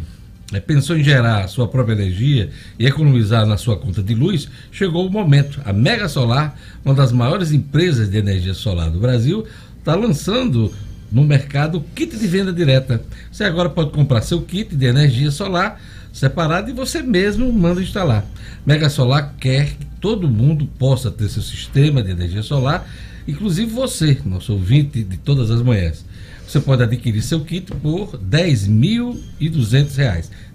pensou 0.67 0.97
em 0.97 1.03
gerar 1.03 1.49
sua 1.49 1.67
própria 1.67 1.95
energia 1.95 2.51
e 2.79 2.87
economizar 2.87 3.45
na 3.47 3.57
sua 3.57 3.77
conta 3.77 4.03
de 4.03 4.15
luz, 4.15 4.49
chegou 4.71 5.07
o 5.07 5.11
momento. 5.11 5.61
A 5.65 5.73
Mega 5.73 6.09
Solar, 6.09 6.57
uma 6.85 6.95
das 6.95 7.13
maiores 7.13 7.53
empresas 7.53 8.09
de 8.09 8.17
energia 8.17 8.55
solar 8.55 8.91
do 8.91 9.01
Brasil, 9.01 9.45
está 9.79 9.95
lançando 9.95 10.73
no 11.11 11.25
mercado 11.25 11.85
kit 11.95 12.17
de 12.17 12.27
venda 12.27 12.53
direta. 12.53 13.03
Você 13.31 13.45
agora 13.45 13.69
pode 13.69 13.91
comprar 13.91 14.23
seu 14.23 14.43
kit 14.43 14.75
de 14.75 14.87
energia 14.87 15.31
solar 15.31 15.81
separado 16.17 16.71
e 16.71 16.73
você 16.73 17.03
mesmo 17.03 17.53
manda 17.53 17.83
instalar. 17.83 18.25
Mega 18.65 18.89
Solar 18.89 19.35
quer 19.39 19.67
que 19.67 19.85
todo 20.01 20.27
mundo 20.27 20.67
possa 20.79 21.11
ter 21.11 21.29
seu 21.29 21.43
sistema 21.43 22.03
de 22.03 22.11
energia 22.11 22.43
solar, 22.43 22.89
inclusive 23.29 23.71
você, 23.71 24.19
nosso 24.25 24.55
ouvinte 24.55 25.05
de 25.05 25.19
todas 25.19 25.51
as 25.51 25.61
manhãs. 25.61 26.06
Você 26.47 26.61
pode 26.61 26.83
adquirir 26.83 27.23
seu 27.23 27.41
kit 27.41 27.73
por 27.83 28.13
R$ 28.13 28.19
10.200. 28.19 29.17
R$ 29.39 29.49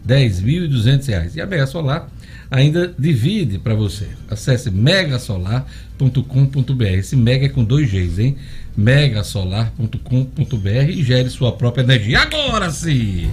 10.200. 0.08 1.36
E 1.36 1.42
a 1.42 1.46
Mega 1.46 1.68
Solar 1.68 2.10
ainda 2.50 2.92
divide 2.98 3.60
para 3.60 3.76
você. 3.76 4.08
Acesse 4.30 4.72
megasolar.com.br. 4.72 6.84
Esse 6.84 7.16
mega 7.16 7.46
é 7.46 7.50
com 7.50 7.64
dois 7.64 7.92
Gs, 7.92 8.20
hein? 8.20 8.36
megasolar.com.br 8.76 10.90
e 10.90 11.04
gere 11.04 11.30
sua 11.30 11.52
própria 11.52 11.84
energia. 11.84 12.22
Agora 12.22 12.72
sim! 12.72 13.30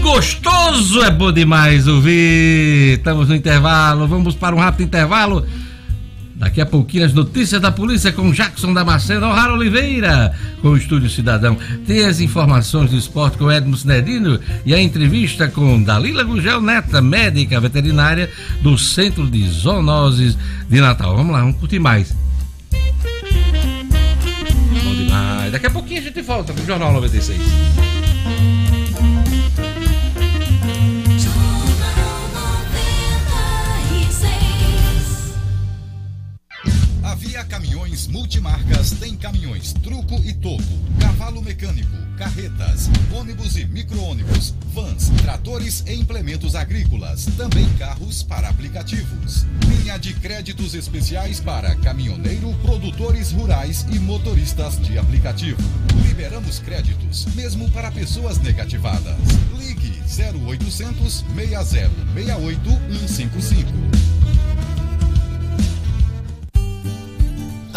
Gostoso! 0.00 1.02
É 1.02 1.10
bom 1.10 1.30
demais 1.30 1.86
ouvir! 1.86 2.96
Estamos 2.96 3.28
no 3.28 3.34
intervalo, 3.34 4.08
vamos 4.08 4.34
para 4.34 4.56
um 4.56 4.58
rápido 4.58 4.86
intervalo. 4.86 5.46
Daqui 6.38 6.60
a 6.60 6.66
pouquinho 6.66 7.04
as 7.04 7.12
notícias 7.12 7.60
da 7.60 7.72
polícia 7.72 8.12
com 8.12 8.30
Jackson 8.30 8.72
Damasceno, 8.72 9.26
O'Hara 9.26 9.54
Oliveira, 9.54 10.32
com 10.62 10.68
o 10.68 10.76
Estúdio 10.76 11.10
Cidadão. 11.10 11.56
Tem 11.84 12.04
as 12.04 12.20
informações 12.20 12.90
do 12.90 12.96
esporte 12.96 13.36
com 13.36 13.50
Edmo 13.50 13.76
Sinedino 13.76 14.38
e 14.64 14.72
a 14.72 14.80
entrevista 14.80 15.48
com 15.48 15.82
Dalila 15.82 16.22
Gugel 16.22 16.60
Neta, 16.60 17.02
médica 17.02 17.60
veterinária 17.60 18.30
do 18.62 18.78
Centro 18.78 19.28
de 19.28 19.48
Zoonoses 19.48 20.38
de 20.68 20.80
Natal. 20.80 21.16
Vamos 21.16 21.32
lá, 21.32 21.40
vamos 21.40 21.56
curtir 21.56 21.80
mais. 21.80 22.14
Bom 24.84 24.94
demais. 24.94 25.50
Daqui 25.50 25.66
a 25.66 25.70
pouquinho 25.70 26.00
a 26.00 26.04
gente 26.04 26.22
volta 26.22 26.52
com 26.52 26.62
o 26.62 26.66
Jornal 26.66 26.92
96. 26.92 27.36
Multimarcas 38.08 38.90
tem 38.92 39.16
caminhões 39.16 39.72
truco 39.72 40.20
e 40.24 40.32
toco, 40.34 40.62
cavalo 41.00 41.40
mecânico, 41.40 41.96
carretas, 42.16 42.90
ônibus 43.12 43.56
e 43.56 43.64
micro-ônibus, 43.64 44.54
vans, 44.74 45.08
tratores 45.22 45.84
e 45.86 45.94
implementos 45.94 46.54
agrícolas, 46.54 47.26
também 47.36 47.68
carros 47.78 48.22
para 48.22 48.48
aplicativos. 48.48 49.46
Linha 49.68 49.98
de 49.98 50.14
créditos 50.14 50.74
especiais 50.74 51.38
para 51.38 51.74
caminhoneiro, 51.76 52.52
produtores 52.62 53.30
rurais 53.32 53.86
e 53.92 53.98
motoristas 53.98 54.80
de 54.80 54.98
aplicativo. 54.98 55.62
Liberamos 56.06 56.58
créditos 56.58 57.26
mesmo 57.34 57.70
para 57.70 57.90
pessoas 57.90 58.38
negativadas. 58.38 59.16
Ligue 59.58 60.02
0800 60.08 61.24
6068 61.34 62.70
155. 63.06 64.17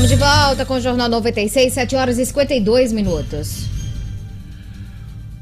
Estamos 0.00 0.08
de 0.08 0.16
volta 0.16 0.64
com 0.64 0.74
o 0.76 0.80
Jornal 0.80 1.10
96, 1.10 1.74
7 1.74 1.94
horas 1.94 2.18
e 2.18 2.24
52 2.24 2.90
minutos. 2.90 3.66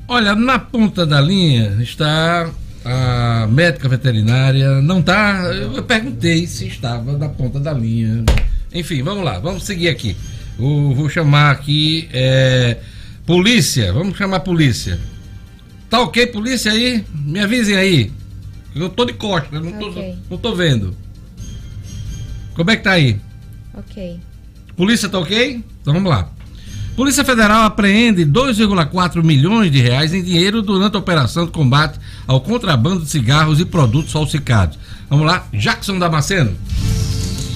Olha, 0.09 0.35
na 0.35 0.59
ponta 0.59 1.07
da 1.07 1.21
linha 1.21 1.79
está 1.81 2.51
a 2.85 3.47
médica 3.49 3.89
veterinária. 3.89 4.81
Não 4.83 4.99
está. 4.99 5.45
Eu 5.45 5.81
perguntei 5.85 6.45
se 6.49 6.67
estava 6.67 7.17
na 7.17 7.29
ponta 7.29 7.61
da 7.61 7.73
linha. 7.73 8.25
Enfim, 8.75 9.01
vamos 9.01 9.25
lá, 9.25 9.39
vamos 9.39 9.63
seguir 9.63 9.91
aqui. 9.91 10.17
Eu 10.59 10.93
vou 10.93 11.09
chamar 11.09 11.53
aqui. 11.53 12.09
É, 12.13 12.79
polícia, 13.25 13.93
vamos 13.93 14.19
chamar 14.19 14.39
a 14.39 14.41
polícia. 14.41 14.99
Tá 15.89 16.01
ok, 16.01 16.27
polícia 16.27 16.73
aí? 16.73 17.05
Me 17.15 17.39
avisem 17.39 17.77
aí. 17.77 18.11
Eu 18.75 18.89
tô 18.89 19.05
de 19.05 19.13
costas, 19.13 19.63
não, 19.63 19.89
okay. 19.89 20.17
tô, 20.29 20.35
não 20.35 20.39
tô 20.39 20.53
vendo. 20.57 20.97
Como 22.57 22.69
é 22.73 22.77
que 22.77 22.83
tá 22.83 22.91
aí? 22.91 23.21
Ok. 23.73 24.19
Polícia 24.79 25.09
tá 25.09 25.19
ok? 25.19 25.61
Então 25.83 25.93
vamos 25.93 26.09
lá. 26.09 26.29
Polícia 26.95 27.25
Federal 27.25 27.65
apreende 27.65 28.25
2,4 28.25 29.25
milhões 29.25 29.73
de 29.73 29.81
reais 29.81 30.15
em 30.15 30.23
dinheiro 30.23 30.63
durante 30.63 30.95
a 30.95 31.01
operação 31.01 31.47
de 31.47 31.51
combate 31.51 31.99
ao 32.29 32.41
contrabando 32.41 33.03
de 33.03 33.11
cigarros 33.11 33.59
e 33.61 33.65
produtos 33.65 34.13
falsificados. 34.13 34.79
Vamos 35.11 35.27
lá, 35.27 35.45
Jackson 35.53 35.99
Damasceno. 35.99 36.57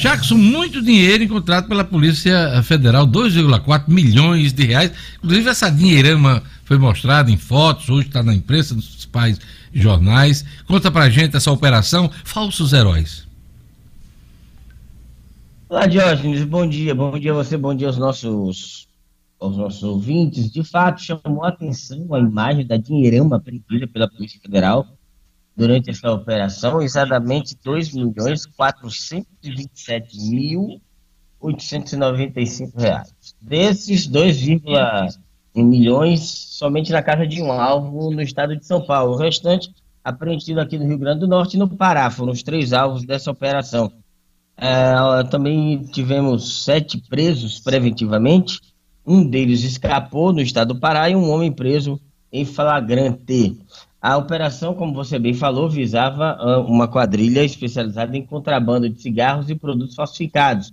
Jackson, 0.00 0.38
muito 0.38 0.80
dinheiro 0.80 1.22
encontrado 1.22 1.68
pela 1.68 1.84
Polícia 1.84 2.62
Federal, 2.62 3.06
2,4 3.06 3.84
milhões 3.86 4.50
de 4.50 4.64
reais. 4.64 4.90
Inclusive, 5.18 5.50
essa 5.50 5.68
dinheirama 5.68 6.42
foi 6.64 6.78
mostrada 6.78 7.30
em 7.30 7.36
fotos, 7.36 7.90
hoje 7.90 8.08
está 8.08 8.22
na 8.22 8.34
imprensa, 8.34 8.74
nos 8.74 8.88
principais 8.88 9.38
jornais. 9.74 10.42
Conta 10.66 10.90
pra 10.90 11.10
gente 11.10 11.36
essa 11.36 11.52
operação 11.52 12.10
Falsos 12.24 12.72
Heróis. 12.72 13.28
Olá, 15.68 15.86
Diógenes, 15.86 16.44
bom 16.44 16.66
dia. 16.66 16.94
Bom 16.94 17.18
dia 17.18 17.32
a 17.32 17.34
você, 17.34 17.58
bom 17.58 17.74
dia 17.74 17.88
aos 17.88 17.98
nossos, 17.98 18.88
aos 19.38 19.58
nossos 19.58 19.82
ouvintes. 19.82 20.50
De 20.50 20.64
fato, 20.64 21.02
chamou 21.02 21.44
a 21.44 21.48
atenção 21.48 22.14
a 22.14 22.18
imagem 22.18 22.66
da 22.66 22.78
dinheirama 22.78 23.36
apreendida 23.36 23.86
pela 23.86 24.08
Polícia 24.08 24.40
Federal 24.40 24.96
durante 25.60 25.90
essa 25.90 26.10
operação 26.10 26.80
exatamente 26.80 27.54
2 27.62 27.92
milhões 27.92 28.46
427 28.46 30.18
mil 30.30 30.80
895 31.38 32.80
reais. 32.80 33.12
Desses 33.38 34.06
2, 34.06 34.38
milhões 35.54 36.20
somente 36.22 36.90
na 36.90 37.02
casa 37.02 37.26
de 37.26 37.42
um 37.42 37.52
alvo 37.52 38.10
no 38.10 38.22
estado 38.22 38.56
de 38.56 38.64
São 38.64 38.80
Paulo. 38.80 39.12
O 39.12 39.16
restante 39.16 39.70
apreendido 40.02 40.60
aqui 40.60 40.78
no 40.78 40.86
Rio 40.86 40.98
Grande 40.98 41.20
do 41.20 41.28
Norte 41.28 41.56
e 41.56 41.58
no 41.58 41.68
Pará. 41.68 42.10
Foram 42.10 42.32
os 42.32 42.42
três 42.42 42.72
alvos 42.72 43.04
dessa 43.04 43.30
operação. 43.30 43.92
É, 44.56 45.24
também 45.30 45.82
tivemos 45.84 46.64
sete 46.64 47.02
presos 47.06 47.58
preventivamente. 47.58 48.60
Um 49.06 49.28
deles 49.28 49.62
escapou 49.62 50.32
no 50.32 50.40
estado 50.40 50.72
do 50.72 50.80
Pará 50.80 51.10
e 51.10 51.16
um 51.16 51.30
homem 51.30 51.52
preso 51.52 52.00
em 52.32 52.46
flagrante. 52.46 53.58
A 54.00 54.16
operação, 54.16 54.74
como 54.74 54.94
você 54.94 55.18
bem 55.18 55.34
falou, 55.34 55.68
visava 55.68 56.38
uh, 56.40 56.62
uma 56.62 56.88
quadrilha 56.88 57.44
especializada 57.44 58.16
em 58.16 58.24
contrabando 58.24 58.88
de 58.88 59.00
cigarros 59.00 59.50
e 59.50 59.54
produtos 59.54 59.94
falsificados, 59.94 60.72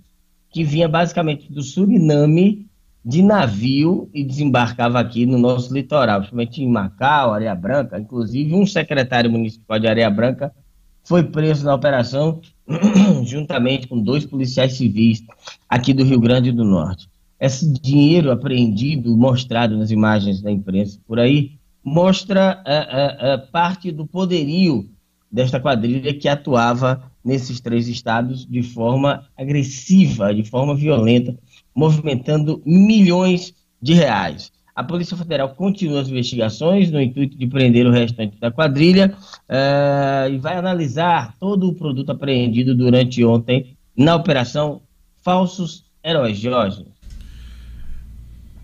que 0.50 0.64
vinha 0.64 0.88
basicamente 0.88 1.52
do 1.52 1.62
Suriname 1.62 2.66
de 3.04 3.22
navio 3.22 4.10
e 4.14 4.24
desembarcava 4.24 5.00
aqui 5.00 5.26
no 5.26 5.38
nosso 5.38 5.74
litoral, 5.74 6.20
principalmente 6.20 6.64
em 6.64 6.70
Macau, 6.70 7.34
Areia 7.34 7.56
Branca. 7.56 8.00
Inclusive, 8.00 8.54
um 8.54 8.66
secretário 8.66 9.30
municipal 9.30 9.78
de 9.78 9.88
Areia 9.88 10.10
Branca 10.10 10.54
foi 11.04 11.24
preso 11.24 11.66
na 11.66 11.74
operação, 11.74 12.42
juntamente 13.24 13.88
com 13.88 14.02
dois 14.02 14.26
policiais 14.26 14.74
civis 14.74 15.24
aqui 15.70 15.94
do 15.94 16.04
Rio 16.04 16.20
Grande 16.20 16.52
do 16.52 16.64
Norte. 16.64 17.10
Esse 17.40 17.72
dinheiro 17.72 18.32
apreendido, 18.32 19.16
mostrado 19.16 19.78
nas 19.78 19.92
imagens 19.92 20.42
da 20.42 20.52
imprensa 20.52 21.00
por 21.08 21.20
aí, 21.20 21.58
mostra 21.88 22.62
uh, 22.68 22.70
uh, 22.70 23.36
uh, 23.36 23.48
parte 23.50 23.94
do 23.94 24.06
poderio 24.06 24.90
desta 25.32 25.58
quadrilha 25.58 26.14
que 26.14 26.28
atuava 26.28 27.10
nesses 27.24 27.62
três 27.62 27.88
estados 27.88 28.46
de 28.46 28.62
forma 28.62 29.26
agressiva, 29.38 30.36
de 30.36 30.44
forma 30.44 30.76
violenta, 30.76 31.34
movimentando 31.74 32.62
milhões 32.66 33.54
de 33.82 33.94
reais. 33.94 34.52
A 34.76 34.84
Polícia 34.84 35.16
Federal 35.16 35.56
continua 35.56 36.02
as 36.02 36.10
investigações 36.10 36.92
no 36.92 37.02
intuito 37.02 37.38
de 37.38 37.48
prender 37.48 37.88
o 37.88 37.92
restante 37.92 38.38
da 38.38 38.52
quadrilha 38.52 39.16
e 40.30 40.38
vai 40.38 40.56
analisar 40.56 41.36
todo 41.40 41.68
o 41.68 41.74
produto 41.74 42.12
apreendido 42.12 42.76
durante 42.76 43.24
ontem 43.26 43.76
na 43.98 44.16
Operação 44.16 44.82
Falsos 45.24 45.86
Heróis. 46.04 46.38
Jorge. 46.38 46.86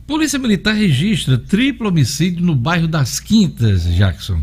Polícia 0.06 0.38
Militar 0.38 0.76
registra 0.76 1.38
triplo 1.38 1.88
homicídio 1.88 2.46
no 2.46 2.56
bairro 2.56 2.88
das 2.88 3.22
Quintas, 3.22 3.84
Jackson. 3.84 4.42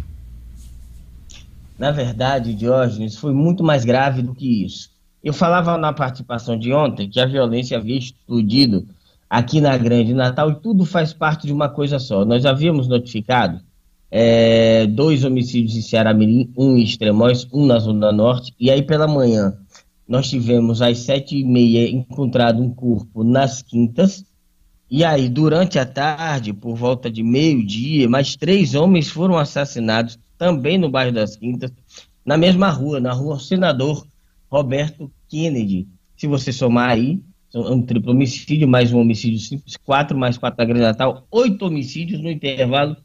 Na 1.79 1.91
verdade, 1.91 2.55
Diógenes, 2.55 3.17
foi 3.17 3.35
muito 3.35 3.63
mais 3.63 3.85
grave 3.85 4.23
do 4.23 4.35
que 4.35 4.65
isso. 4.65 4.91
Eu 5.23 5.35
falava 5.35 5.77
na 5.77 5.93
participação 5.93 6.59
de 6.59 6.73
ontem 6.73 7.11
que 7.11 7.21
a 7.21 7.27
violência 7.27 7.77
havia 7.77 7.99
explodido 7.99 8.87
aqui 9.29 9.61
na 9.61 9.77
Grande 9.77 10.15
Natal 10.15 10.51
e 10.51 10.55
tudo 10.55 10.87
faz 10.87 11.13
parte 11.13 11.47
de 11.47 11.53
uma 11.53 11.69
coisa 11.69 11.99
só. 11.99 12.25
Nós 12.25 12.47
havíamos 12.47 12.89
notificado 12.89 13.61
é, 14.11 14.87
dois 14.87 15.25
homicídios 15.25 15.77
em 15.77 15.83
Ceará 15.83 16.15
Mirim, 16.15 16.51
um 16.57 16.77
em 16.77 16.83
Extremóis, 16.83 17.47
um 17.53 17.67
na 17.67 17.79
Zona 17.79 18.11
Norte, 18.11 18.55
e 18.59 18.71
aí 18.71 18.83
pela 18.83 19.07
manhã 19.07 19.55
nós 20.09 20.29
tivemos 20.29 20.83
às 20.83 20.99
sete 20.99 21.37
e 21.37 21.45
meia 21.45 21.89
encontrado 21.89 22.61
um 22.61 22.75
corpo 22.75 23.23
nas 23.23 23.63
Quintas, 23.63 24.25
e 24.91 25.05
aí, 25.05 25.29
durante 25.29 25.79
a 25.79 25.87
tarde, 25.87 26.53
por 26.53 26.75
volta 26.75 27.09
de 27.09 27.23
meio-dia, 27.23 28.09
mais 28.09 28.35
três 28.35 28.75
homens 28.75 29.09
foram 29.09 29.39
assassinados 29.39 30.19
também 30.37 30.77
no 30.77 30.91
bairro 30.91 31.13
das 31.13 31.37
Quintas, 31.37 31.71
na 32.25 32.37
mesma 32.37 32.71
rua, 32.71 32.99
na 32.99 33.13
rua 33.13 33.39
Senador 33.39 34.05
Roberto 34.51 35.09
Kennedy. 35.29 35.87
Se 36.17 36.27
você 36.27 36.53
somar 36.53 36.91
aí, 36.91 37.21
é 37.55 37.59
um 37.59 37.83
triplo 37.83 38.11
homicídio, 38.11 38.67
mais 38.67 38.93
um 38.93 38.99
homicídio 38.99 39.39
simples, 39.39 39.77
quatro 39.77 40.19
mais 40.19 40.37
quatro 40.37 40.59
na 40.59 40.65
Grande 40.65 40.83
Natal, 40.83 41.25
oito 41.31 41.67
homicídios 41.67 42.21
no 42.21 42.31
intervalo 42.31 42.97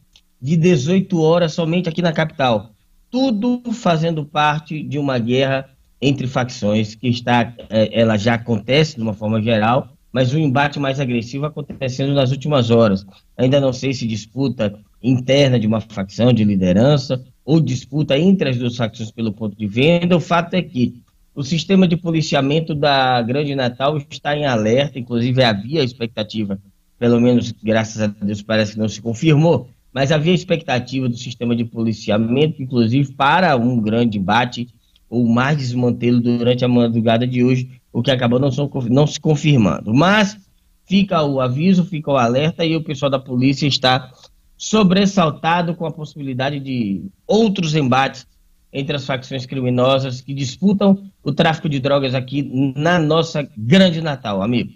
de 0.41 0.57
18 0.57 1.21
horas 1.21 1.53
somente 1.53 1.87
aqui 1.87 2.01
na 2.01 2.11
capital. 2.11 2.71
Tudo 3.11 3.61
fazendo 3.73 4.25
parte 4.25 4.81
de 4.83 4.97
uma 4.97 5.19
guerra 5.19 5.69
entre 6.01 6.27
facções 6.27 6.95
que 6.95 7.07
está, 7.07 7.53
eh, 7.69 7.89
ela 7.91 8.17
já 8.17 8.33
acontece 8.33 8.95
de 8.95 9.01
uma 9.01 9.13
forma 9.13 9.41
geral, 9.41 9.94
mas 10.15 10.33
o 10.33 10.39
embate 10.39 10.79
mais 10.79 10.97
agressivo 11.01 11.45
acontecendo 11.45 12.13
nas 12.13 12.31
últimas 12.31 12.71
horas. 12.71 13.05
Ainda 13.37 13.59
não 13.59 13.73
sei 13.73 13.93
se 13.93 14.07
disputa 14.07 14.73
interna 15.03 15.59
de 15.59 15.67
uma 15.67 15.81
facção 15.81 16.31
de 16.31 16.45
liderança 16.45 17.21
ou 17.43 17.59
disputa 17.59 18.17
entre 18.17 18.49
as 18.49 18.57
duas 18.57 18.77
facções 18.77 19.11
pelo 19.11 19.33
ponto 19.33 19.57
de 19.57 19.67
venda. 19.67 20.15
O 20.15 20.21
fato 20.21 20.53
é 20.53 20.61
que 20.61 21.03
o 21.35 21.43
sistema 21.43 21.85
de 21.85 21.97
policiamento 21.97 22.73
da 22.73 23.21
Grande 23.23 23.53
Natal 23.55 23.97
está 24.09 24.37
em 24.37 24.45
alerta, 24.45 24.97
inclusive 24.97 25.43
havia 25.43 25.83
expectativa, 25.83 26.57
pelo 26.97 27.19
menos 27.19 27.51
graças 27.51 28.01
a 28.01 28.07
Deus 28.07 28.41
parece 28.41 28.71
que 28.71 28.79
não 28.79 28.87
se 28.87 29.01
confirmou, 29.01 29.67
mas 29.93 30.13
havia 30.13 30.33
expectativa 30.33 31.09
do 31.09 31.17
sistema 31.17 31.53
de 31.53 31.65
policiamento, 31.65 32.63
inclusive 32.63 33.11
para 33.15 33.57
um 33.57 33.81
grande 33.81 34.17
embate 34.17 34.69
ou 35.09 35.27
mais 35.27 35.57
desmantê-lo 35.57 36.21
durante 36.21 36.63
a 36.63 36.69
madrugada 36.69 37.27
de 37.27 37.43
hoje, 37.43 37.69
o 37.95 38.03
que 38.03 38.11
acabou 38.11 38.37
não, 38.37 38.49
não 38.89 39.07
se 39.07 39.17
confirmando. 39.17 39.93
Mas 39.93 40.37
fica 40.85 41.23
o 41.23 41.39
aviso, 41.39 41.85
fica 41.85 42.11
o 42.11 42.17
alerta 42.17 42.65
e 42.65 42.75
o 42.75 42.83
pessoal 42.83 43.09
da 43.09 43.17
polícia 43.17 43.65
está 43.65 44.11
sobressaltado 44.57 45.73
com 45.73 45.85
a 45.85 45.91
possibilidade 45.91 46.59
de 46.59 47.05
outros 47.25 47.73
embates 47.73 48.27
entre 48.73 48.97
as 48.97 49.05
facções 49.05 49.45
criminosas 49.45 50.19
que 50.19 50.33
disputam 50.33 51.09
o 51.23 51.31
tráfico 51.31 51.69
de 51.69 51.79
drogas 51.79 52.13
aqui 52.13 52.43
na 52.75 52.99
nossa 52.99 53.47
grande 53.57 54.01
Natal, 54.01 54.43
amigo. 54.43 54.73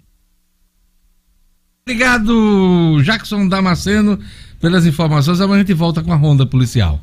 Obrigado, 1.85 3.01
Jackson 3.03 3.49
Damasceno, 3.49 4.17
pelas 4.61 4.85
informações. 4.85 5.41
Amanhã 5.41 5.57
a 5.57 5.65
gente 5.65 5.73
volta 5.73 6.01
com 6.01 6.13
a 6.13 6.15
ronda 6.15 6.45
policial. 6.45 7.01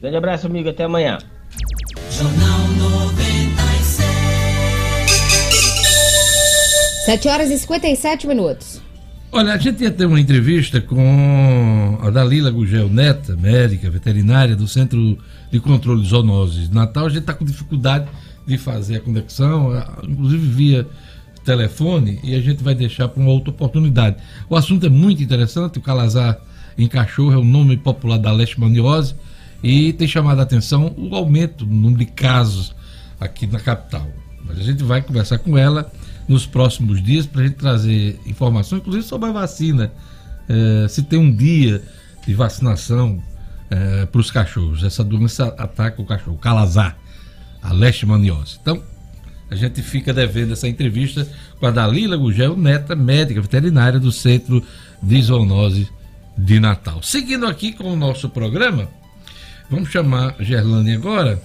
Grande 0.00 0.16
abraço, 0.16 0.48
amigo. 0.48 0.68
Até 0.68 0.82
amanhã. 0.82 1.18
Jornal 2.10 2.63
7 7.04 7.28
horas 7.28 7.50
e 7.50 7.58
57 7.58 8.26
minutos. 8.26 8.80
Olha, 9.30 9.52
a 9.52 9.58
gente 9.58 9.82
ia 9.82 9.90
ter 9.90 10.06
uma 10.06 10.18
entrevista 10.18 10.80
com 10.80 11.98
a 12.00 12.08
Dalila 12.08 12.50
Gugel 12.50 12.88
Neta, 12.88 13.36
médica 13.36 13.90
veterinária 13.90 14.56
do 14.56 14.66
Centro 14.66 15.18
de 15.52 15.60
Controle 15.60 16.00
de 16.00 16.08
Zoonoses 16.08 16.70
de 16.70 16.74
Natal. 16.74 17.04
A 17.04 17.08
gente 17.10 17.18
está 17.18 17.34
com 17.34 17.44
dificuldade 17.44 18.06
de 18.46 18.56
fazer 18.56 18.96
a 18.96 19.00
conexão, 19.00 19.70
inclusive 20.02 20.46
via 20.46 20.86
telefone, 21.44 22.20
e 22.24 22.34
a 22.34 22.40
gente 22.40 22.64
vai 22.64 22.74
deixar 22.74 23.06
para 23.08 23.20
uma 23.20 23.30
outra 23.30 23.50
oportunidade. 23.50 24.16
O 24.48 24.56
assunto 24.56 24.86
é 24.86 24.88
muito 24.88 25.22
interessante, 25.22 25.78
o 25.78 25.82
calazar 25.82 26.40
em 26.78 26.88
cachorro 26.88 27.34
é 27.34 27.36
o 27.36 27.44
nome 27.44 27.76
popular 27.76 28.18
da 28.18 28.32
leishmaniose 28.32 29.14
e 29.62 29.92
tem 29.92 30.08
chamado 30.08 30.38
a 30.38 30.42
atenção 30.42 30.94
o 30.96 31.14
aumento 31.14 31.66
no 31.66 31.74
número 31.74 31.98
de 31.98 32.06
casos 32.06 32.74
aqui 33.20 33.46
na 33.46 33.60
capital. 33.60 34.08
Mas 34.42 34.58
a 34.58 34.62
gente 34.62 34.82
vai 34.82 35.02
conversar 35.02 35.36
com 35.36 35.58
ela 35.58 35.92
nos 36.28 36.46
próximos 36.46 37.02
dias 37.02 37.26
para 37.26 37.42
a 37.42 37.46
gente 37.46 37.56
trazer 37.56 38.18
informações, 38.26 38.80
inclusive 38.80 39.04
sobre 39.04 39.28
a 39.28 39.32
vacina. 39.32 39.92
É, 40.48 40.88
se 40.88 41.02
tem 41.02 41.18
um 41.18 41.34
dia 41.34 41.82
de 42.26 42.34
vacinação 42.34 43.22
é, 43.70 44.06
para 44.06 44.20
os 44.20 44.30
cachorros. 44.30 44.82
Essa 44.82 45.02
doença 45.02 45.54
ataca 45.58 46.00
o 46.00 46.04
cachorro, 46.04 46.36
calazar, 46.38 46.96
a 47.62 47.72
leishmaniose. 47.72 48.58
Então, 48.60 48.82
a 49.50 49.54
gente 49.54 49.82
fica 49.82 50.12
devendo 50.12 50.52
essa 50.52 50.66
entrevista 50.66 51.28
com 51.60 51.66
a 51.66 51.70
Dalila 51.70 52.16
Gugel, 52.16 52.56
neta 52.56 52.96
médica 52.96 53.40
veterinária 53.40 54.00
do 54.00 54.10
Centro 54.10 54.62
de 55.02 55.22
Zoonose 55.22 55.88
de 56.36 56.58
Natal. 56.58 57.02
Seguindo 57.02 57.46
aqui 57.46 57.72
com 57.72 57.92
o 57.92 57.96
nosso 57.96 58.28
programa, 58.28 58.88
vamos 59.70 59.90
chamar 59.90 60.34
Gerlane 60.40 60.94
agora 60.94 61.40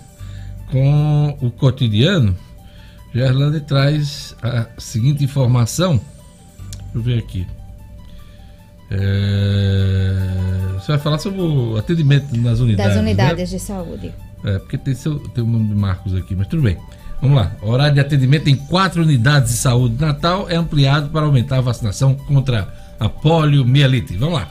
com 0.71 1.37
o 1.41 1.51
cotidiano. 1.51 2.35
Gerlane 3.13 3.59
traz 3.61 4.35
a 4.41 4.67
seguinte 4.77 5.23
informação. 5.23 5.99
Deixa 6.69 6.95
eu 6.95 7.01
ver 7.01 7.19
aqui. 7.19 7.47
É... 8.91 10.39
Você 10.75 10.91
vai 10.91 10.99
falar 10.99 11.19
sobre 11.19 11.41
o 11.41 11.77
atendimento 11.77 12.35
nas 12.37 12.59
unidades. 12.59 12.93
Das 12.93 13.01
unidades 13.01 13.51
né? 13.51 13.57
de 13.57 13.63
saúde. 13.63 14.13
É, 14.43 14.57
porque 14.59 14.77
tem, 14.77 14.95
seu, 14.95 15.19
tem 15.19 15.43
o 15.43 15.47
nome 15.47 15.67
de 15.67 15.75
Marcos 15.75 16.15
aqui, 16.15 16.35
mas 16.35 16.47
tudo 16.47 16.63
bem. 16.63 16.77
Vamos 17.21 17.37
lá. 17.37 17.51
O 17.61 17.69
horário 17.69 17.93
de 17.93 17.99
atendimento 17.99 18.49
em 18.49 18.55
quatro 18.55 19.01
unidades 19.03 19.51
de 19.51 19.57
saúde 19.57 19.95
de 19.95 20.01
Natal 20.01 20.49
é 20.49 20.55
ampliado 20.55 21.09
para 21.09 21.25
aumentar 21.25 21.57
a 21.57 21.61
vacinação 21.61 22.15
contra 22.15 22.73
a 22.99 23.09
poliomielite. 23.09 24.15
Vamos 24.15 24.35
lá. 24.35 24.47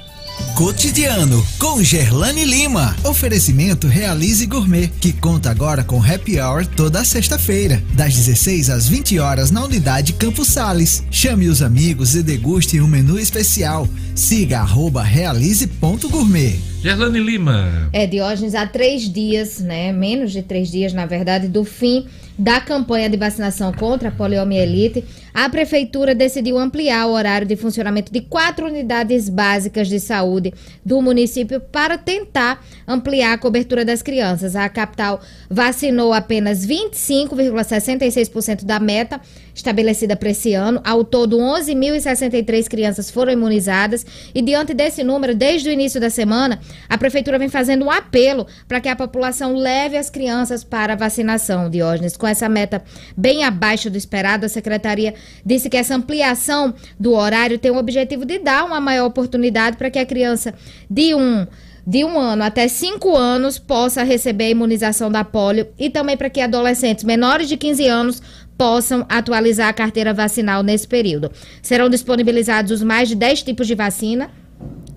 Cotidiano 0.55 1.47
com 1.59 1.83
Gerlane 1.83 2.45
Lima. 2.45 2.97
Oferecimento 3.05 3.87
Realize 3.87 4.45
Gourmet, 4.47 4.89
que 4.89 5.13
conta 5.13 5.51
agora 5.51 5.85
com 5.85 6.03
happy 6.03 6.41
hour 6.41 6.67
toda 6.67 7.05
sexta-feira, 7.05 7.83
das 7.95 8.15
16 8.15 8.69
às 8.71 8.89
20 8.89 9.19
horas 9.19 9.51
na 9.51 9.65
unidade 9.65 10.13
Campos 10.13 10.49
Sales. 10.49 11.05
Chame 11.11 11.49
os 11.49 11.63
amigos 11.63 12.15
e 12.15 12.23
deguste 12.23 12.81
um 12.81 12.89
menu 12.89 13.19
especial. 13.19 13.89
Siga 14.15 14.61
arroba 14.61 15.03
realize.gourmet. 15.03 16.59
Gerlane 16.83 17.21
Lima. 17.21 17.89
É, 17.93 18.07
Diógenes, 18.07 18.55
há 18.55 18.67
três 18.67 19.03
dias, 19.13 19.59
né? 19.61 19.93
Menos 19.93 20.33
de 20.33 20.43
três 20.43 20.71
dias, 20.71 20.93
na 20.93 21.07
verdade, 21.07 21.49
do 21.49 21.65
fim 21.65 22.07
da 22.39 22.61
campanha 22.61 23.11
de 23.11 23.17
vacinação 23.17 23.73
contra 23.73 24.11
a 24.11 24.13
poliomielite, 24.13 25.05
a 25.41 25.49
Prefeitura 25.49 26.17
decidiu 26.17 26.59
ampliar 26.59 27.07
o 27.07 27.13
horário 27.13 27.47
de 27.47 27.55
funcionamento 27.55 28.13
de 28.13 28.21
quatro 28.23 28.67
unidades 28.67 29.29
básicas 29.29 29.87
de 29.87 30.01
saúde 30.01 30.53
do 30.85 31.01
município 31.01 31.61
para 31.61 31.97
tentar 31.97 32.61
ampliar 32.89 33.35
a 33.35 33.39
cobertura 33.39 33.85
das 33.85 34.03
crianças. 34.03 34.57
A 34.57 34.69
capital 34.69 35.21
vacinou 35.49 36.13
apenas 36.13 36.67
25,66% 36.67 38.65
da 38.65 38.81
meta 38.81 39.21
estabelecida 39.55 40.17
para 40.17 40.31
esse 40.31 40.55
ano. 40.55 40.81
Ao 40.85 41.05
todo, 41.05 41.39
11.063 41.39 42.67
crianças 42.67 43.09
foram 43.09 43.33
imunizadas. 43.33 44.05
E 44.35 44.43
diante 44.43 44.75
desse 44.75 45.05
número, 45.05 45.37
desde 45.37 45.69
o 45.69 45.73
início 45.73 46.01
da 46.01 46.11
semana, 46.11 46.59
a 46.89 46.99
Prefeitura 46.99 47.39
vem 47.39 47.49
fazendo 47.49 47.85
um 47.85 47.91
apelo 47.93 48.45
para 48.67 48.81
que 48.81 48.89
a 48.89 48.97
população 48.97 49.55
leve 49.55 49.97
as 49.97 50.11
crianças 50.11 50.65
para 50.65 50.95
a 50.95 50.97
vacinação, 50.97 51.71
Diógenes. 51.71 52.17
Com 52.17 52.27
essa 52.27 52.49
meta 52.49 52.83
bem 53.17 53.45
abaixo 53.45 53.89
do 53.89 53.97
esperado, 53.97 54.45
a 54.45 54.49
Secretaria 54.49 55.15
disse 55.45 55.69
que 55.69 55.77
essa 55.77 55.95
ampliação 55.95 56.75
do 56.99 57.13
horário 57.13 57.59
tem 57.59 57.71
o 57.71 57.77
objetivo 57.77 58.25
de 58.25 58.39
dar 58.39 58.65
uma 58.65 58.81
maior 58.81 59.07
oportunidade 59.07 59.77
para 59.77 59.91
que 59.91 59.99
a 59.99 60.07
criança 60.07 60.55
de 60.91 61.15
um 61.15 61.47
de 61.87 62.05
um 62.05 62.21
ano 62.21 62.43
até 62.43 62.69
cinco 62.69 63.17
anos 63.17 63.59
possa 63.59 64.03
receber 64.03 64.45
a 64.45 64.51
imunização 64.51 65.11
da 65.11 65.25
polio 65.25 65.69
e 65.79 65.89
também 65.89 66.19
para 66.19 66.29
que 66.29 66.39
adolescentes 66.39 67.03
menores 67.03 67.49
de 67.49 67.57
15 67.57 67.87
anos 67.87 68.23
possam 68.59 69.07
atualizar 69.09 69.69
a 69.69 69.73
carteira 69.73 70.13
vacinal 70.13 70.63
nesse 70.63 70.87
período. 70.87 71.33
Serão 71.63 71.89
disponibilizados 71.89 72.73
os 72.73 72.83
mais 72.83 73.09
de 73.09 73.15
10 73.15 73.43
tipos 73.43 73.67
de 73.67 73.75
vacina 73.75 74.31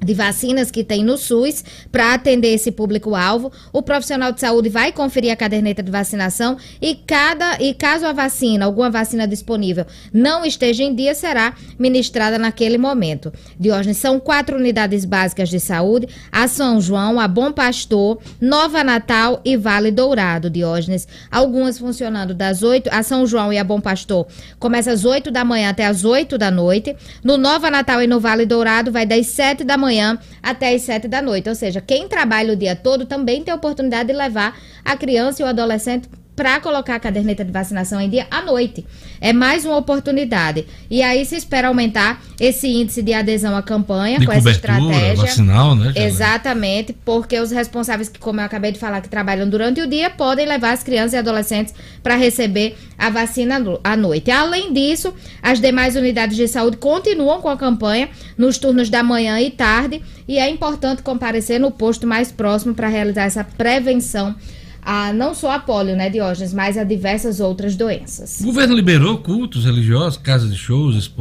de 0.03 0.13
vacinas 0.13 0.71
que 0.71 0.83
tem 0.83 1.03
no 1.03 1.17
SUS 1.17 1.63
para 1.91 2.13
atender 2.13 2.53
esse 2.53 2.71
público-alvo. 2.71 3.51
O 3.71 3.81
profissional 3.81 4.31
de 4.31 4.39
saúde 4.39 4.69
vai 4.69 4.91
conferir 4.91 5.31
a 5.31 5.35
caderneta 5.35 5.83
de 5.83 5.91
vacinação 5.91 6.57
e 6.81 6.95
cada 6.95 7.61
e 7.61 7.73
caso 7.73 8.05
a 8.05 8.13
vacina, 8.13 8.65
alguma 8.65 8.89
vacina 8.89 9.27
disponível, 9.27 9.85
não 10.11 10.43
esteja 10.43 10.83
em 10.83 10.93
dia, 10.93 11.13
será 11.13 11.53
ministrada 11.77 12.37
naquele 12.37 12.77
momento. 12.77 13.31
Diógenes, 13.59 13.97
são 13.97 14.19
quatro 14.19 14.57
unidades 14.57 15.05
básicas 15.05 15.49
de 15.49 15.59
saúde: 15.59 16.07
a 16.31 16.47
São 16.47 16.81
João, 16.81 17.19
a 17.19 17.27
Bom 17.27 17.51
Pastor, 17.51 18.19
Nova 18.39 18.83
Natal 18.83 19.39
e 19.45 19.55
Vale 19.55 19.91
Dourado, 19.91 20.49
Diógenes. 20.49 21.07
Algumas 21.29 21.77
funcionando 21.77 22.33
das 22.33 22.63
8, 22.63 22.89
a 22.91 23.03
São 23.03 23.27
João 23.27 23.53
e 23.53 23.57
a 23.57 23.63
Bom 23.63 23.79
Pastor 23.79 24.27
começa 24.59 24.91
às 24.91 25.05
8 25.05 25.29
da 25.29 25.45
manhã 25.45 25.69
até 25.69 25.85
às 25.85 26.03
8 26.03 26.37
da 26.37 26.49
noite. 26.49 26.95
No 27.23 27.37
Nova 27.37 27.69
Natal 27.69 28.01
e 28.01 28.07
no 28.07 28.19
Vale 28.19 28.45
Dourado 28.45 28.91
vai 28.91 29.05
das 29.05 29.27
7 29.27 29.63
da 29.63 29.77
manhã 29.77 29.90
manhã 29.91 30.17
até 30.41 30.73
as 30.73 30.81
7 30.83 31.07
da 31.07 31.21
noite. 31.21 31.49
Ou 31.49 31.55
seja, 31.55 31.81
quem 31.81 32.07
trabalha 32.07 32.53
o 32.53 32.55
dia 32.55 32.75
todo 32.75 33.05
também 33.05 33.43
tem 33.43 33.51
a 33.51 33.57
oportunidade 33.57 34.07
de 34.07 34.13
levar 34.13 34.57
a 34.85 34.95
criança 34.95 35.41
e 35.41 35.45
o 35.45 35.47
adolescente 35.47 36.07
para 36.36 36.59
colocar 36.59 36.95
a 36.95 36.99
caderneta 36.99 37.43
de 37.43 37.51
vacinação 37.51 37.99
em 37.99 38.09
dia 38.09 38.25
à 38.32 38.41
noite. 38.41 38.86
É 39.19 39.34
mais 39.34 39.65
uma 39.65 39.77
oportunidade. 39.77 40.65
E 40.89 41.03
aí 41.03 41.25
se 41.25 41.36
espera 41.36 41.67
aumentar 41.67 42.21
esse 42.39 42.67
índice 42.67 43.01
de 43.01 43.13
adesão 43.13 43.55
à 43.55 43.61
campanha 43.61 44.17
de 44.17 44.25
com 44.25 44.32
essa 44.32 44.49
estratégia. 44.49 45.15
Vacinal, 45.15 45.75
né, 45.75 45.93
Exatamente, 45.95 46.93
porque 47.05 47.39
os 47.39 47.51
responsáveis 47.51 48.09
que, 48.09 48.19
como 48.19 48.39
eu 48.39 48.45
acabei 48.45 48.71
de 48.71 48.79
falar, 48.79 49.01
que 49.01 49.09
trabalham 49.09 49.47
durante 49.47 49.82
o 49.82 49.88
dia, 49.88 50.09
podem 50.09 50.47
levar 50.47 50.71
as 50.71 50.84
crianças 50.84 51.13
e 51.13 51.17
adolescentes 51.17 51.73
para 52.01 52.15
receber 52.15 52.77
a 52.97 53.09
vacina 53.09 53.61
à 53.84 53.97
noite. 53.97 54.32
Além 54.32 54.73
disso, 54.73 55.13
as 55.43 55.59
demais 55.59 55.95
unidades 55.95 56.38
de 56.38 56.47
saúde 56.47 56.77
continuam 56.77 57.41
com 57.41 57.49
a 57.49 57.57
campanha 57.57 58.09
nos 58.38 58.57
turnos 58.57 58.89
da 58.89 59.03
manhã 59.03 59.39
e 59.39 59.51
tarde, 59.51 60.01
e 60.27 60.39
é 60.39 60.49
importante 60.49 61.03
comparecer 61.03 61.59
no 61.59 61.71
posto 61.71 62.07
mais 62.07 62.32
próximo 62.32 62.73
para 62.73 62.88
realizar 62.88 63.23
essa 63.23 63.43
prevenção 63.43 64.36
a 64.82 65.13
não 65.13 65.34
só 65.36 65.51
a 65.51 65.59
polio, 65.59 65.95
né, 65.95 66.09
Diógenes, 66.09 66.53
mas 66.53 66.77
a 66.77 66.84
diversas 66.84 67.39
outras 67.39 67.75
doenças. 67.75 68.39
O 68.41 68.45
governo 68.45 68.75
liberou 68.75 69.19
cultos 69.19 69.65
religiosos, 69.65 70.17
casas 70.17 70.51
de 70.51 70.57
shows, 70.57 71.11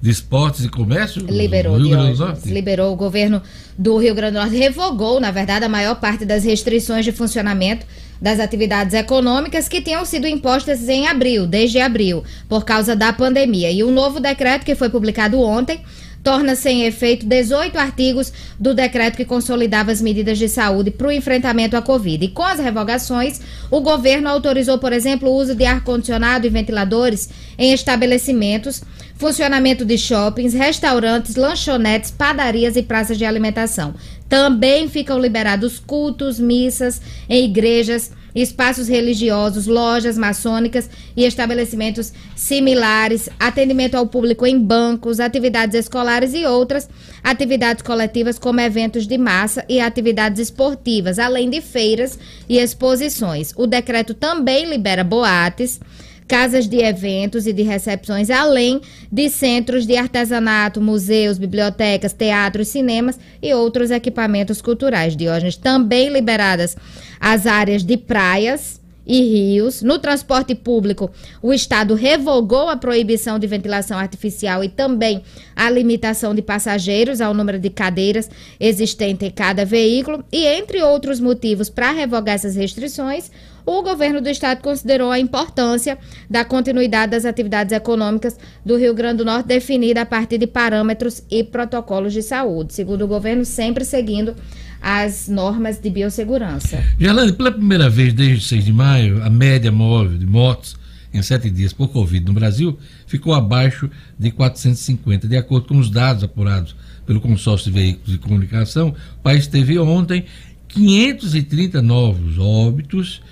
de 0.00 0.10
esportes 0.10 0.64
e 0.64 0.68
comércio? 0.68 1.24
Liberou, 1.26 1.80
Diógenes, 1.80 2.44
liberou. 2.44 2.92
O 2.92 2.96
governo 2.96 3.42
do 3.78 3.96
Rio 3.96 4.14
Grande 4.14 4.34
do 4.34 4.40
Norte 4.40 4.56
revogou, 4.56 5.18
na 5.20 5.30
verdade, 5.30 5.64
a 5.64 5.68
maior 5.68 5.96
parte 5.96 6.24
das 6.24 6.44
restrições 6.44 7.04
de 7.04 7.12
funcionamento 7.12 7.86
das 8.20 8.40
atividades 8.40 8.94
econômicas 8.94 9.68
que 9.68 9.80
tinham 9.80 10.04
sido 10.04 10.26
impostas 10.26 10.88
em 10.88 11.06
abril, 11.06 11.46
desde 11.46 11.78
abril, 11.78 12.24
por 12.48 12.64
causa 12.64 12.96
da 12.96 13.12
pandemia. 13.12 13.70
E 13.70 13.82
o 13.82 13.88
um 13.88 13.92
novo 13.92 14.20
decreto 14.20 14.64
que 14.64 14.74
foi 14.74 14.88
publicado 14.88 15.40
ontem 15.40 15.80
torna 16.26 16.56
sem 16.56 16.82
efeito 16.82 17.24
18 17.24 17.78
artigos 17.78 18.32
do 18.58 18.74
decreto 18.74 19.16
que 19.16 19.24
consolidava 19.24 19.92
as 19.92 20.02
medidas 20.02 20.36
de 20.36 20.48
saúde 20.48 20.90
para 20.90 21.06
o 21.06 21.12
enfrentamento 21.12 21.76
à 21.76 21.82
Covid. 21.82 22.24
E 22.24 22.28
com 22.28 22.42
as 22.42 22.58
revogações, 22.58 23.40
o 23.70 23.80
governo 23.80 24.28
autorizou, 24.28 24.76
por 24.76 24.92
exemplo, 24.92 25.30
o 25.30 25.36
uso 25.36 25.54
de 25.54 25.64
ar-condicionado 25.64 26.44
e 26.44 26.50
ventiladores 26.50 27.28
em 27.56 27.72
estabelecimentos, 27.72 28.82
funcionamento 29.14 29.84
de 29.84 29.96
shoppings, 29.96 30.52
restaurantes, 30.52 31.36
lanchonetes, 31.36 32.10
padarias 32.10 32.74
e 32.74 32.82
praças 32.82 33.16
de 33.16 33.24
alimentação. 33.24 33.94
Também 34.28 34.88
ficam 34.88 35.20
liberados 35.20 35.78
cultos, 35.78 36.40
missas 36.40 37.00
em 37.28 37.44
igrejas 37.44 38.10
espaços 38.42 38.86
religiosos, 38.86 39.66
lojas 39.66 40.18
maçônicas 40.18 40.90
e 41.16 41.24
estabelecimentos 41.24 42.12
similares, 42.34 43.30
atendimento 43.40 43.94
ao 43.94 44.06
público 44.06 44.46
em 44.46 44.58
bancos, 44.58 45.18
atividades 45.18 45.74
escolares 45.74 46.34
e 46.34 46.44
outras 46.44 46.88
atividades 47.24 47.82
coletivas 47.82 48.38
como 48.38 48.60
eventos 48.60 49.06
de 49.06 49.16
massa 49.16 49.64
e 49.68 49.80
atividades 49.80 50.38
esportivas, 50.38 51.18
além 51.18 51.48
de 51.48 51.60
feiras 51.62 52.18
e 52.48 52.58
exposições. 52.58 53.52
O 53.56 53.66
decreto 53.66 54.12
também 54.12 54.68
libera 54.68 55.02
boates 55.02 55.80
casas 56.26 56.68
de 56.68 56.78
eventos 56.78 57.46
e 57.46 57.52
de 57.52 57.62
recepções, 57.62 58.30
além 58.30 58.80
de 59.10 59.28
centros 59.30 59.86
de 59.86 59.96
artesanato, 59.96 60.80
museus, 60.80 61.38
bibliotecas, 61.38 62.12
teatros, 62.12 62.68
cinemas 62.68 63.18
e 63.40 63.54
outros 63.54 63.90
equipamentos 63.90 64.60
culturais. 64.60 65.16
Diógenes 65.16 65.56
também 65.56 66.08
liberadas 66.08 66.76
as 67.20 67.46
áreas 67.46 67.82
de 67.82 67.96
praias 67.96 68.75
e 69.06 69.20
rios. 69.22 69.82
No 69.82 69.98
transporte 69.98 70.54
público, 70.54 71.10
o 71.40 71.52
Estado 71.52 71.94
revogou 71.94 72.68
a 72.68 72.76
proibição 72.76 73.38
de 73.38 73.46
ventilação 73.46 73.98
artificial 73.98 74.64
e 74.64 74.68
também 74.68 75.22
a 75.54 75.70
limitação 75.70 76.34
de 76.34 76.42
passageiros 76.42 77.20
ao 77.20 77.32
número 77.32 77.58
de 77.58 77.70
cadeiras 77.70 78.28
existente 78.58 79.24
em 79.24 79.30
cada 79.30 79.64
veículo. 79.64 80.24
E, 80.32 80.44
entre 80.44 80.82
outros 80.82 81.20
motivos 81.20 81.70
para 81.70 81.92
revogar 81.92 82.34
essas 82.34 82.56
restrições, 82.56 83.30
o 83.66 83.82
governo 83.82 84.20
do 84.20 84.28
estado 84.28 84.62
considerou 84.62 85.10
a 85.10 85.18
importância 85.18 85.98
da 86.30 86.44
continuidade 86.44 87.10
das 87.10 87.24
atividades 87.24 87.72
econômicas 87.72 88.38
do 88.64 88.76
Rio 88.76 88.94
Grande 88.94 89.18
do 89.18 89.24
Norte, 89.24 89.46
definida 89.46 90.02
a 90.02 90.06
partir 90.06 90.38
de 90.38 90.46
parâmetros 90.46 91.22
e 91.28 91.42
protocolos 91.42 92.12
de 92.12 92.22
saúde. 92.22 92.72
Segundo 92.72 93.02
o 93.02 93.08
governo, 93.08 93.44
sempre 93.44 93.84
seguindo 93.84 94.36
as 94.80 95.28
normas 95.28 95.78
de 95.80 95.90
biossegurança. 95.90 96.82
Gerlane, 96.98 97.32
pela 97.32 97.52
primeira 97.52 97.88
vez 97.90 98.12
desde 98.12 98.44
6 98.46 98.64
de 98.64 98.72
maio, 98.72 99.22
a 99.22 99.30
média 99.30 99.72
móvel 99.72 100.18
de 100.18 100.26
mortes 100.26 100.76
em 101.12 101.22
sete 101.22 101.48
dias 101.50 101.72
por 101.72 101.88
Covid 101.88 102.24
no 102.26 102.32
Brasil 102.32 102.78
ficou 103.06 103.34
abaixo 103.34 103.90
de 104.18 104.30
450. 104.30 105.26
De 105.26 105.36
acordo 105.36 105.68
com 105.68 105.78
os 105.78 105.90
dados 105.90 106.22
apurados 106.22 106.76
pelo 107.06 107.20
consórcio 107.20 107.72
de 107.72 107.78
veículos 107.78 108.12
de 108.12 108.18
comunicação, 108.18 108.94
o 109.18 109.22
país 109.22 109.46
teve 109.46 109.78
ontem 109.78 110.24
530 110.68 111.80
novos 111.80 112.38
óbitos, 112.38 113.22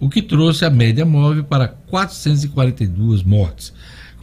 o 0.00 0.08
que 0.08 0.22
trouxe 0.22 0.64
a 0.64 0.70
média 0.70 1.04
móvel 1.04 1.44
para 1.44 1.68
442 1.68 3.22
mortes. 3.22 3.72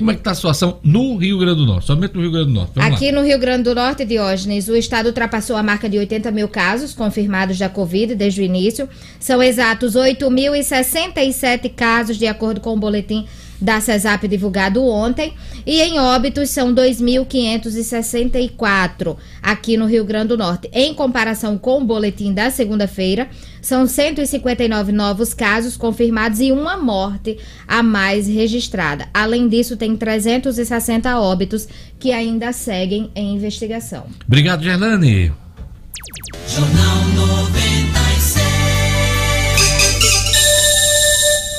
Como 0.01 0.09
é 0.09 0.15
que 0.15 0.21
está 0.21 0.31
a 0.31 0.35
situação 0.35 0.79
no 0.83 1.15
Rio 1.15 1.37
Grande 1.37 1.57
do 1.59 1.65
Norte? 1.67 1.85
Somente 1.85 2.15
no 2.15 2.21
Rio 2.21 2.31
Grande 2.31 2.47
do 2.47 2.53
Norte. 2.53 2.71
Vamos 2.73 2.95
Aqui 2.95 3.11
lá. 3.11 3.19
no 3.21 3.27
Rio 3.27 3.37
Grande 3.37 3.63
do 3.63 3.75
Norte, 3.75 4.03
Diógenes, 4.03 4.67
o 4.67 4.75
estado 4.75 5.05
ultrapassou 5.05 5.55
a 5.55 5.61
marca 5.61 5.87
de 5.87 5.99
80 5.99 6.31
mil 6.31 6.47
casos 6.47 6.91
confirmados 6.95 7.59
da 7.59 7.69
Covid 7.69 8.15
desde 8.15 8.41
o 8.41 8.43
início. 8.43 8.89
São 9.19 9.43
exatos 9.43 9.93
8.067 9.93 11.71
casos, 11.75 12.17
de 12.17 12.25
acordo 12.25 12.59
com 12.59 12.73
o 12.73 12.77
boletim 12.77 13.27
da 13.61 13.79
CESAP 13.79 14.27
divulgado 14.27 14.83
ontem. 14.83 15.33
E 15.65 15.79
em 15.81 15.97
óbitos 15.99 16.49
são 16.49 16.73
2.564 16.73 19.15
aqui 19.41 19.77
no 19.77 19.85
Rio 19.85 20.03
Grande 20.03 20.29
do 20.29 20.37
Norte. 20.37 20.69
Em 20.73 20.93
comparação 20.93 21.57
com 21.57 21.81
o 21.81 21.85
boletim 21.85 22.33
da 22.33 22.49
segunda-feira, 22.49 23.29
são 23.61 23.85
159 23.85 24.91
novos 24.91 25.33
casos 25.33 25.77
confirmados 25.77 26.39
e 26.39 26.51
uma 26.51 26.77
morte 26.77 27.37
a 27.67 27.83
mais 27.83 28.27
registrada. 28.27 29.07
Além 29.13 29.47
disso, 29.47 29.77
tem 29.77 29.95
360 29.95 31.19
óbitos 31.19 31.67
que 31.99 32.11
ainda 32.11 32.51
seguem 32.51 33.11
em 33.15 33.35
investigação. 33.35 34.05
Obrigado, 34.25 34.63
Gerlane. 34.63 35.31
Jornal 36.47 37.03
96. 37.15 37.70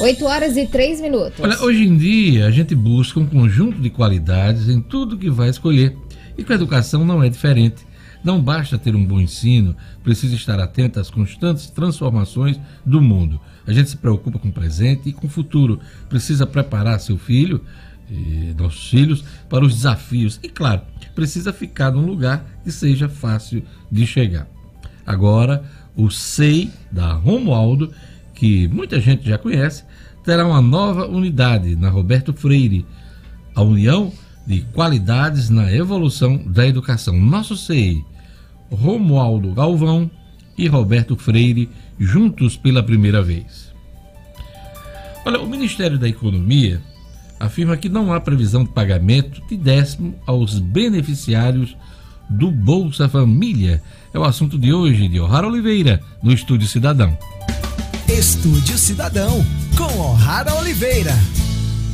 8 0.02 0.24
horas 0.24 0.56
e 0.56 0.66
3 0.66 1.00
minutos. 1.00 1.38
Olha, 1.38 1.62
hoje 1.62 1.84
em 1.84 1.96
dia 1.96 2.46
a 2.46 2.50
gente 2.50 2.74
busca 2.74 3.20
um 3.20 3.26
conjunto 3.26 3.80
de 3.80 3.88
qualidades 3.88 4.68
em 4.68 4.80
tudo 4.80 5.16
que 5.16 5.30
vai 5.30 5.48
escolher. 5.48 5.96
E 6.36 6.42
com 6.42 6.52
a 6.52 6.56
educação 6.56 7.04
não 7.04 7.22
é 7.22 7.28
diferente. 7.28 7.86
Não 8.24 8.40
basta 8.40 8.76
ter 8.76 8.96
um 8.96 9.04
bom 9.04 9.20
ensino, 9.20 9.76
precisa 10.02 10.34
estar 10.34 10.58
atento 10.58 10.98
às 10.98 11.08
constantes 11.08 11.70
transformações 11.70 12.58
do 12.84 13.00
mundo. 13.00 13.40
A 13.64 13.72
gente 13.72 13.90
se 13.90 13.96
preocupa 13.96 14.40
com 14.40 14.48
o 14.48 14.52
presente 14.52 15.08
e 15.08 15.12
com 15.12 15.28
o 15.28 15.30
futuro. 15.30 15.78
Precisa 16.08 16.46
preparar 16.46 16.98
seu 16.98 17.16
filho 17.16 17.60
e 18.10 18.54
nossos 18.58 18.90
filhos 18.90 19.24
para 19.48 19.64
os 19.64 19.74
desafios. 19.74 20.40
E, 20.42 20.48
claro, 20.48 20.82
precisa 21.14 21.52
ficar 21.52 21.92
num 21.92 22.06
lugar 22.06 22.44
que 22.64 22.72
seja 22.72 23.08
fácil 23.08 23.62
de 23.90 24.04
chegar. 24.04 24.48
Agora, 25.06 25.64
o 25.96 26.10
SEI 26.10 26.70
da 26.90 27.12
Romualdo, 27.12 27.92
que 28.42 28.66
muita 28.66 28.98
gente 28.98 29.24
já 29.24 29.38
conhece, 29.38 29.84
terá 30.24 30.44
uma 30.44 30.60
nova 30.60 31.06
unidade 31.06 31.76
na 31.76 31.88
Roberto 31.88 32.32
Freire. 32.32 32.84
A 33.54 33.62
União 33.62 34.12
de 34.44 34.62
Qualidades 34.72 35.48
na 35.48 35.72
Evolução 35.72 36.38
da 36.44 36.66
Educação. 36.66 37.16
Nosso 37.16 37.56
SEI 37.56 38.04
Romualdo 38.68 39.52
Galvão 39.52 40.10
e 40.58 40.66
Roberto 40.66 41.14
Freire, 41.14 41.70
juntos 42.00 42.56
pela 42.56 42.82
primeira 42.82 43.22
vez. 43.22 43.72
Olha, 45.24 45.40
o 45.40 45.48
Ministério 45.48 45.96
da 45.96 46.08
Economia 46.08 46.82
afirma 47.38 47.76
que 47.76 47.88
não 47.88 48.12
há 48.12 48.20
previsão 48.20 48.64
de 48.64 48.70
pagamento 48.70 49.40
de 49.46 49.56
décimo 49.56 50.16
aos 50.26 50.58
beneficiários 50.58 51.76
do 52.28 52.50
Bolsa 52.50 53.08
Família. 53.08 53.80
É 54.12 54.18
o 54.18 54.24
assunto 54.24 54.58
de 54.58 54.72
hoje 54.72 55.06
de 55.06 55.20
O'Hara 55.20 55.46
Oliveira, 55.46 56.00
no 56.20 56.32
Estúdio 56.32 56.66
Cidadão. 56.66 57.16
Estúdio 58.12 58.76
Cidadão, 58.76 59.42
com 59.74 59.98
O'Hara 59.98 60.54
Oliveira. 60.56 61.12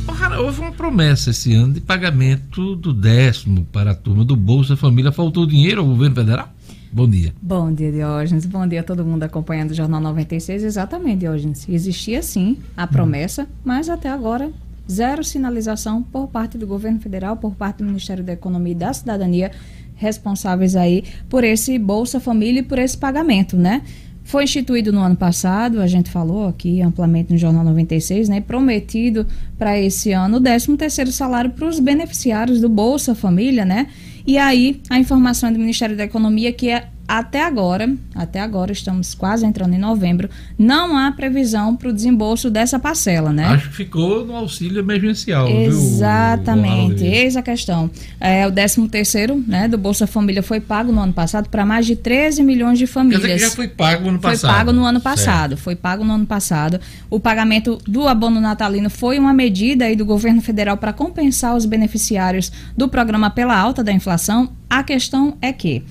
O'Hara, 0.05 0.41
houve 0.41 0.59
uma 0.59 0.73
promessa 0.73 1.29
esse 1.29 1.53
ano 1.53 1.73
de 1.73 1.79
pagamento 1.79 2.75
do 2.75 2.91
décimo 2.91 3.65
para 3.71 3.91
a 3.91 3.95
turma 3.95 4.25
do 4.25 4.35
Bolsa 4.35 4.75
Família. 4.75 5.13
Faltou 5.13 5.45
dinheiro 5.45 5.79
ao 5.79 5.87
governo 5.87 6.17
federal? 6.17 6.49
Bom 6.91 7.09
dia. 7.09 7.33
Bom 7.41 7.71
dia, 7.71 7.89
Diógenes. 7.89 8.45
Bom 8.45 8.67
dia 8.67 8.81
a 8.81 8.83
todo 8.83 9.05
mundo 9.05 9.23
acompanhando 9.23 9.71
o 9.71 9.73
Jornal 9.73 10.01
96. 10.01 10.61
Exatamente, 10.61 11.19
Diógenes. 11.19 11.65
Existia 11.69 12.21
sim 12.21 12.57
a 12.75 12.85
promessa, 12.85 13.47
mas 13.63 13.87
até 13.87 14.09
agora 14.09 14.51
zero 14.91 15.23
sinalização 15.23 16.03
por 16.03 16.27
parte 16.27 16.57
do 16.57 16.67
governo 16.67 16.99
federal, 16.99 17.37
por 17.37 17.55
parte 17.55 17.77
do 17.77 17.85
Ministério 17.85 18.25
da 18.25 18.33
Economia 18.33 18.73
e 18.73 18.75
da 18.75 18.91
Cidadania, 18.91 19.51
responsáveis 19.95 20.75
aí 20.75 21.05
por 21.29 21.45
esse 21.45 21.79
Bolsa 21.79 22.19
Família 22.19 22.59
e 22.59 22.63
por 22.63 22.77
esse 22.77 22.97
pagamento, 22.97 23.55
né? 23.55 23.83
Foi 24.29 24.43
instituído 24.43 24.93
no 24.93 25.01
ano 25.01 25.15
passado, 25.15 25.81
a 25.81 25.87
gente 25.87 26.11
falou 26.11 26.47
aqui 26.47 26.83
amplamente 26.83 27.33
no 27.33 27.37
Jornal 27.39 27.63
96, 27.63 28.29
né? 28.29 28.39
Prometido 28.39 29.25
para 29.57 29.79
esse 29.79 30.11
ano 30.11 30.37
o 30.37 30.39
13 30.39 30.77
terceiro 30.77 31.11
salário 31.11 31.49
para 31.49 31.67
os 31.67 31.79
beneficiários 31.79 32.61
do 32.61 32.69
Bolsa 32.69 33.15
Família, 33.15 33.65
né? 33.65 33.87
E 34.27 34.37
aí, 34.37 34.81
a 34.87 34.99
informação 34.99 35.51
do 35.51 35.57
Ministério 35.57 35.97
da 35.97 36.03
Economia 36.03 36.53
que 36.53 36.69
é 36.69 36.89
até 37.09 37.43
agora, 37.43 37.91
até 38.13 38.39
agora 38.39 38.71
estamos 38.71 39.15
quase 39.15 39.43
entrando 39.43 39.73
em 39.73 39.79
novembro, 39.79 40.29
não 40.55 40.95
há 40.95 41.11
previsão 41.11 41.75
para 41.75 41.89
o 41.89 41.91
desembolso 41.93 42.51
dessa 42.51 42.77
parcela, 42.77 43.33
né? 43.33 43.47
Acho 43.47 43.69
que 43.69 43.75
ficou 43.77 44.23
no 44.23 44.35
auxílio 44.35 44.77
emergencial, 44.77 45.47
Exatamente, 45.47 46.99
viu? 46.99 47.11
eis 47.11 47.35
a 47.35 47.41
questão. 47.41 47.89
É, 48.19 48.45
o 48.45 48.51
13 48.51 48.87
terceiro, 48.89 49.43
né, 49.47 49.67
do 49.67 49.75
Bolsa 49.75 50.05
Família 50.05 50.43
foi 50.43 50.59
pago 50.59 50.91
no 50.91 51.01
ano 51.01 51.11
passado 51.11 51.49
para 51.49 51.65
mais 51.65 51.87
de 51.87 51.95
13 51.95 52.43
milhões 52.43 52.77
de 52.77 52.85
famílias. 52.85 53.21
Quer 53.21 53.33
dizer 53.33 53.45
que 53.45 53.49
já 53.49 53.55
foi 53.55 53.67
pago 53.67 54.03
no 54.03 54.09
ano 54.09 54.19
passado. 54.19 54.39
Foi 54.41 54.49
pago 54.59 54.71
no 54.71 54.85
ano 54.85 55.01
passado, 55.01 55.49
certo. 55.49 55.63
foi 55.63 55.75
pago 55.75 56.03
no 56.03 56.13
ano 56.13 56.27
passado. 56.27 56.79
O 57.09 57.19
pagamento 57.19 57.79
do 57.87 58.07
abono 58.07 58.39
natalino 58.39 58.89
foi 58.91 59.17
uma 59.17 59.33
medida 59.33 59.85
aí 59.85 59.95
do 59.95 60.05
governo 60.05 60.43
federal 60.43 60.77
para 60.77 60.93
compensar 60.93 61.55
os 61.55 61.65
beneficiários 61.65 62.51
do 62.77 62.87
programa 62.87 63.31
pela 63.31 63.57
alta 63.57 63.83
da 63.83 63.91
inflação. 63.91 64.51
A 64.69 64.83
questão 64.83 65.35
é 65.41 65.51
que 65.51 65.83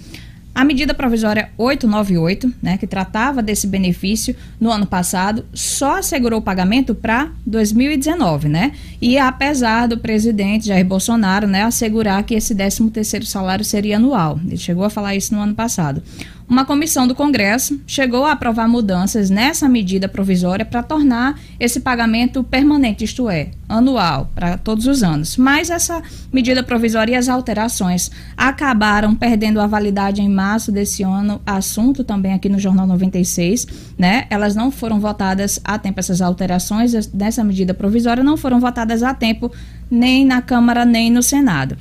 a 0.58 0.64
medida 0.64 0.92
provisória 0.92 1.50
898, 1.56 2.52
né, 2.60 2.76
que 2.76 2.84
tratava 2.84 3.40
desse 3.40 3.64
benefício 3.64 4.34
no 4.60 4.72
ano 4.72 4.86
passado, 4.86 5.44
só 5.54 5.98
assegurou 5.98 6.40
o 6.40 6.42
pagamento 6.42 6.96
para 6.96 7.30
2019, 7.46 8.48
né? 8.48 8.72
E 9.00 9.16
apesar 9.18 9.86
do 9.86 9.98
presidente 9.98 10.66
Jair 10.66 10.84
Bolsonaro, 10.84 11.46
né, 11.46 11.62
assegurar 11.62 12.24
que 12.24 12.34
esse 12.34 12.56
13º 12.56 13.24
salário 13.24 13.64
seria 13.64 13.98
anual. 13.98 14.40
Ele 14.44 14.56
chegou 14.56 14.82
a 14.82 14.90
falar 14.90 15.14
isso 15.14 15.32
no 15.32 15.40
ano 15.40 15.54
passado 15.54 16.02
uma 16.48 16.64
comissão 16.64 17.06
do 17.06 17.14
Congresso 17.14 17.78
chegou 17.86 18.24
a 18.24 18.32
aprovar 18.32 18.66
mudanças 18.66 19.28
nessa 19.28 19.68
medida 19.68 20.08
provisória 20.08 20.64
para 20.64 20.82
tornar 20.82 21.38
esse 21.60 21.80
pagamento 21.80 22.42
permanente, 22.42 23.04
isto 23.04 23.28
é, 23.28 23.50
anual, 23.68 24.30
para 24.34 24.56
todos 24.56 24.86
os 24.86 25.02
anos. 25.02 25.36
Mas 25.36 25.68
essa 25.68 26.02
medida 26.32 26.62
provisória 26.62 27.12
e 27.12 27.16
as 27.16 27.28
alterações 27.28 28.10
acabaram 28.34 29.14
perdendo 29.14 29.60
a 29.60 29.66
validade 29.66 30.22
em 30.22 30.28
março 30.28 30.72
desse 30.72 31.02
ano, 31.02 31.38
assunto 31.44 32.02
também 32.02 32.32
aqui 32.32 32.48
no 32.48 32.58
Jornal 32.58 32.86
96, 32.86 33.66
né? 33.98 34.26
Elas 34.30 34.56
não 34.56 34.70
foram 34.70 34.98
votadas 34.98 35.60
a 35.62 35.78
tempo, 35.78 36.00
essas 36.00 36.22
alterações 36.22 37.06
dessa 37.08 37.44
medida 37.44 37.74
provisória 37.74 38.24
não 38.24 38.38
foram 38.38 38.58
votadas 38.58 39.02
a 39.02 39.12
tempo 39.12 39.52
nem 39.90 40.24
na 40.24 40.40
Câmara 40.40 40.86
nem 40.86 41.10
no 41.10 41.22
Senado. 41.22 41.76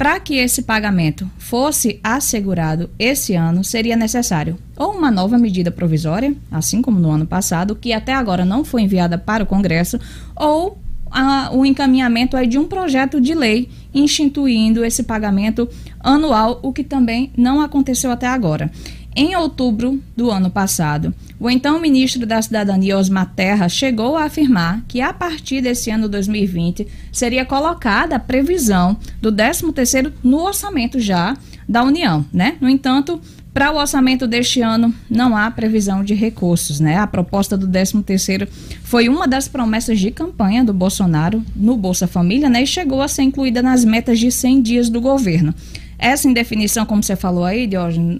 Para 0.00 0.18
que 0.18 0.36
esse 0.36 0.62
pagamento 0.62 1.30
fosse 1.36 2.00
assegurado 2.02 2.88
esse 2.98 3.34
ano, 3.34 3.62
seria 3.62 3.94
necessário 3.94 4.56
ou 4.74 4.92
uma 4.92 5.10
nova 5.10 5.36
medida 5.36 5.70
provisória, 5.70 6.34
assim 6.50 6.80
como 6.80 6.98
no 6.98 7.10
ano 7.10 7.26
passado, 7.26 7.76
que 7.76 7.92
até 7.92 8.14
agora 8.14 8.42
não 8.42 8.64
foi 8.64 8.80
enviada 8.80 9.18
para 9.18 9.44
o 9.44 9.46
Congresso, 9.46 10.00
ou 10.34 10.78
a, 11.10 11.50
o 11.52 11.66
encaminhamento 11.66 12.34
aí 12.34 12.46
de 12.46 12.56
um 12.56 12.66
projeto 12.66 13.20
de 13.20 13.34
lei 13.34 13.68
instituindo 13.92 14.82
esse 14.82 15.02
pagamento 15.02 15.68
anual, 15.98 16.60
o 16.62 16.72
que 16.72 16.82
também 16.82 17.30
não 17.36 17.60
aconteceu 17.60 18.10
até 18.10 18.26
agora. 18.26 18.70
Em 19.22 19.36
outubro 19.36 20.02
do 20.16 20.30
ano 20.30 20.48
passado, 20.48 21.14
o 21.38 21.50
então 21.50 21.78
ministro 21.78 22.24
da 22.24 22.40
Cidadania, 22.40 22.96
Osmar 22.96 23.30
Terra, 23.36 23.68
chegou 23.68 24.16
a 24.16 24.24
afirmar 24.24 24.82
que 24.88 25.02
a 25.02 25.12
partir 25.12 25.60
desse 25.60 25.90
ano 25.90 26.08
2020 26.08 26.88
seria 27.12 27.44
colocada 27.44 28.16
a 28.16 28.18
previsão 28.18 28.96
do 29.20 29.30
13º 29.30 30.10
no 30.24 30.38
orçamento 30.38 30.98
já 30.98 31.36
da 31.68 31.84
União, 31.84 32.24
né? 32.32 32.56
No 32.62 32.68
entanto, 32.70 33.20
Para 33.52 33.72
o 33.72 33.78
orçamento 33.78 34.28
deste 34.28 34.60
ano, 34.60 34.94
não 35.08 35.36
há 35.36 35.50
previsão 35.50 36.04
de 36.04 36.14
recursos, 36.14 36.78
né? 36.78 36.98
A 36.98 37.06
proposta 37.06 37.56
do 37.56 37.66
13º 37.66 38.46
foi 38.84 39.08
uma 39.08 39.26
das 39.26 39.48
promessas 39.48 39.98
de 39.98 40.12
campanha 40.12 40.62
do 40.62 40.72
Bolsonaro 40.72 41.42
no 41.56 41.76
Bolsa 41.76 42.06
Família, 42.06 42.48
né? 42.48 42.62
E 42.62 42.66
chegou 42.66 43.02
a 43.02 43.08
ser 43.08 43.22
incluída 43.22 43.60
nas 43.60 43.84
metas 43.84 44.20
de 44.20 44.30
100 44.30 44.62
dias 44.62 44.88
do 44.88 45.00
governo. 45.00 45.52
Essa 46.00 46.26
indefinição, 46.26 46.86
como 46.86 47.02
você 47.02 47.14
falou 47.14 47.44
aí, 47.44 47.68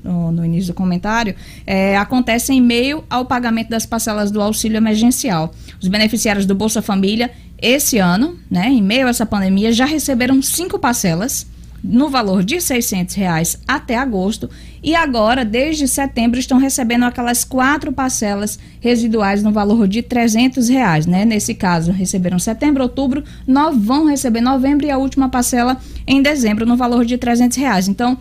no, 0.04 0.30
no 0.30 0.44
início 0.44 0.72
do 0.72 0.76
comentário, 0.76 1.34
é, 1.66 1.96
acontece 1.96 2.52
em 2.52 2.60
meio 2.60 3.02
ao 3.08 3.24
pagamento 3.24 3.70
das 3.70 3.86
parcelas 3.86 4.30
do 4.30 4.40
auxílio 4.40 4.76
emergencial. 4.76 5.54
Os 5.80 5.88
beneficiários 5.88 6.44
do 6.44 6.54
Bolsa 6.54 6.82
Família, 6.82 7.30
esse 7.60 7.96
ano, 7.98 8.38
né, 8.50 8.68
em 8.68 8.82
meio 8.82 9.06
a 9.06 9.10
essa 9.10 9.24
pandemia, 9.24 9.72
já 9.72 9.86
receberam 9.86 10.42
cinco 10.42 10.78
parcelas 10.78 11.46
no 11.82 12.10
valor 12.10 12.44
de 12.44 12.60
600 12.60 13.14
reais 13.14 13.58
até 13.66 13.96
agosto 13.96 14.50
e 14.82 14.94
agora, 14.94 15.44
desde 15.44 15.86
setembro, 15.86 16.40
estão 16.40 16.56
recebendo 16.56 17.04
aquelas 17.04 17.44
quatro 17.44 17.92
parcelas 17.92 18.58
residuais 18.80 19.42
no 19.42 19.52
valor 19.52 19.86
de 19.86 20.00
300 20.00 20.68
reais, 20.68 21.04
né? 21.04 21.24
Nesse 21.26 21.54
caso, 21.54 21.92
receberam 21.92 22.38
setembro, 22.38 22.82
outubro, 22.82 23.22
nós 23.46 23.76
vão 23.76 24.06
receber 24.06 24.40
novembro 24.40 24.86
e 24.86 24.90
a 24.90 24.96
última 24.96 25.28
parcela 25.28 25.78
em 26.06 26.22
dezembro 26.22 26.64
no 26.64 26.76
valor 26.76 27.04
de 27.04 27.18
300 27.18 27.58
reais. 27.58 27.88
Então, 27.88 28.16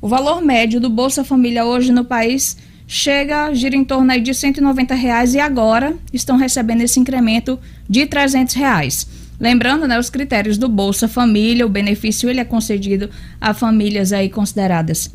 o 0.00 0.06
valor 0.06 0.40
médio 0.40 0.80
do 0.80 0.88
Bolsa 0.88 1.24
Família 1.24 1.64
hoje 1.64 1.90
no 1.90 2.04
país 2.04 2.56
chega, 2.86 3.52
gira 3.52 3.74
em 3.74 3.84
torno 3.84 4.12
aí 4.12 4.20
de 4.20 4.32
190 4.32 4.94
reais 4.94 5.34
e 5.34 5.40
agora 5.40 5.96
estão 6.12 6.36
recebendo 6.36 6.82
esse 6.82 7.00
incremento 7.00 7.58
de 7.90 8.06
300 8.06 8.54
reais. 8.54 9.08
Lembrando, 9.40 9.88
né, 9.88 9.98
os 9.98 10.08
critérios 10.08 10.56
do 10.56 10.68
Bolsa 10.68 11.08
Família, 11.08 11.66
o 11.66 11.68
benefício 11.68 12.30
ele 12.30 12.38
é 12.38 12.44
concedido 12.44 13.10
a 13.40 13.52
famílias 13.52 14.12
aí 14.12 14.30
consideradas 14.30 15.10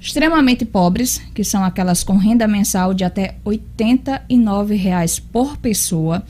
extremamente 0.00 0.64
pobres, 0.64 1.20
que 1.34 1.42
são 1.42 1.64
aquelas 1.64 2.04
com 2.04 2.16
renda 2.16 2.46
mensal 2.46 2.94
de 2.94 3.04
até 3.04 3.34
R$ 3.44 3.60
89,00 3.78 5.22
por 5.32 5.56
pessoa, 5.56 6.22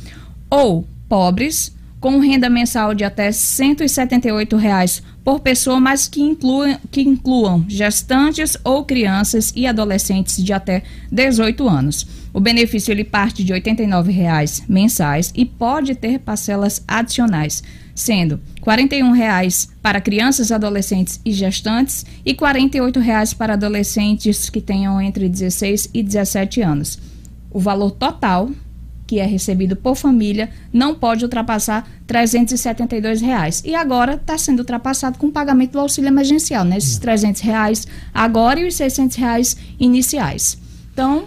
ou 0.51 0.87
pobres 1.09 1.77
com 2.01 2.21
renda 2.21 2.49
mensal 2.49 2.95
de 2.95 3.05
até 3.05 3.27
R$ 3.27 3.31
178,00 3.31 5.03
por 5.25 5.41
pessoa, 5.41 5.81
mas 5.81 6.09
que 6.09 6.23
incluam, 6.23 6.79
que 6.91 7.03
incluam 7.03 7.65
gestantes 7.69 8.57
ou 8.65 8.85
crianças 8.85 9.53
e 9.55 9.67
adolescentes 9.67 10.43
de 10.43 10.53
até 10.53 10.83
18 11.11 11.69
anos. 11.69 12.07
O 12.33 12.41
benefício 12.41 12.93
ele 12.93 13.05
parte 13.05 13.43
de 13.43 13.53
R$ 13.53 13.61
89,00 13.61 14.63
mensais 14.69 15.33
e 15.35 15.45
pode 15.45 15.95
ter 15.95 16.21
parcelas 16.21 16.83
adicionais, 16.87 17.63
sendo 17.99 18.41
R$ 18.65 18.79
41,00 18.89 19.71
para 19.83 20.01
crianças, 20.01 20.53
adolescentes 20.53 21.21
e 21.25 21.33
gestantes 21.33 22.07
e 22.25 22.31
R$ 22.31 22.39
48,00 22.39 23.37
para 23.37 23.55
adolescentes 23.55 24.49
que 24.49 24.61
tenham 24.61 25.01
entre 25.03 25.29
16 25.29 25.91
e 25.93 26.03
17 26.03 26.63
anos. 26.63 26.99
O 27.51 27.59
valor 27.59 27.91
total 27.91 28.51
que 29.05 29.19
é 29.19 29.25
recebido 29.25 29.75
por 29.75 29.97
família 29.97 30.51
não 30.71 30.95
pode 30.95 31.25
ultrapassar 31.25 31.89
372 32.07 33.23
reais. 33.23 33.63
E 33.65 33.75
agora 33.75 34.15
está 34.15 34.37
sendo 34.37 34.59
ultrapassado 34.59 35.19
com 35.19 35.29
o 35.29 35.33
pagamento 35.33 35.73
do 35.73 35.81
auxílio 35.81 36.09
emergencial, 36.09 36.63
né? 36.63 36.77
300 37.01 37.41
reais 37.41 37.87
agora 38.13 38.61
e 38.61 38.69
os 38.69 38.77
600 38.77 39.17
reais 39.17 39.57
iniciais. 39.81 40.59
Então... 40.93 41.25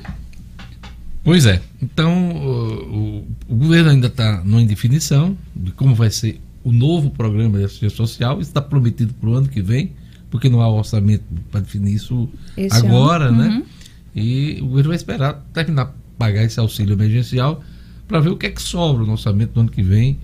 Pois 1.23 1.47
é. 1.47 1.59
Então, 1.81 2.31
o, 2.35 3.27
o 3.49 3.55
governo 3.55 3.89
ainda 3.89 4.07
está 4.07 4.43
numa 4.43 4.61
indefinição 4.61 5.35
de 5.55 5.71
como 5.71 5.95
vai 5.95 6.11
ser 6.11 6.39
o 6.63 6.71
novo 6.71 7.09
programa 7.09 7.57
de 7.57 7.65
assistência 7.65 7.97
social. 7.97 8.39
Está 8.39 8.61
prometido 8.61 9.13
para 9.13 9.29
o 9.29 9.33
ano 9.33 9.47
que 9.47 9.61
vem, 9.61 9.93
porque 10.29 10.49
não 10.49 10.61
há 10.61 10.69
orçamento 10.69 11.23
para 11.49 11.61
definir 11.61 11.93
isso 11.93 12.29
Esse 12.55 12.85
agora, 12.85 13.25
ano. 13.25 13.37
né? 13.37 13.47
Uhum. 13.49 13.63
E 14.15 14.59
o 14.61 14.67
governo 14.67 14.89
vai 14.89 14.97
esperar 14.97 15.33
terminar 15.53 15.95
pagar 16.17 16.43
esse 16.43 16.59
auxílio 16.59 16.93
emergencial 16.93 17.63
para 18.07 18.19
ver 18.19 18.29
o 18.29 18.37
que 18.37 18.45
é 18.45 18.51
que 18.51 18.61
sobra 18.61 19.03
no 19.03 19.13
orçamento 19.13 19.53
do 19.53 19.61
ano 19.61 19.69
que 19.69 19.81
vem. 19.81 20.19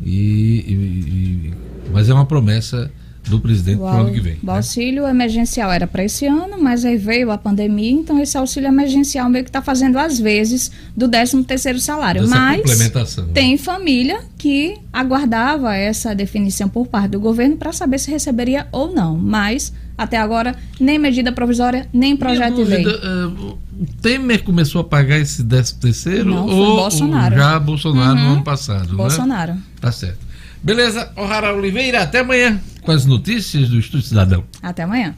E, 0.00 0.64
e, 0.68 0.72
e 0.72 1.54
mas 1.92 2.08
é 2.08 2.14
uma 2.14 2.26
promessa 2.26 2.90
do 3.28 3.40
presidente 3.40 3.78
para 3.78 3.96
o 3.96 4.00
ano 4.00 4.12
que 4.12 4.20
vem. 4.20 4.38
O 4.42 4.46
né? 4.46 4.56
auxílio 4.56 5.06
emergencial 5.06 5.70
era 5.70 5.86
para 5.86 6.04
esse 6.04 6.26
ano, 6.26 6.60
mas 6.60 6.84
aí 6.84 6.96
veio 6.96 7.30
a 7.30 7.38
pandemia, 7.38 7.90
então 7.90 8.20
esse 8.20 8.36
auxílio 8.36 8.68
emergencial 8.68 9.28
meio 9.30 9.44
que 9.44 9.50
está 9.50 9.62
fazendo 9.62 9.98
às 9.98 10.18
vezes 10.18 10.70
do 10.96 11.08
13 11.08 11.44
terceiro 11.44 11.78
salário. 11.78 12.22
Dessa 12.22 12.34
mas 12.34 12.78
né? 12.78 12.90
tem 13.32 13.56
família 13.56 14.20
que 14.36 14.76
aguardava 14.92 15.74
essa 15.74 16.14
definição 16.14 16.68
por 16.68 16.86
parte 16.86 17.12
do 17.12 17.20
governo 17.20 17.56
para 17.56 17.72
saber 17.72 17.98
se 17.98 18.10
receberia 18.10 18.66
ou 18.72 18.92
não. 18.92 19.16
Mas 19.16 19.72
até 19.96 20.16
agora, 20.16 20.56
nem 20.80 20.98
medida 20.98 21.30
provisória, 21.30 21.88
nem 21.92 22.16
projeto 22.16 22.56
dúvida, 22.56 22.78
de 22.78 22.84
lei. 22.84 22.96
Uh, 22.96 23.58
o 23.82 23.86
Temer 24.00 24.42
começou 24.42 24.80
a 24.80 24.84
pagar 24.84 25.18
esse 25.18 25.44
13 25.44 25.74
terceiro 25.76 26.30
Não, 26.30 26.46
ou 26.46 26.76
Bolsonaro. 26.76 27.36
já 27.36 27.58
Bolsonaro 27.58 28.18
uhum. 28.18 28.24
no 28.24 28.32
ano 28.34 28.42
passado? 28.42 28.90
Né? 28.90 28.96
Bolsonaro. 28.96 29.54
Né? 29.54 29.62
Tá 29.80 29.92
certo. 29.92 30.31
Beleza, 30.62 31.10
O'Hara 31.16 31.52
Oliveira, 31.52 32.02
até 32.02 32.20
amanhã 32.20 32.60
com 32.82 32.92
as 32.92 33.04
notícias 33.04 33.68
do 33.68 33.78
Estúdio 33.78 34.06
Cidadão. 34.06 34.44
Até 34.62 34.84
amanhã. 34.84 35.14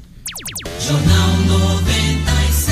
Jornal 0.80 1.36
96. 1.46 2.68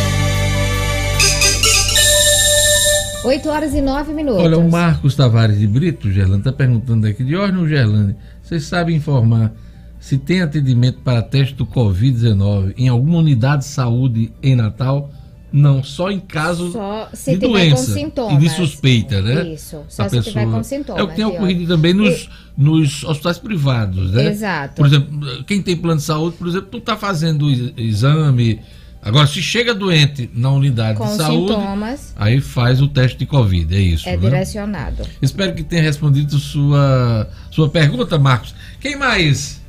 8 3.25 3.49
horas 3.49 3.75
e 3.75 3.81
9 3.81 4.13
minutos. 4.15 4.43
Olha, 4.43 4.59
o 4.59 4.71
Marcos 4.71 5.15
Tavares 5.15 5.59
de 5.59 5.67
Brito, 5.67 6.11
Gerlando, 6.11 6.39
está 6.39 6.53
perguntando 6.53 7.07
aqui, 7.07 7.23
de 7.23 7.31
Diógenes 7.31 7.69
Gerlando, 7.69 8.17
vocês 8.43 8.65
sabem 8.65 8.97
informar 8.97 9.53
se 10.01 10.19
tem 10.19 10.43
atendimento 10.43 10.99
para 11.01 11.23
teste 11.23 11.55
do 11.55 11.67
Covid-19 11.67 12.75
em 12.77 12.89
alguma 12.89 13.19
unidade 13.19 13.63
de 13.63 13.69
saúde 13.69 14.33
em 14.43 14.57
Natal, 14.57 15.11
não, 15.53 15.83
só 15.85 16.11
em 16.11 16.19
caso 16.19 16.73
só 16.73 17.09
de 17.27 17.37
doença 17.37 17.99
e 18.01 18.37
de 18.39 18.49
suspeita, 18.49 19.21
né? 19.21 19.49
Isso, 19.49 19.83
só 19.89 20.05
a 20.05 20.09
se 20.09 20.17
pessoa... 20.17 20.33
tiver 20.33 20.47
com 20.47 20.63
sintomas. 20.63 21.01
É 21.01 21.05
o 21.05 21.09
que 21.09 21.15
tem 21.17 21.25
ocorrido 21.25 21.67
também 21.67 21.93
nos, 21.93 22.23
e... 22.23 22.29
nos 22.57 23.05
hospitais 23.05 23.39
privados, 23.39 24.13
né? 24.13 24.29
Exato. 24.29 24.77
Por 24.77 24.87
exemplo, 24.87 25.45
quem 25.45 25.61
tem 25.61 25.77
plano 25.77 25.99
de 25.99 26.05
saúde, 26.05 26.37
por 26.37 26.49
exemplo, 26.49 26.69
não 26.73 26.79
está 26.79 26.97
fazendo 26.97 27.51
exame. 27.77 28.61
Agora, 29.03 29.27
se 29.27 29.43
chega 29.43 29.75
doente 29.75 30.31
na 30.33 30.51
unidade 30.53 30.97
com 30.97 31.05
de 31.05 31.17
saúde, 31.17 31.53
sintomas, 31.53 32.15
aí 32.17 32.41
faz 32.41 32.81
o 32.81 32.87
teste 32.87 33.19
de 33.19 33.27
Covid, 33.27 33.75
é 33.75 33.81
isso. 33.81 34.09
É 34.09 34.13
né? 34.13 34.17
direcionado. 34.17 35.03
Espero 35.21 35.55
que 35.55 35.65
tenha 35.65 35.83
respondido 35.83 36.39
sua, 36.39 37.29
sua 37.51 37.69
pergunta, 37.69 38.19
Marcos. 38.19 38.55
Quem 38.81 38.97
mais? 38.97 39.62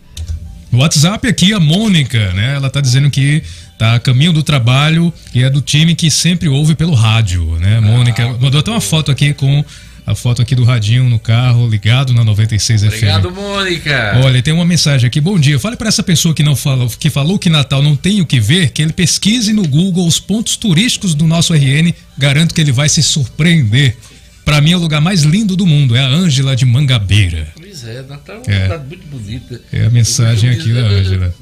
No 0.74 0.80
WhatsApp 0.80 1.28
aqui, 1.28 1.54
a 1.54 1.60
Mônica, 1.60 2.34
né? 2.34 2.56
Ela 2.56 2.68
tá 2.68 2.82
dizendo 2.82 3.08
que 3.12 3.44
tá 3.78 3.94
a 3.94 4.00
caminho 4.00 4.34
do 4.34 4.42
trabalho 4.42 5.14
e 5.32 5.44
é 5.44 5.50
do 5.50 5.62
time 5.62 5.94
que 5.94 6.10
sempre 6.10 6.50
ouve 6.50 6.74
pelo 6.74 6.96
rádio, 6.96 7.46
né? 7.60 7.78
A 7.78 7.82
Mônica 7.82 8.24
ah, 8.24 8.38
mandou 8.42 8.60
até 8.60 8.72
uma 8.72 8.82
foto 8.82 9.12
aqui 9.12 9.36
com 9.36 9.64
a 10.04 10.16
foto 10.16 10.42
aqui 10.42 10.56
do 10.56 10.64
radinho 10.64 11.08
no 11.08 11.20
carro 11.20 11.70
ligado 11.70 12.12
na 12.12 12.24
96 12.24 12.86
Obrigado, 12.86 13.22
FM. 13.22 13.26
Obrigado, 13.28 13.36
Mônica. 13.36 14.22
Olha, 14.24 14.42
tem 14.42 14.52
uma 14.52 14.66
mensagem 14.66 15.06
aqui. 15.06 15.22
Bom 15.22 15.38
dia. 15.38 15.60
Fale 15.60 15.76
para 15.76 15.90
essa 15.90 16.02
pessoa 16.02 16.34
que 16.34 16.42
não 16.42 16.56
falou, 16.56 16.90
que 16.90 17.12
falou 17.12 17.38
que 17.38 17.52
Natal 17.52 17.84
não 17.84 17.96
tem 17.96 18.20
o 18.20 18.26
que 18.26 18.40
ver, 18.40 18.72
que 18.72 18.82
ele 18.82 18.94
pesquise 18.94 19.54
no 19.54 19.68
Google 19.68 20.08
os 20.08 20.20
pontos 20.20 20.58
turísticos 20.58 21.14
do 21.14 21.28
nosso 21.28 21.54
RN. 21.54 21.94
Garanto 22.18 22.52
que 22.52 22.60
ele 22.60 22.72
vai 22.72 22.90
se 22.90 23.04
surpreender. 23.04 23.96
Para 24.44 24.60
mim 24.60 24.72
é 24.72 24.76
o 24.76 24.80
lugar 24.80 25.00
mais 25.00 25.22
lindo 25.22 25.56
do 25.56 25.68
mundo, 25.68 25.96
é 25.96 26.00
a 26.00 26.08
Ângela 26.08 26.56
de 26.56 26.66
Mangabeira. 26.66 27.48
Pois 27.74 27.88
é, 27.88 28.04
Natal 28.04 28.36
é 28.36 28.40
uma 28.40 28.56
é. 28.56 28.62
cidade 28.64 28.88
muito 28.88 29.08
bonita. 29.08 29.62
É 29.72 29.86
a 29.86 29.90
mensagem 29.90 30.52
aqui 30.52 30.72
da 30.72 30.82
Ângela. 30.82 31.34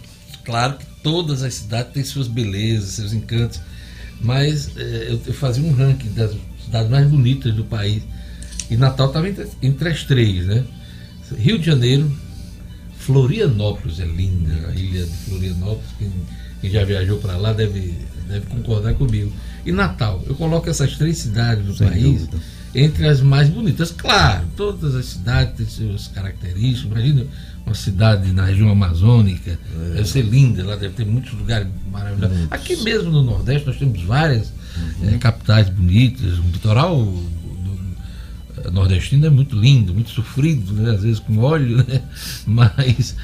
Claro 0.45 0.77
que 0.77 0.85
todas 1.03 1.43
as 1.43 1.55
cidades 1.55 1.91
têm 1.91 2.05
suas 2.05 2.29
belezas, 2.29 2.91
seus 2.91 3.11
encantos, 3.11 3.59
mas 4.21 4.77
é, 4.77 5.07
eu, 5.09 5.21
eu, 5.25 5.33
fazia 5.33 5.61
um 5.61 5.73
ranking 5.73 6.13
das 6.13 6.31
cidades 6.63 6.89
mais 6.89 7.05
bonitas 7.09 7.53
do 7.53 7.65
país 7.65 8.03
e 8.69 8.77
Natal 8.77 9.07
estava 9.07 9.27
entre, 9.27 9.45
entre 9.61 9.89
as 9.89 10.05
três, 10.05 10.45
né? 10.45 10.63
Rio 11.37 11.59
de 11.59 11.65
Janeiro, 11.65 12.09
Florianópolis 12.97 13.99
é 13.99 14.05
linda, 14.05 14.69
a 14.69 14.73
ilha 14.73 15.05
de 15.05 15.11
Florianópolis, 15.25 15.89
quem, 15.99 16.11
quem 16.61 16.69
já 16.69 16.85
viajou 16.85 17.17
para 17.19 17.35
lá 17.35 17.51
deve, 17.51 17.93
deve 18.29 18.45
concordar 18.45 18.93
comigo. 18.93 19.33
E 19.65 19.71
Natal, 19.73 20.23
eu 20.25 20.35
coloco 20.35 20.69
essas 20.69 20.95
três 20.95 21.17
cidades 21.17 21.65
do 21.65 21.75
Sem 21.75 21.89
país. 21.89 22.21
Dúvida 22.21 22.60
entre 22.73 23.07
as 23.07 23.21
mais 23.21 23.49
bonitas. 23.49 23.91
Claro, 23.91 24.45
todas 24.55 24.95
as 24.95 25.05
cidades 25.05 25.55
têm 25.55 25.65
suas 25.67 26.07
características. 26.07 26.91
Imagina 26.91 27.25
uma 27.65 27.75
cidade 27.75 28.31
na 28.31 28.45
região 28.45 28.69
amazônica, 28.69 29.51
é. 29.51 29.95
deve 29.95 30.07
ser 30.07 30.23
linda, 30.23 30.65
lá 30.65 30.75
deve 30.75 30.93
ter 30.93 31.05
muitos 31.05 31.33
lugares 31.33 31.67
maravilhosos. 31.91 32.37
Muitos. 32.37 32.53
Aqui 32.53 32.77
mesmo 32.83 33.11
no 33.11 33.23
Nordeste 33.23 33.67
nós 33.67 33.77
temos 33.77 34.01
várias 34.03 34.51
uhum. 35.01 35.13
é, 35.13 35.17
capitais 35.17 35.69
bonitas. 35.69 36.39
O 36.39 36.43
litoral 36.43 37.05
do, 37.05 38.71
nordestino 38.71 39.25
é 39.25 39.29
muito 39.29 39.55
lindo, 39.55 39.93
muito 39.93 40.09
sofrido, 40.09 40.73
né? 40.73 40.91
às 40.91 41.03
vezes 41.03 41.19
com 41.19 41.37
óleo, 41.39 41.77
né? 41.87 42.01
mas 42.45 43.15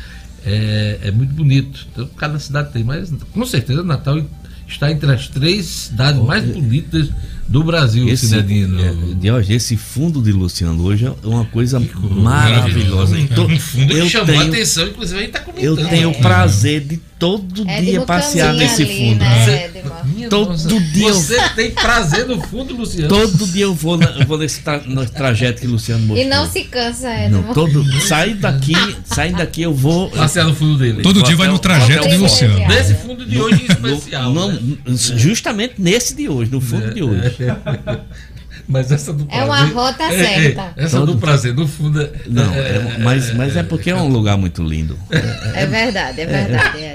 é, 0.46 1.00
é, 1.04 1.12
muito 1.12 1.34
bonito. 1.34 1.88
Então, 1.92 2.08
cada 2.18 2.40
cidade 2.40 2.72
tem, 2.72 2.84
mas 2.84 3.12
com 3.34 3.46
certeza 3.46 3.84
Natal 3.84 4.24
está 4.68 4.92
entre 4.92 5.12
as 5.12 5.28
três 5.28 5.66
cidades 5.66 6.22
mais 6.22 6.44
bonitas 6.44 7.10
do 7.48 7.64
Brasil, 7.64 8.08
esse, 8.10 8.28
Cidadino. 8.28 8.78
É, 9.24 9.32
hoje, 9.32 9.54
esse 9.54 9.78
fundo 9.78 10.22
de 10.22 10.32
Luciano 10.32 10.84
hoje 10.84 11.06
é 11.06 11.14
uma 11.24 11.46
coisa 11.46 11.82
maravilhosa. 12.12 13.18
Então, 13.18 13.46
um 13.46 13.60
fundo 13.60 13.94
eu 13.94 14.04
que 14.04 14.10
chamou 14.10 14.28
tenho, 14.28 14.42
a 14.42 14.46
atenção, 14.46 14.88
inclusive 14.88 15.18
a 15.18 15.22
gente 15.22 15.36
está 15.36 15.40
comentando. 15.40 15.80
Eu 15.80 15.88
tenho 15.88 16.10
o 16.10 16.16
prazer 16.16 16.82
de 16.82 16.98
todo 17.20 17.68
é 17.68 17.82
dia 17.82 18.02
passear 18.02 18.54
nesse 18.54 18.86
fundo. 18.86 19.20
Né, 19.20 19.72
minha 20.06 20.30
todo 20.30 20.50
nossa. 20.50 20.68
dia. 20.68 21.14
Você 21.14 21.36
eu... 21.36 21.50
tem 21.56 21.72
prazer 21.72 22.28
no 22.28 22.42
fundo, 22.42 22.76
Luciano. 22.76 23.08
Todo 23.08 23.48
dia 23.48 23.64
eu 23.64 23.74
vou, 23.74 23.98
na, 23.98 24.06
eu 24.08 24.26
vou 24.26 24.38
nesse 24.38 24.62
tra, 24.62 24.80
no 24.86 25.06
trajeto 25.06 25.62
que 25.62 25.68
o 25.68 25.72
Luciano 25.72 26.06
mostrou. 26.06 26.26
E 26.26 26.30
não 26.30 26.50
se 26.50 26.64
cansa, 26.66 27.08
é. 27.10 27.30
Não, 27.30 27.54
todo, 27.54 27.84
sai 28.02 28.34
daqui, 28.34 28.74
sai 29.06 29.32
daqui 29.32 29.62
eu 29.62 29.74
vou. 29.74 30.10
Passear 30.10 30.46
no 30.46 30.56
fundo 30.56 30.78
dele. 30.78 31.02
Todo 31.02 31.24
dia 31.24 31.36
vai 31.36 31.48
no 31.48 31.60
trajeto 31.60 32.08
de 32.08 32.18
Luciano. 32.18 32.60
Nesse 32.68 32.94
fundo 32.96 33.26
de 33.26 33.40
hoje 33.40 33.64
em 33.64 33.66
especial. 33.66 34.32
No, 34.32 34.52
né? 34.52 34.78
Justamente 35.16 35.76
nesse 35.78 36.16
de 36.16 36.30
hoje, 36.30 36.52
no 36.52 36.62
fundo 36.62 36.88
é, 36.88 36.94
de 36.94 37.04
hoje. 37.04 37.37
É. 37.44 38.00
Mas 38.68 38.92
essa 38.92 39.14
do 39.14 39.26
prazer. 39.26 39.44
É 39.44 39.46
uma 39.46 39.66
rota 39.66 40.04
é, 40.04 40.08
é 40.14 40.26
certa. 40.26 40.74
É, 40.76 40.84
essa 40.84 41.00
Todo... 41.00 41.14
do 41.14 41.20
prazer, 41.20 41.54
no 41.54 41.68
fundo. 41.68 42.02
É, 42.02 42.12
não, 42.28 42.54
é, 42.54 42.98
mas, 43.00 43.34
mas 43.34 43.56
é 43.56 43.64
porque 43.64 43.90
é 43.90 43.96
um 43.96 44.10
lugar 44.10 44.38
muito 44.38 44.62
lindo. 44.62 44.98
É 45.10 45.66
verdade, 45.66 46.22
é 46.22 46.26
verdade, 46.26 46.92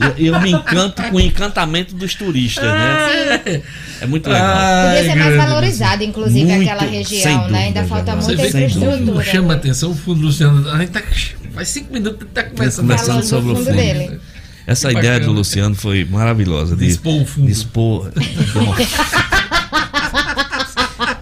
Eu, 0.00 0.32
eu, 0.32 0.40
me 0.40 0.52
encanto 0.52 1.02
com 1.02 1.16
o 1.16 1.20
encantamento 1.20 1.94
dos 1.94 2.14
turistas, 2.14 2.64
né? 2.64 3.40
Sim. 3.44 3.62
É 4.00 4.06
muito 4.06 4.28
legal. 4.28 4.56
Ai, 4.56 4.96
Podia 4.96 5.12
ser 5.12 5.18
mais 5.18 5.36
valorizado, 5.36 6.02
inclusive, 6.02 6.52
muito, 6.52 6.70
aquela 6.70 6.90
região, 6.90 7.36
dúvida, 7.38 7.52
né? 7.52 7.64
Ainda 7.64 7.84
falta 7.84 8.16
muita 8.16 8.46
infraestrutura. 8.46 9.24
Chama 9.24 9.48
né? 9.48 9.54
atenção 9.54 9.90
o 9.90 9.94
fundo, 9.94 10.22
Luciano. 10.22 10.70
A 10.70 10.78
gente 10.78 10.90
tá. 10.90 11.02
Faz 11.52 11.68
cinco 11.68 11.92
minutos 11.92 12.26
que 12.26 12.32
tá 12.32 12.42
começando, 12.42 12.86
começando 12.86 13.22
sobre 13.22 13.52
o 13.52 13.56
fundo. 13.56 13.72
Dele. 13.72 14.20
Essa 14.66 14.88
que 14.88 14.96
ideia 14.96 15.14
bacana. 15.14 15.32
do 15.32 15.38
Luciano 15.38 15.74
foi 15.74 16.04
maravilhosa. 16.04 16.74
De, 16.74 16.86
dispor 16.86 17.20
o 17.20 17.26
fundo. 17.26 17.46
Dispor. 17.46 18.10
de 18.10 18.20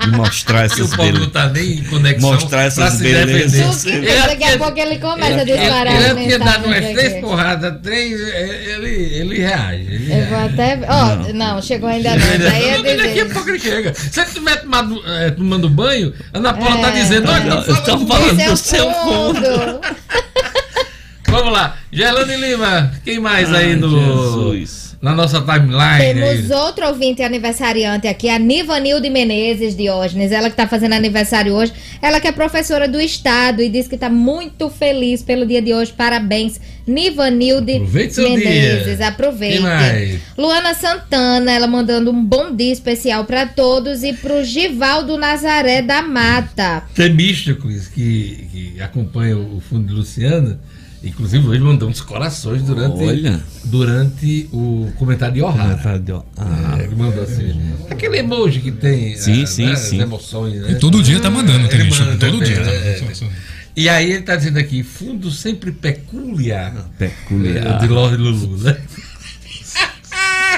mostrar 0.08 0.64
essas 0.64 0.90
belezas. 0.90 0.92
O 0.92 0.96
Paulo 0.96 1.18
não 1.18 1.30
tá 1.30 1.48
nem 1.48 1.72
em 1.78 1.84
conexão. 1.84 2.32
Mostrar 2.32 2.62
essas 2.62 3.00
belezas. 3.00 3.84
Daqui 3.84 4.44
a 4.44 4.58
pouco 4.58 4.78
ele 4.78 4.98
começa 4.98 5.40
a 5.40 5.44
disparar. 5.44 5.94
Ele, 5.94 6.10
ele 6.10 6.26
tinha 6.26 6.38
dado 6.38 6.66
umas 6.66 6.84
três 6.90 7.20
porradas, 7.20 7.80
três, 7.82 8.20
ele, 8.20 8.90
ele 8.90 9.38
reage. 9.38 9.82
Ele 9.82 10.12
eu 10.12 10.26
vou 10.26 10.38
até. 10.38 10.80
Ó, 10.88 11.04
oh, 11.04 11.32
não. 11.32 11.54
não. 11.54 11.62
chegou 11.62 11.88
ainda 11.88 12.10
não. 12.16 12.26
É 12.26 12.96
daqui 12.96 13.20
a 13.20 13.26
pouco 13.26 13.48
ele 13.50 13.58
chega. 13.58 13.94
Se 13.94 14.20
ele 14.20 14.28
estiver 14.28 14.56
tomando, 14.56 15.02
é, 15.06 15.30
tomando 15.30 15.68
banho, 15.68 16.12
a 16.32 16.38
Ana 16.38 16.54
Paula 16.54 16.78
tá 16.78 16.88
é, 16.88 17.02
dizendo: 17.02 17.30
olha, 17.30 17.44
não, 17.44 17.62
eu 17.62 17.74
estou 17.74 18.06
falando 18.06 18.44
do 18.44 18.56
seu 18.56 18.90
fundo. 18.92 19.80
Vamos 21.28 21.52
lá. 21.52 21.76
Gelane 21.90 22.36
Lima, 22.36 22.92
quem 23.04 23.18
mais 23.18 23.52
Ai, 23.52 23.64
aí 23.64 23.76
no. 23.76 23.88
Jesus 23.88 24.91
na 25.02 25.12
nossa 25.12 25.40
timeline. 25.40 25.98
Temos 25.98 26.48
aí. 26.48 26.52
outro 26.52 26.86
ouvinte 26.86 27.24
aniversariante 27.24 28.06
aqui, 28.06 28.28
a 28.28 28.38
Nivanilde 28.38 29.10
Menezes 29.10 29.76
Diógenes. 29.76 30.30
Ela 30.30 30.44
que 30.44 30.52
está 30.52 30.68
fazendo 30.68 30.92
aniversário 30.92 31.52
hoje. 31.54 31.72
Ela 32.00 32.20
que 32.20 32.28
é 32.28 32.32
professora 32.32 32.86
do 32.86 33.00
Estado 33.00 33.60
e 33.60 33.68
diz 33.68 33.88
que 33.88 33.96
está 33.96 34.08
muito 34.08 34.70
feliz 34.70 35.20
pelo 35.20 35.44
dia 35.44 35.60
de 35.60 35.74
hoje. 35.74 35.92
Parabéns, 35.92 36.60
Nivanilde 36.86 37.76
Aproveite 37.78 38.20
Menezes. 38.20 38.98
Dia. 38.98 39.08
Aproveite. 39.08 40.20
Luana 40.38 40.72
Santana, 40.72 41.50
ela 41.50 41.66
mandando 41.66 42.12
um 42.12 42.24
bom 42.24 42.54
dia 42.54 42.72
especial 42.72 43.24
para 43.24 43.44
todos 43.44 44.04
e 44.04 44.12
para 44.12 44.34
o 44.34 44.44
Givaldo 44.44 45.18
Nazaré 45.18 45.82
da 45.82 46.00
Mata. 46.02 46.84
Tem 46.94 47.12
místicos 47.12 47.88
que, 47.88 48.48
que 48.52 48.80
acompanham 48.80 49.56
o 49.56 49.60
fundo 49.60 49.88
de 49.88 49.94
Luciana 49.94 50.60
Inclusive, 51.04 51.48
hoje 51.48 51.60
mandou 51.60 51.88
uns 51.88 52.00
corações 52.00 52.62
durante, 52.62 53.02
Olha. 53.02 53.40
durante 53.64 54.48
o 54.52 54.92
comentário 54.96 55.34
de 55.34 55.42
O'Hara. 55.42 55.70
Comentário 55.70 56.00
de 56.00 56.12
ah, 56.12 56.76
é, 56.78 56.84
ele 56.84 56.94
mandou 56.94 57.24
assim. 57.24 57.60
Aquele 57.90 58.18
emoji 58.18 58.60
que 58.60 58.70
tem 58.70 59.16
sim, 59.16 59.44
sim, 59.44 59.66
né, 59.66 59.76
sim. 59.76 59.96
as 59.96 60.02
emoções. 60.04 60.60
Né? 60.60 60.72
E 60.72 60.74
todo 60.76 61.02
dia 61.02 61.18
tá 61.18 61.28
mandando, 61.28 61.68
tem 61.68 61.88
isso. 61.88 62.04
Todo 62.18 62.44
dia. 62.44 62.56
É, 62.56 63.00
tá 63.00 63.26
e 63.74 63.88
aí 63.88 64.12
ele 64.12 64.22
tá 64.22 64.36
dizendo 64.36 64.58
aqui, 64.58 64.84
fundo 64.84 65.30
sempre 65.30 65.72
peculiar. 65.72 66.72
Peculiar. 66.98 67.80
De 67.80 67.88
Lorde 67.88 68.16
Lulu, 68.16 68.58
né? 68.58 68.76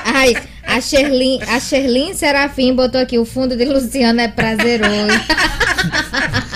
Ai, 0.04 0.34
a 0.62 0.80
Sherlin, 0.80 1.40
a 1.42 1.58
Sherlin 1.58 2.12
Serafim 2.12 2.74
botou 2.74 3.00
aqui, 3.00 3.18
o 3.18 3.24
fundo 3.24 3.56
de 3.56 3.64
Luciano 3.64 4.20
é 4.20 4.28
prazeroso. 4.28 5.14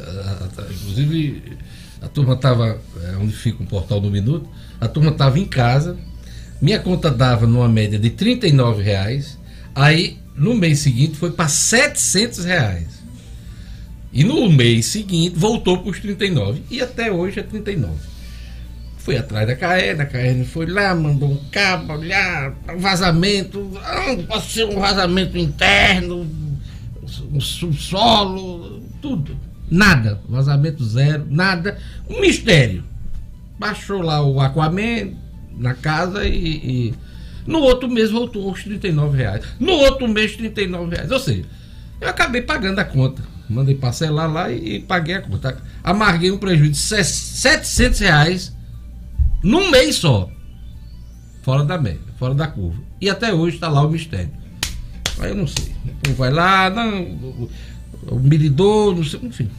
inclusive 0.69 1.57
a 2.01 2.07
turma 2.07 2.33
estava, 2.33 2.79
é, 3.03 3.15
onde 3.17 3.33
fica 3.33 3.63
o 3.63 3.65
portal 3.65 3.99
do 3.99 4.09
Minuto, 4.09 4.49
a 4.81 4.87
turma 4.87 5.11
estava 5.11 5.39
em 5.39 5.45
casa, 5.45 5.97
minha 6.61 6.79
conta 6.79 7.09
dava 7.09 7.47
numa 7.47 7.69
média 7.69 7.97
de 7.97 8.09
39 8.09 8.83
reais, 8.83 9.37
aí 9.73 10.17
no 10.35 10.55
mês 10.55 10.79
seguinte 10.79 11.17
foi 11.17 11.31
para 11.31 11.47
700 11.47 12.45
reais. 12.45 12.87
E 14.17 14.23
no 14.23 14.49
mês 14.49 14.87
seguinte 14.87 15.37
voltou 15.37 15.77
para 15.77 15.91
os 15.91 15.99
39 15.99 16.63
e 16.71 16.81
até 16.81 17.11
hoje 17.11 17.39
é 17.39 17.43
39. 17.43 17.93
Fui 18.97 19.15
atrás 19.15 19.45
da 19.45 19.55
Caerna, 19.55 20.01
a 20.01 20.05
Caerna 20.07 20.43
foi 20.43 20.65
lá, 20.65 20.95
mandou 20.95 21.33
um 21.33 21.37
cabo, 21.51 21.93
olhar, 21.93 22.55
vazamento, 22.79 23.71
ah, 23.75 24.17
pode 24.27 24.45
ser 24.47 24.65
um 24.65 24.79
vazamento 24.79 25.37
interno, 25.37 26.27
um 27.31 27.39
subsolo, 27.39 28.81
tudo. 29.03 29.37
Nada, 29.69 30.19
vazamento 30.27 30.83
zero, 30.83 31.27
nada. 31.29 31.77
Um 32.09 32.19
mistério. 32.19 32.83
Baixou 33.59 34.01
lá 34.01 34.25
o 34.25 34.41
Aquaman 34.41 35.11
na 35.55 35.75
casa 35.75 36.25
e, 36.25 36.55
e 36.55 36.93
no 37.45 37.59
outro 37.59 37.87
mês 37.87 38.09
voltou 38.09 38.49
aos 38.49 38.63
39 38.63 39.15
reais. 39.15 39.45
No 39.59 39.73
outro 39.73 40.07
mês, 40.07 40.35
39 40.35 40.95
reais. 40.95 41.11
Ou 41.11 41.19
seja, 41.19 41.45
eu 42.01 42.09
acabei 42.09 42.41
pagando 42.41 42.79
a 42.79 42.83
conta. 42.83 43.36
Mandei 43.49 43.75
parcelar 43.75 44.31
lá 44.31 44.51
e, 44.51 44.75
e 44.75 44.79
paguei 44.79 45.15
a 45.15 45.21
conta. 45.21 45.57
Amarguei 45.83 46.31
um 46.31 46.37
prejuízo 46.37 46.71
de 46.71 46.77
700 46.77 47.99
reais 47.99 48.53
num 49.43 49.71
mês 49.71 49.95
só. 49.95 50.29
Fora 51.43 51.63
da 51.63 51.77
média, 51.77 52.01
fora 52.19 52.33
da 52.33 52.47
curva. 52.47 52.81
E 52.99 53.09
até 53.09 53.33
hoje 53.33 53.55
está 53.55 53.69
lá 53.69 53.81
o 53.81 53.89
mistério. 53.89 54.31
Aí 55.19 55.29
eu 55.29 55.35
não 55.35 55.47
sei. 55.47 55.73
O 56.09 56.13
vai 56.13 56.31
lá, 56.31 56.69
não, 56.69 57.01
o, 57.03 57.49
o 58.09 58.19
medidor, 58.19 58.95
não 58.95 59.03
sei, 59.03 59.19
enfim. 59.23 59.49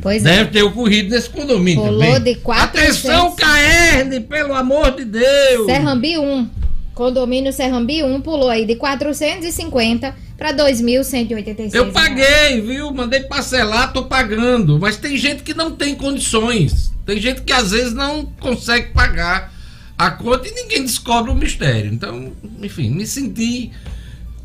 Pois 0.00 0.24
é. 0.24 0.30
Deve 0.30 0.42
é. 0.42 0.44
ter 0.46 0.62
ocorrido 0.62 1.10
nesse 1.10 1.28
condomínio. 1.28 1.84
Pulou 1.84 2.18
de 2.18 2.36
400... 2.36 3.10
Atenção, 3.10 3.36
Caerne, 3.36 4.20
pelo 4.20 4.54
amor 4.54 4.94
de 4.96 5.04
Deus! 5.04 5.66
Serrambi 5.66 6.16
1. 6.16 6.48
Condomínio 6.94 7.52
Serrambi 7.52 8.04
1 8.04 8.20
pulou 8.20 8.48
aí 8.48 8.64
de 8.64 8.76
450 8.76 10.14
para 10.38 10.52
2.186. 10.52 11.74
Eu 11.74 11.90
paguei, 11.90 12.60
viu? 12.60 12.92
Mandei 12.92 13.20
parcelar, 13.20 13.92
tô 13.92 14.04
pagando. 14.04 14.78
Mas 14.78 14.96
tem 14.96 15.16
gente 15.16 15.42
que 15.42 15.52
não 15.52 15.72
tem 15.72 15.94
condições. 15.94 16.92
Tem 17.04 17.20
gente 17.20 17.42
que 17.42 17.52
às 17.52 17.72
vezes 17.72 17.92
não 17.92 18.24
consegue 18.24 18.92
pagar 18.92 19.52
a 19.98 20.10
conta 20.10 20.48
e 20.48 20.52
ninguém 20.52 20.82
descobre 20.82 21.30
o 21.30 21.34
mistério. 21.34 21.92
Então, 21.92 22.32
enfim, 22.62 22.90
me 22.90 23.06
senti 23.06 23.72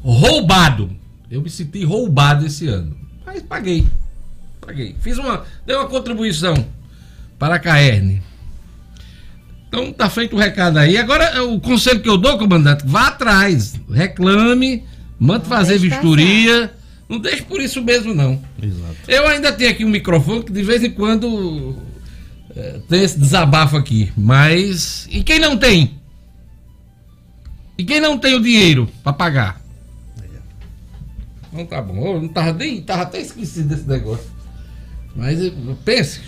roubado. 0.01 0.89
Eu 1.29 1.41
me 1.41 1.49
senti 1.49 1.83
roubado 1.83 2.45
esse 2.45 2.67
ano. 2.67 2.97
Mas 3.25 3.43
paguei. 3.43 3.85
Paguei. 4.59 4.95
Fiz 5.01 5.17
uma. 5.17 5.45
Dei 5.65 5.75
uma 5.75 5.87
contribuição 5.87 6.55
para 7.37 7.55
a 7.55 7.59
Caerne. 7.59 8.23
Então 9.69 9.93
tá 9.93 10.09
feito 10.09 10.35
o 10.35 10.39
recado 10.39 10.77
aí. 10.77 10.97
Agora, 10.97 11.43
o 11.43 11.59
conselho 11.61 12.01
que 12.01 12.09
eu 12.09 12.17
dou, 12.17 12.39
comandante, 12.39 12.83
vá 12.85 13.07
atrás. 13.07 13.79
Reclame, 13.89 14.83
mande 15.19 15.45
fazer 15.45 15.77
vistoria. 15.77 16.73
Não 17.07 17.19
deixe 17.19 17.43
por 17.43 17.61
isso 17.61 17.81
mesmo, 17.81 18.13
não. 18.13 18.41
Exato. 18.61 18.95
Eu 19.07 19.27
ainda 19.27 19.51
tenho 19.51 19.69
aqui 19.69 19.85
um 19.85 19.89
microfone 19.89 20.43
que 20.43 20.51
de 20.51 20.63
vez 20.63 20.83
em 20.83 20.89
quando 20.89 21.75
é, 22.55 22.79
tem 22.89 23.03
esse 23.03 23.19
desabafo 23.19 23.77
aqui. 23.77 24.11
Mas. 24.17 25.07
E 25.11 25.23
quem 25.23 25.39
não 25.39 25.55
tem? 25.55 25.99
E 27.77 27.83
quem 27.83 28.01
não 28.01 28.17
tem 28.17 28.33
o 28.33 28.41
dinheiro 28.41 28.89
para 29.03 29.13
pagar? 29.13 29.61
Não 31.53 31.65
tá 31.65 31.79
bom. 31.79 32.15
Eu 32.15 32.21
não 32.23 32.27
tava, 32.27 32.53
nem, 32.53 32.81
tava 32.81 33.03
até 33.03 33.21
esquecido 33.21 33.69
desse 33.69 33.87
negócio. 33.87 34.25
Mas 35.15 35.39
pense. 35.85 36.21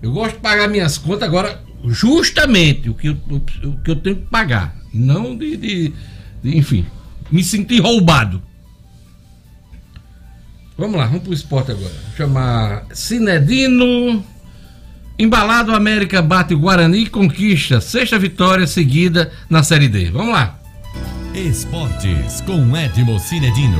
Eu 0.00 0.12
gosto 0.12 0.34
de 0.34 0.40
pagar 0.40 0.68
minhas 0.68 0.96
contas 0.96 1.28
agora 1.28 1.65
justamente 1.84 2.88
o 2.88 2.94
que 2.94 3.08
eu, 3.08 3.16
o 3.30 3.78
que 3.80 3.90
eu 3.90 3.96
tenho 3.96 4.16
que 4.16 4.26
pagar. 4.26 4.76
Não 4.92 5.36
de, 5.36 5.56
de, 5.56 5.92
de 6.42 6.56
enfim, 6.56 6.86
me 7.30 7.42
sentir 7.42 7.80
roubado. 7.80 8.42
Vamos 10.78 10.96
lá, 10.96 11.06
vamos 11.06 11.22
pro 11.22 11.32
esporte 11.32 11.70
agora. 11.70 11.92
Vou 11.92 12.16
chamar 12.16 12.86
Cinedino. 12.92 14.24
Embalado 15.18 15.74
América 15.74 16.20
bate 16.20 16.54
Guarani 16.54 17.04
e 17.04 17.08
conquista 17.08 17.80
sexta 17.80 18.18
vitória 18.18 18.66
seguida 18.66 19.32
na 19.48 19.62
Série 19.62 19.88
D. 19.88 20.10
Vamos 20.10 20.32
lá. 20.32 20.60
Esportes 21.34 22.42
com 22.42 22.76
Edmo 22.76 23.18
Cinedino. 23.18 23.78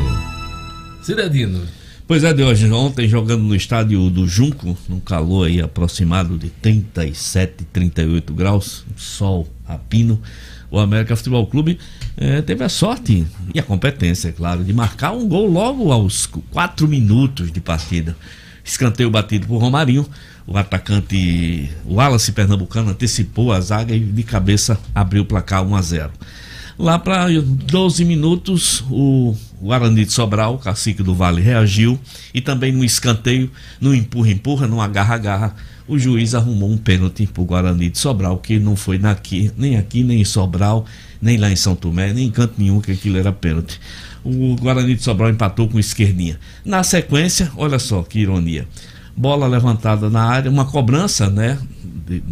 Cinedino. 1.02 1.75
Pois 2.08 2.22
é, 2.22 2.32
de 2.32 2.40
hoje, 2.40 2.70
ontem 2.70 3.08
jogando 3.08 3.42
no 3.42 3.56
estádio 3.56 4.08
do 4.08 4.28
Junco, 4.28 4.78
num 4.88 5.00
calor 5.00 5.48
aí 5.48 5.60
aproximado 5.60 6.38
de 6.38 6.50
37, 6.50 7.64
38 7.72 8.32
graus, 8.32 8.84
sol 8.96 9.48
a 9.66 9.76
pino, 9.76 10.22
o 10.70 10.78
América 10.78 11.16
Futebol 11.16 11.44
Clube 11.48 11.80
eh, 12.16 12.40
teve 12.42 12.62
a 12.62 12.68
sorte 12.68 13.26
e 13.52 13.58
a 13.58 13.62
competência, 13.64 14.28
é 14.28 14.32
claro, 14.32 14.62
de 14.62 14.72
marcar 14.72 15.10
um 15.10 15.26
gol 15.26 15.50
logo 15.50 15.90
aos 15.90 16.26
4 16.26 16.86
minutos 16.86 17.50
de 17.50 17.60
partida. 17.60 18.16
Escanteio 18.64 19.10
batido 19.10 19.48
por 19.48 19.58
Romarinho, 19.58 20.08
o 20.46 20.56
atacante 20.56 21.68
Wallace 21.84 22.30
Pernambucano 22.30 22.90
antecipou 22.90 23.52
a 23.52 23.60
zaga 23.60 23.96
e 23.96 23.98
de 23.98 24.22
cabeça 24.22 24.78
abriu 24.94 25.24
o 25.24 25.26
placar 25.26 25.66
1 25.66 25.74
a 25.74 25.82
0. 25.82 26.12
Lá 26.78 26.98
para 26.98 27.28
12 27.30 28.04
minutos, 28.04 28.84
o 28.90 29.34
Guarani 29.62 30.04
de 30.04 30.12
Sobral, 30.12 30.58
cacique 30.58 31.02
do 31.02 31.14
Vale, 31.14 31.40
reagiu 31.40 31.98
e 32.34 32.42
também 32.42 32.70
no 32.70 32.84
escanteio, 32.84 33.50
no 33.80 33.94
empurra-empurra, 33.94 34.66
no 34.66 34.82
agarra-agarra, 34.82 35.56
o 35.88 35.98
juiz 35.98 36.34
arrumou 36.34 36.70
um 36.70 36.76
pênalti 36.76 37.26
para 37.26 37.42
o 37.42 37.46
Guarani 37.46 37.88
de 37.88 37.98
Sobral, 37.98 38.36
que 38.36 38.58
não 38.58 38.76
foi 38.76 38.98
naqui, 38.98 39.50
nem 39.56 39.78
aqui, 39.78 40.04
nem 40.04 40.20
em 40.20 40.24
Sobral, 40.24 40.84
nem 41.22 41.38
lá 41.38 41.50
em 41.50 41.56
São 41.56 41.74
Tomé, 41.74 42.12
nem 42.12 42.26
em 42.26 42.30
canto 42.30 42.54
nenhum 42.58 42.78
que 42.78 42.92
aquilo 42.92 43.16
era 43.16 43.32
pênalti. 43.32 43.80
O 44.22 44.54
Guarani 44.56 44.96
de 44.96 45.02
Sobral 45.02 45.30
empatou 45.30 45.68
com 45.68 45.78
esquerdinha. 45.78 46.38
Na 46.62 46.82
sequência, 46.82 47.50
olha 47.56 47.78
só 47.78 48.02
que 48.02 48.18
ironia. 48.18 48.68
Bola 49.16 49.46
levantada 49.46 50.10
na 50.10 50.24
área, 50.24 50.50
uma 50.50 50.66
cobrança, 50.66 51.30
né? 51.30 51.58
De, 52.06 52.22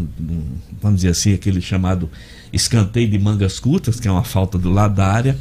vamos 0.82 0.96
dizer 0.96 1.12
assim, 1.12 1.32
aquele 1.32 1.62
chamado 1.62 2.10
escanteio 2.54 3.08
de 3.08 3.18
mangas 3.18 3.58
curtas, 3.58 3.98
que 3.98 4.08
é 4.08 4.10
uma 4.10 4.24
falta 4.24 4.56
do 4.56 4.70
lado 4.70 4.94
da 4.94 5.06
área. 5.06 5.36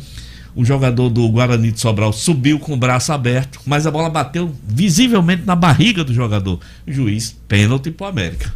O 0.55 0.63
jogador 0.63 1.09
do 1.09 1.27
Guarani 1.29 1.71
de 1.71 1.79
Sobral 1.79 2.13
subiu 2.13 2.59
com 2.59 2.73
o 2.73 2.77
braço 2.77 3.11
aberto, 3.11 3.59
mas 3.65 3.87
a 3.87 3.91
bola 3.91 4.09
bateu 4.09 4.53
visivelmente 4.67 5.43
na 5.45 5.55
barriga 5.55 6.03
do 6.03 6.13
jogador. 6.13 6.59
Juiz, 6.87 7.35
pênalti 7.47 7.89
pro 7.89 8.05
América. 8.05 8.53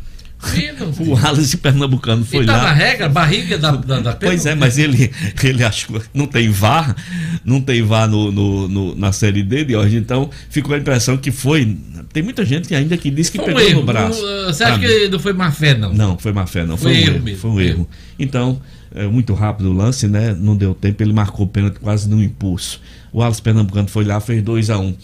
O 1.00 1.16
Alice 1.16 1.58
Pernambucano 1.58 2.24
foi 2.24 2.44
e 2.44 2.46
tá 2.46 2.58
lá. 2.58 2.64
na 2.64 2.72
regra, 2.72 3.10
barriga 3.10 3.58
da, 3.58 3.72
da, 3.72 4.00
da 4.00 4.14
Pois 4.14 4.46
é, 4.46 4.54
mas 4.54 4.78
ele, 4.78 5.12
ele 5.44 5.64
achou. 5.64 6.02
Não 6.14 6.28
tem 6.28 6.50
VAR, 6.50 6.96
não 7.44 7.60
tem 7.60 7.82
VAR 7.82 8.08
no, 8.08 8.32
no, 8.32 8.68
no, 8.68 8.96
na 8.96 9.12
série 9.12 9.42
D 9.42 9.66
de 9.66 9.76
hoje, 9.76 9.98
então 9.98 10.30
ficou 10.50 10.76
a 10.76 10.78
impressão 10.78 11.18
que 11.18 11.32
foi. 11.32 11.78
Tem 12.14 12.22
muita 12.22 12.46
gente 12.46 12.74
ainda 12.74 12.96
que 12.98 13.10
diz 13.10 13.30
que 13.30 13.38
foi 13.38 13.48
pegou 13.48 13.62
um 13.62 13.66
erro, 13.66 13.80
no 13.82 13.86
braço. 13.86 14.22
Não, 14.22 14.46
você 14.46 14.64
acha 14.64 14.80
que 14.80 15.10
não 15.10 15.20
foi 15.20 15.34
má 15.34 15.52
fé, 15.52 15.76
não? 15.76 15.94
Não, 15.94 16.18
foi 16.18 16.32
má 16.32 16.46
fé, 16.46 16.66
não. 16.66 16.78
Foi, 16.78 16.94
Foi 16.94 17.02
um 17.02 17.04
erro 17.04 17.16
erro. 17.16 17.24
mesmo. 17.24 17.40
Foi 17.40 17.50
um 17.50 17.62
erro. 17.62 17.90
Então, 18.20 18.62
é, 18.94 19.08
muito 19.08 19.34
rápido 19.34 19.70
o 19.70 19.74
lance, 19.74 20.08
né? 20.08 20.36
Não 20.40 20.56
deu 20.56 20.74
tempo, 20.74 21.02
ele 21.04 21.14
marcou 21.14 21.46
o 21.46 21.50
pênalti 21.50 21.80
quase 21.80 22.08
no 22.08 22.22
impulso. 22.22 22.80
O 23.12 23.22
Alice 23.24 23.42
Pernambucano 23.42 23.88
foi 23.88 24.06
lá, 24.06 24.20
fez 24.20 24.42
2 24.44 24.70
a 24.70 24.78
1 24.78 24.84
um. 24.84 24.96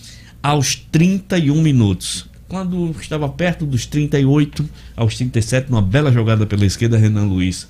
Aos 0.41 0.75
31 0.75 1.61
minutos, 1.61 2.25
quando 2.47 2.95
estava 2.99 3.27
perto 3.29 3.65
dos 3.65 3.85
38, 3.85 4.67
aos 4.95 5.15
37, 5.15 5.71
numa 5.71 5.81
bela 5.81 6.11
jogada 6.11 6.45
pela 6.45 6.65
esquerda, 6.65 6.97
Renan 6.97 7.25
Luiz 7.25 7.67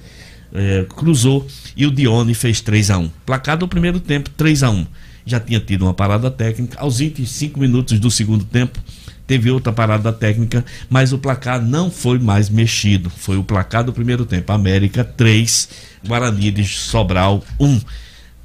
eh, 0.53 0.85
cruzou 0.95 1.47
e 1.75 1.85
o 1.85 1.91
Dione 1.91 2.35
fez 2.35 2.61
3 2.61 2.91
a 2.91 2.97
1 2.99 3.09
Placar 3.25 3.57
do 3.57 3.67
primeiro 3.67 3.99
tempo, 3.99 4.29
3 4.29 4.63
a 4.63 4.69
1 4.69 4.85
Já 5.25 5.39
tinha 5.39 5.59
tido 5.59 5.83
uma 5.83 5.93
parada 5.93 6.29
técnica. 6.29 6.79
Aos 6.79 6.99
25 6.99 7.59
minutos 7.59 7.99
do 7.99 8.11
segundo 8.11 8.43
tempo, 8.45 8.79
teve 9.25 9.49
outra 9.49 9.71
parada 9.71 10.11
técnica, 10.11 10.63
mas 10.89 11.13
o 11.13 11.17
placar 11.17 11.61
não 11.61 11.89
foi 11.89 12.19
mais 12.19 12.49
mexido. 12.49 13.09
Foi 13.09 13.37
o 13.37 13.43
placar 13.43 13.83
do 13.83 13.93
primeiro 13.93 14.25
tempo. 14.25 14.51
América 14.51 15.03
3, 15.03 15.69
Guarani 16.05 16.51
de 16.51 16.65
Sobral 16.65 17.43
1. 17.59 17.81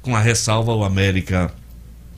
Com 0.01 0.15
a 0.15 0.19
ressalva, 0.19 0.73
o 0.73 0.83
América 0.83 1.51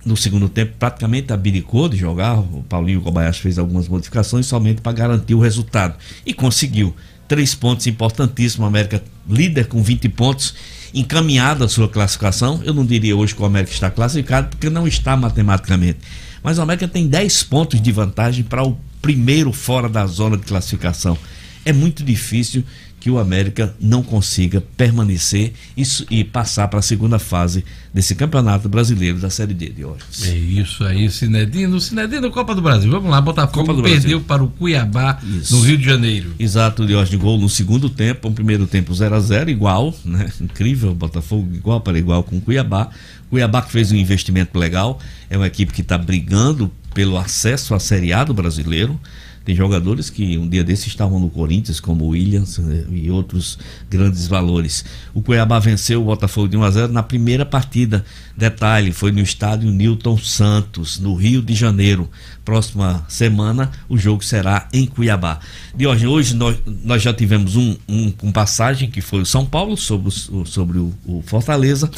no 0.05 0.17
segundo 0.17 0.49
tempo 0.49 0.73
praticamente 0.79 1.31
abdicou 1.31 1.87
de 1.87 1.97
jogar. 1.97 2.39
O 2.39 2.63
Paulinho 2.67 3.01
Kobayashi 3.01 3.41
fez 3.41 3.59
algumas 3.59 3.87
modificações 3.87 4.45
somente 4.45 4.81
para 4.81 4.91
garantir 4.91 5.35
o 5.35 5.39
resultado. 5.39 5.95
E 6.25 6.33
conseguiu. 6.33 6.95
Três 7.27 7.55
pontos 7.55 7.87
importantíssimos. 7.87 8.67
América 8.67 9.01
líder 9.29 9.67
com 9.67 9.81
20 9.81 10.09
pontos, 10.09 10.53
encaminhada 10.93 11.65
a 11.65 11.69
sua 11.69 11.87
classificação. 11.87 12.61
Eu 12.63 12.73
não 12.73 12.85
diria 12.85 13.15
hoje 13.15 13.35
que 13.35 13.41
o 13.41 13.45
América 13.45 13.71
está 13.71 13.89
classificado, 13.89 14.49
porque 14.49 14.69
não 14.69 14.87
está 14.87 15.15
matematicamente. 15.15 15.99
Mas 16.43 16.57
o 16.57 16.61
América 16.61 16.87
tem 16.87 17.07
10 17.07 17.43
pontos 17.43 17.81
de 17.81 17.91
vantagem 17.91 18.43
para 18.43 18.63
o 18.63 18.77
primeiro 19.01 19.53
fora 19.53 19.87
da 19.87 20.05
zona 20.07 20.37
de 20.37 20.43
classificação. 20.43 21.17
É 21.63 21.71
muito 21.71 22.03
difícil 22.03 22.63
que 23.01 23.09
o 23.09 23.17
América 23.17 23.75
não 23.81 24.03
consiga 24.03 24.61
permanecer 24.77 25.53
isso, 25.75 26.05
e 26.09 26.23
passar 26.23 26.67
para 26.67 26.79
a 26.79 26.83
segunda 26.83 27.17
fase 27.17 27.65
desse 27.91 28.13
campeonato 28.13 28.69
brasileiro 28.69 29.17
da 29.17 29.27
Série 29.27 29.55
D 29.55 29.69
de 29.69 29.83
hoje. 29.83 30.03
É 30.23 30.35
isso 30.35 30.83
aí, 30.83 31.09
Cinedino. 31.09 31.81
Cinedino, 31.81 32.29
Copa 32.29 32.53
do 32.53 32.61
Brasil. 32.61 32.91
Vamos 32.91 33.09
lá, 33.09 33.19
Botafogo 33.19 33.65
Copa 33.65 33.73
do 33.73 33.81
perdeu 33.81 33.99
Brasil. 34.01 34.21
para 34.21 34.43
o 34.43 34.47
Cuiabá 34.47 35.19
Isso. 35.23 35.55
no 35.55 35.63
Rio 35.63 35.79
de 35.79 35.83
Janeiro. 35.83 36.31
Exato, 36.39 36.85
de 36.85 37.01
de 37.01 37.17
gol 37.17 37.39
no 37.39 37.49
segundo 37.49 37.89
tempo, 37.89 38.27
um 38.27 38.33
primeiro 38.33 38.67
tempo 38.67 38.93
0 38.93 39.15
a 39.15 39.19
0 39.19 39.49
igual, 39.49 39.95
né? 40.05 40.31
Incrível, 40.39 40.93
Botafogo 40.93 41.49
igual 41.55 41.81
para 41.81 41.97
igual 41.97 42.23
com 42.23 42.37
o 42.37 42.41
Cuiabá. 42.41 42.89
Cuiabá 43.31 43.63
que 43.63 43.71
fez 43.71 43.91
um 43.91 43.95
investimento 43.95 44.59
legal, 44.59 44.99
é 45.27 45.35
uma 45.37 45.47
equipe 45.47 45.73
que 45.73 45.81
está 45.81 45.97
brigando 45.97 46.71
pelo 46.93 47.17
acesso 47.17 47.73
à 47.73 47.79
Série 47.79 48.13
A 48.13 48.23
do 48.23 48.33
brasileiro. 48.33 48.99
Tem 49.43 49.55
jogadores 49.55 50.09
que 50.09 50.37
um 50.37 50.47
dia 50.47 50.63
desses 50.63 50.87
estavam 50.87 51.19
no 51.19 51.29
Corinthians, 51.29 51.79
como 51.79 52.05
o 52.05 52.09
Williams 52.09 52.59
né, 52.59 52.85
e 52.91 53.09
outros 53.09 53.57
grandes 53.89 54.27
valores. 54.27 54.85
O 55.15 55.21
Cuiabá 55.21 55.57
venceu 55.57 56.01
o 56.01 56.05
Botafogo 56.05 56.47
de 56.47 56.57
1 56.57 56.63
a 56.63 56.71
0 56.71 56.93
na 56.93 57.01
primeira 57.01 57.43
partida. 57.43 58.05
Detalhe, 58.37 58.91
foi 58.91 59.11
no 59.11 59.19
estádio 59.19 59.71
Newton 59.71 60.15
Santos, 60.19 60.99
no 60.99 61.15
Rio 61.15 61.41
de 61.41 61.55
Janeiro. 61.55 62.07
Próxima 62.45 63.03
semana 63.09 63.71
o 63.89 63.97
jogo 63.97 64.23
será 64.23 64.67
em 64.71 64.85
Cuiabá. 64.85 65.39
De 65.75 65.87
hoje, 65.87 66.05
hoje 66.05 66.35
nós, 66.35 66.57
nós 66.83 67.01
já 67.01 67.11
tivemos 67.11 67.55
um, 67.55 67.75
um, 67.89 68.13
um 68.21 68.31
passagem 68.31 68.91
que 68.91 69.01
foi 69.01 69.21
o 69.21 69.25
São 69.25 69.43
Paulo 69.43 69.75
sobre, 69.75 70.09
o, 70.09 70.45
sobre 70.45 70.77
o, 70.77 70.93
o 71.03 71.23
Fortaleza. 71.25 71.89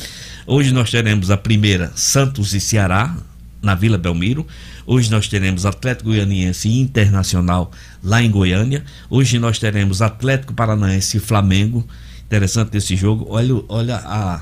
Hoje 0.48 0.72
nós 0.72 0.90
teremos 0.90 1.30
a 1.30 1.36
primeira 1.36 1.92
Santos 1.94 2.54
e 2.54 2.62
Ceará, 2.62 3.14
na 3.64 3.74
Vila 3.74 3.98
Belmiro. 3.98 4.46
Hoje 4.86 5.10
nós 5.10 5.28
teremos 5.28 5.66
Atlético 5.66 6.10
Goianiense 6.10 6.70
Internacional 6.70 7.72
lá 8.04 8.22
em 8.22 8.30
Goiânia. 8.30 8.84
Hoje 9.10 9.40
nós 9.40 9.58
teremos 9.58 10.02
Atlético 10.02 10.54
Paranaense 10.54 11.18
e 11.18 11.20
Flamengo. 11.20 11.86
Interessante 12.26 12.78
esse 12.78 12.96
jogo. 12.96 13.26
Olha, 13.30 13.64
olha 13.70 13.96
a, 13.98 14.42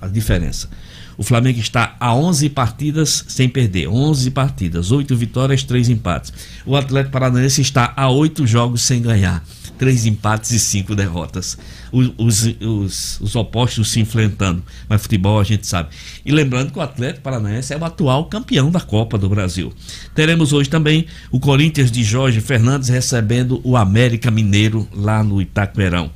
a 0.00 0.06
diferença. 0.06 0.68
O 1.16 1.22
Flamengo 1.22 1.58
está 1.58 1.96
a 2.00 2.14
11 2.14 2.48
partidas 2.50 3.24
sem 3.28 3.48
perder. 3.48 3.88
11 3.88 4.30
partidas, 4.30 4.90
8 4.90 5.14
vitórias, 5.16 5.62
3 5.62 5.90
empates. 5.90 6.32
O 6.64 6.76
Atlético 6.76 7.12
Paranaense 7.12 7.60
está 7.60 7.92
a 7.96 8.08
8 8.08 8.46
jogos 8.46 8.82
sem 8.82 9.02
ganhar. 9.02 9.44
3 9.80 10.04
empates 10.04 10.50
e 10.50 10.58
5 10.58 10.94
derrotas. 10.94 11.56
Os, 11.90 12.12
os, 12.18 12.56
os, 12.60 13.20
os 13.22 13.34
opostos 13.34 13.90
se 13.90 13.98
enfrentando. 13.98 14.62
Mas 14.86 15.00
futebol 15.00 15.40
a 15.40 15.42
gente 15.42 15.66
sabe. 15.66 15.88
E 16.22 16.30
lembrando 16.30 16.70
que 16.70 16.78
o 16.78 16.82
Atlético 16.82 17.22
Paranaense 17.22 17.72
é 17.72 17.78
o 17.78 17.84
atual 17.86 18.26
campeão 18.26 18.70
da 18.70 18.80
Copa 18.80 19.16
do 19.16 19.26
Brasil. 19.26 19.72
Teremos 20.14 20.52
hoje 20.52 20.68
também 20.68 21.06
o 21.30 21.40
Corinthians 21.40 21.90
de 21.90 22.04
Jorge 22.04 22.42
Fernandes 22.42 22.90
recebendo 22.90 23.58
o 23.64 23.74
América 23.74 24.30
Mineiro 24.30 24.86
lá 24.92 25.24
no 25.24 25.40
Itaquerão. 25.40 26.10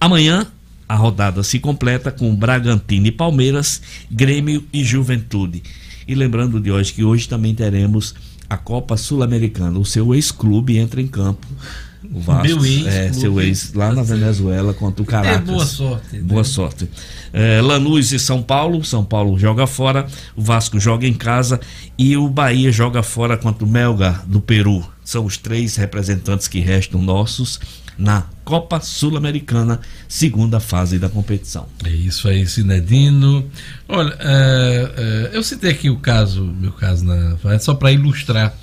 Amanhã 0.00 0.48
a 0.88 0.96
rodada 0.96 1.44
se 1.44 1.60
completa 1.60 2.10
com 2.10 2.34
Bragantino 2.34 3.06
e 3.06 3.12
Palmeiras, 3.12 3.80
Grêmio 4.10 4.64
e 4.72 4.82
Juventude. 4.82 5.62
E 6.08 6.16
lembrando 6.16 6.58
de 6.60 6.72
hoje 6.72 6.92
que 6.92 7.04
hoje 7.04 7.28
também 7.28 7.54
teremos 7.54 8.12
a 8.50 8.56
Copa 8.56 8.96
Sul-Americana. 8.96 9.78
O 9.78 9.84
seu 9.84 10.12
ex-clube 10.12 10.78
entra 10.78 11.00
em 11.00 11.06
campo. 11.06 11.46
O 12.14 12.20
Vasco, 12.20 12.46
Meu 12.46 12.64
ex-clube. 12.64 12.88
é, 12.88 13.12
seu 13.12 13.40
ex 13.40 13.72
lá 13.74 13.92
na 13.92 14.04
Venezuela 14.04 14.72
contra 14.72 15.02
o 15.02 15.04
Caracas. 15.06 15.40
É, 15.48 15.52
boa 15.52 15.66
sorte, 15.66 16.16
né? 16.16 16.22
Boa 16.22 16.44
sorte. 16.44 16.88
É, 17.32 17.60
Lanús 17.60 18.12
e 18.12 18.20
São 18.20 18.40
Paulo. 18.40 18.84
São 18.84 19.04
Paulo 19.04 19.36
joga 19.36 19.66
fora, 19.66 20.06
o 20.36 20.40
Vasco 20.40 20.78
joga 20.78 21.08
em 21.08 21.12
casa 21.12 21.58
e 21.98 22.16
o 22.16 22.28
Bahia 22.28 22.70
joga 22.70 23.02
fora 23.02 23.36
contra 23.36 23.64
o 23.64 23.68
Melga 23.68 24.22
do 24.26 24.40
Peru. 24.40 24.86
São 25.04 25.24
os 25.24 25.36
três 25.36 25.74
representantes 25.74 26.46
que 26.46 26.60
restam 26.60 27.02
nossos 27.02 27.58
na 27.98 28.24
Copa 28.44 28.80
Sul-Americana, 28.80 29.80
segunda 30.08 30.60
fase 30.60 30.98
da 30.98 31.08
competição. 31.08 31.66
É 31.84 31.90
isso 31.90 32.28
aí, 32.28 32.46
Cinedino. 32.46 33.48
Olha, 33.88 34.16
é, 34.20 35.30
é, 35.32 35.36
eu 35.36 35.42
citei 35.42 35.70
aqui 35.70 35.90
o 35.90 35.96
caso, 35.96 36.44
meu 36.44 36.72
caso, 36.72 37.04
na, 37.04 37.36
é 37.52 37.58
só 37.58 37.74
para 37.74 37.92
ilustrar 37.92 38.54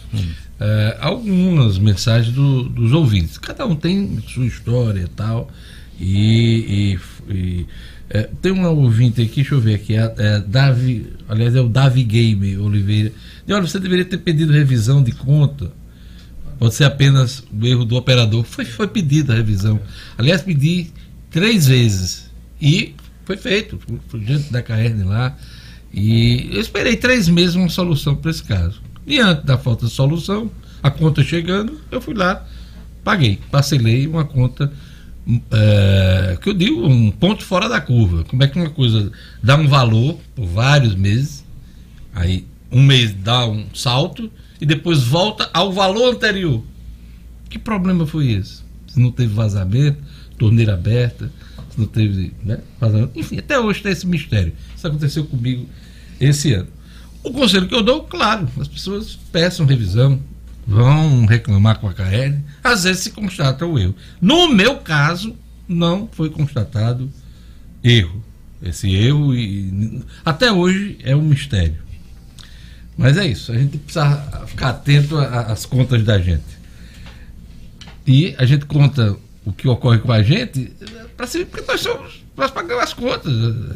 é, 0.63 0.97
algumas 1.01 1.79
mensagens 1.79 2.33
do- 2.35 2.69
dos 2.69 2.93
ouvintes. 2.93 3.37
Cada 3.39 3.65
um 3.65 3.75
tem 3.75 4.19
sua 4.27 4.45
história 4.45 5.01
e 5.01 5.07
tal. 5.07 5.49
E, 5.99 6.97
e, 7.29 7.33
e 7.33 7.65
é, 8.09 8.29
tem 8.41 8.51
uma 8.51 8.69
ouvinte 8.69 9.21
aqui, 9.21 9.37
deixa 9.37 9.55
eu 9.55 9.59
ver 9.61 9.75
aqui, 9.75 9.95
é, 9.95 10.13
é 10.17 10.39
Davi, 10.39 11.07
aliás, 11.27 11.55
é 11.55 11.61
o 11.61 11.67
Davi 11.67 12.03
Game 12.03 12.57
Oliveira. 12.57 13.11
E 13.47 13.51
olha, 13.53 13.65
você 13.67 13.79
deveria 13.79 14.05
ter 14.05 14.17
pedido 14.19 14.53
revisão 14.53 15.01
de 15.01 15.11
conta. 15.11 15.71
Pode 16.59 16.75
ser 16.75 16.83
apenas 16.83 17.43
o 17.51 17.65
erro 17.65 17.83
do 17.83 17.95
operador. 17.95 18.43
Foi, 18.43 18.63
foi 18.65 18.87
pedida 18.87 19.33
a 19.33 19.37
revisão. 19.37 19.79
Aliás, 20.15 20.43
pedi 20.43 20.91
três 21.31 21.65
vezes. 21.65 22.29
E 22.61 22.93
foi 23.25 23.35
feito. 23.35 23.79
Fui 24.09 24.19
diante 24.19 24.51
da 24.53 24.61
KR 24.61 25.03
lá. 25.05 25.35
E 25.91 26.49
eu 26.53 26.61
esperei 26.61 26.95
três 26.95 27.27
meses 27.27 27.55
uma 27.55 27.67
solução 27.67 28.15
para 28.15 28.29
esse 28.29 28.43
caso. 28.43 28.79
Diante 29.11 29.45
da 29.45 29.57
falta 29.57 29.87
de 29.87 29.91
solução, 29.91 30.49
a 30.81 30.89
conta 30.89 31.21
chegando, 31.21 31.77
eu 31.91 31.99
fui 31.99 32.13
lá, 32.13 32.47
paguei, 33.03 33.41
parcelei 33.51 34.07
uma 34.07 34.23
conta 34.23 34.71
é, 35.51 36.37
que 36.41 36.47
eu 36.47 36.53
digo 36.53 36.87
um 36.87 37.11
ponto 37.11 37.43
fora 37.43 37.67
da 37.67 37.81
curva. 37.81 38.23
Como 38.23 38.41
é 38.41 38.47
que 38.47 38.57
uma 38.57 38.69
coisa 38.69 39.11
dá 39.43 39.57
um 39.57 39.67
valor 39.67 40.17
por 40.33 40.47
vários 40.47 40.95
meses, 40.95 41.43
aí 42.15 42.47
um 42.71 42.81
mês 42.81 43.13
dá 43.13 43.45
um 43.45 43.65
salto 43.73 44.31
e 44.61 44.65
depois 44.65 45.03
volta 45.03 45.49
ao 45.53 45.73
valor 45.73 46.13
anterior. 46.13 46.63
Que 47.49 47.59
problema 47.59 48.07
foi 48.07 48.31
esse? 48.31 48.63
Se 48.87 48.97
não 48.97 49.11
teve 49.11 49.33
vazamento, 49.33 50.01
torneira 50.37 50.75
aberta, 50.75 51.29
se 51.69 51.77
não 51.77 51.85
teve 51.85 52.31
né, 52.45 52.59
vazamento. 52.79 53.11
Enfim, 53.19 53.39
até 53.39 53.59
hoje 53.59 53.81
tem 53.81 53.91
esse 53.91 54.07
mistério. 54.07 54.53
Isso 54.73 54.87
aconteceu 54.87 55.25
comigo 55.25 55.67
esse 56.17 56.53
ano. 56.53 56.69
O 57.23 57.31
conselho 57.31 57.67
que 57.67 57.75
eu 57.75 57.83
dou, 57.83 58.03
claro, 58.03 58.47
as 58.59 58.67
pessoas 58.67 59.17
peçam 59.31 59.65
revisão, 59.65 60.19
vão 60.65 61.25
reclamar 61.25 61.79
com 61.79 61.87
a 61.87 61.93
KL, 61.93 62.39
às 62.63 62.83
vezes 62.83 63.03
se 63.03 63.11
constata 63.11 63.65
o 63.65 63.77
erro. 63.77 63.95
No 64.19 64.47
meu 64.47 64.77
caso, 64.77 65.35
não 65.67 66.09
foi 66.11 66.29
constatado 66.29 67.11
erro. 67.83 68.23
Esse 68.61 68.93
erro 68.93 69.33
e 69.35 70.03
até 70.23 70.51
hoje 70.51 70.97
é 71.03 71.15
um 71.15 71.21
mistério. 71.21 71.77
Mas 72.97 73.17
é 73.17 73.25
isso, 73.25 73.51
a 73.51 73.57
gente 73.57 73.77
precisa 73.77 74.45
ficar 74.45 74.69
atento 74.69 75.17
às 75.17 75.65
contas 75.65 76.03
da 76.03 76.19
gente. 76.19 76.61
E 78.05 78.35
a 78.37 78.45
gente 78.45 78.65
conta 78.65 79.15
o 79.45 79.51
que 79.51 79.67
ocorre 79.67 79.99
com 79.99 80.11
a 80.11 80.21
gente 80.21 80.71
para 81.17 81.27
porque 81.27 81.61
nós 81.67 81.81
somos, 81.81 82.23
nós 82.35 82.51
pagamos 82.51 82.83
as 82.83 82.93
contas, 82.93 83.33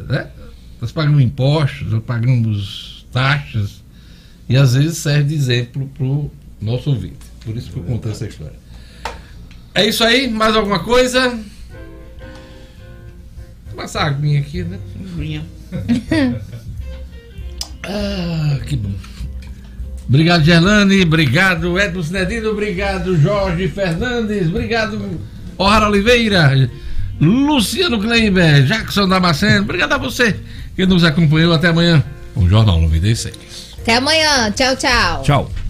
né? 0.08 0.30
Nós 0.80 0.92
pagamos 0.92 1.22
impostos, 1.22 1.90
nós 1.90 2.02
pagamos 2.04 2.95
taxas 3.16 3.82
e 4.46 4.58
às 4.58 4.74
vezes 4.74 4.98
serve 4.98 5.30
de 5.30 5.34
exemplo 5.34 5.90
para 5.96 6.04
o 6.04 6.30
nosso 6.60 6.90
ouvinte. 6.90 7.16
Por 7.42 7.56
isso 7.56 7.70
que 7.70 7.78
eu 7.78 7.82
contei 7.82 8.12
essa 8.12 8.26
história. 8.26 8.58
É 9.74 9.86
isso 9.86 10.04
aí, 10.04 10.28
mais 10.28 10.54
alguma 10.54 10.80
coisa? 10.80 11.38
Uma 13.72 13.84
essa 13.84 14.02
aguinha 14.02 14.40
aqui, 14.40 14.62
né? 14.62 14.78
Aguinha. 15.14 15.46
ah, 17.84 18.58
que 18.66 18.76
bom. 18.76 18.92
Obrigado, 20.06 20.44
Gerlane. 20.44 21.00
Obrigado, 21.02 21.78
Edson 21.78 22.02
Cinedino. 22.02 22.50
Obrigado, 22.50 23.16
Jorge 23.18 23.66
Fernandes. 23.68 24.48
Obrigado, 24.48 25.20
O'Hara 25.56 25.88
Oliveira. 25.88 26.70
Luciano 27.18 27.98
Kleiber. 27.98 28.66
Jackson 28.66 29.08
Damasceno. 29.08 29.62
Obrigado 29.62 29.94
a 29.94 29.98
você 29.98 30.38
que 30.74 30.84
nos 30.84 31.02
acompanhou. 31.02 31.54
Até 31.54 31.68
amanhã. 31.68 32.04
O 32.36 32.48
Jornal 32.48 32.80
96. 32.80 33.34
Até 33.80 33.96
amanhã. 33.96 34.50
Tchau, 34.52 34.76
tchau. 34.76 35.22
Tchau. 35.22 35.65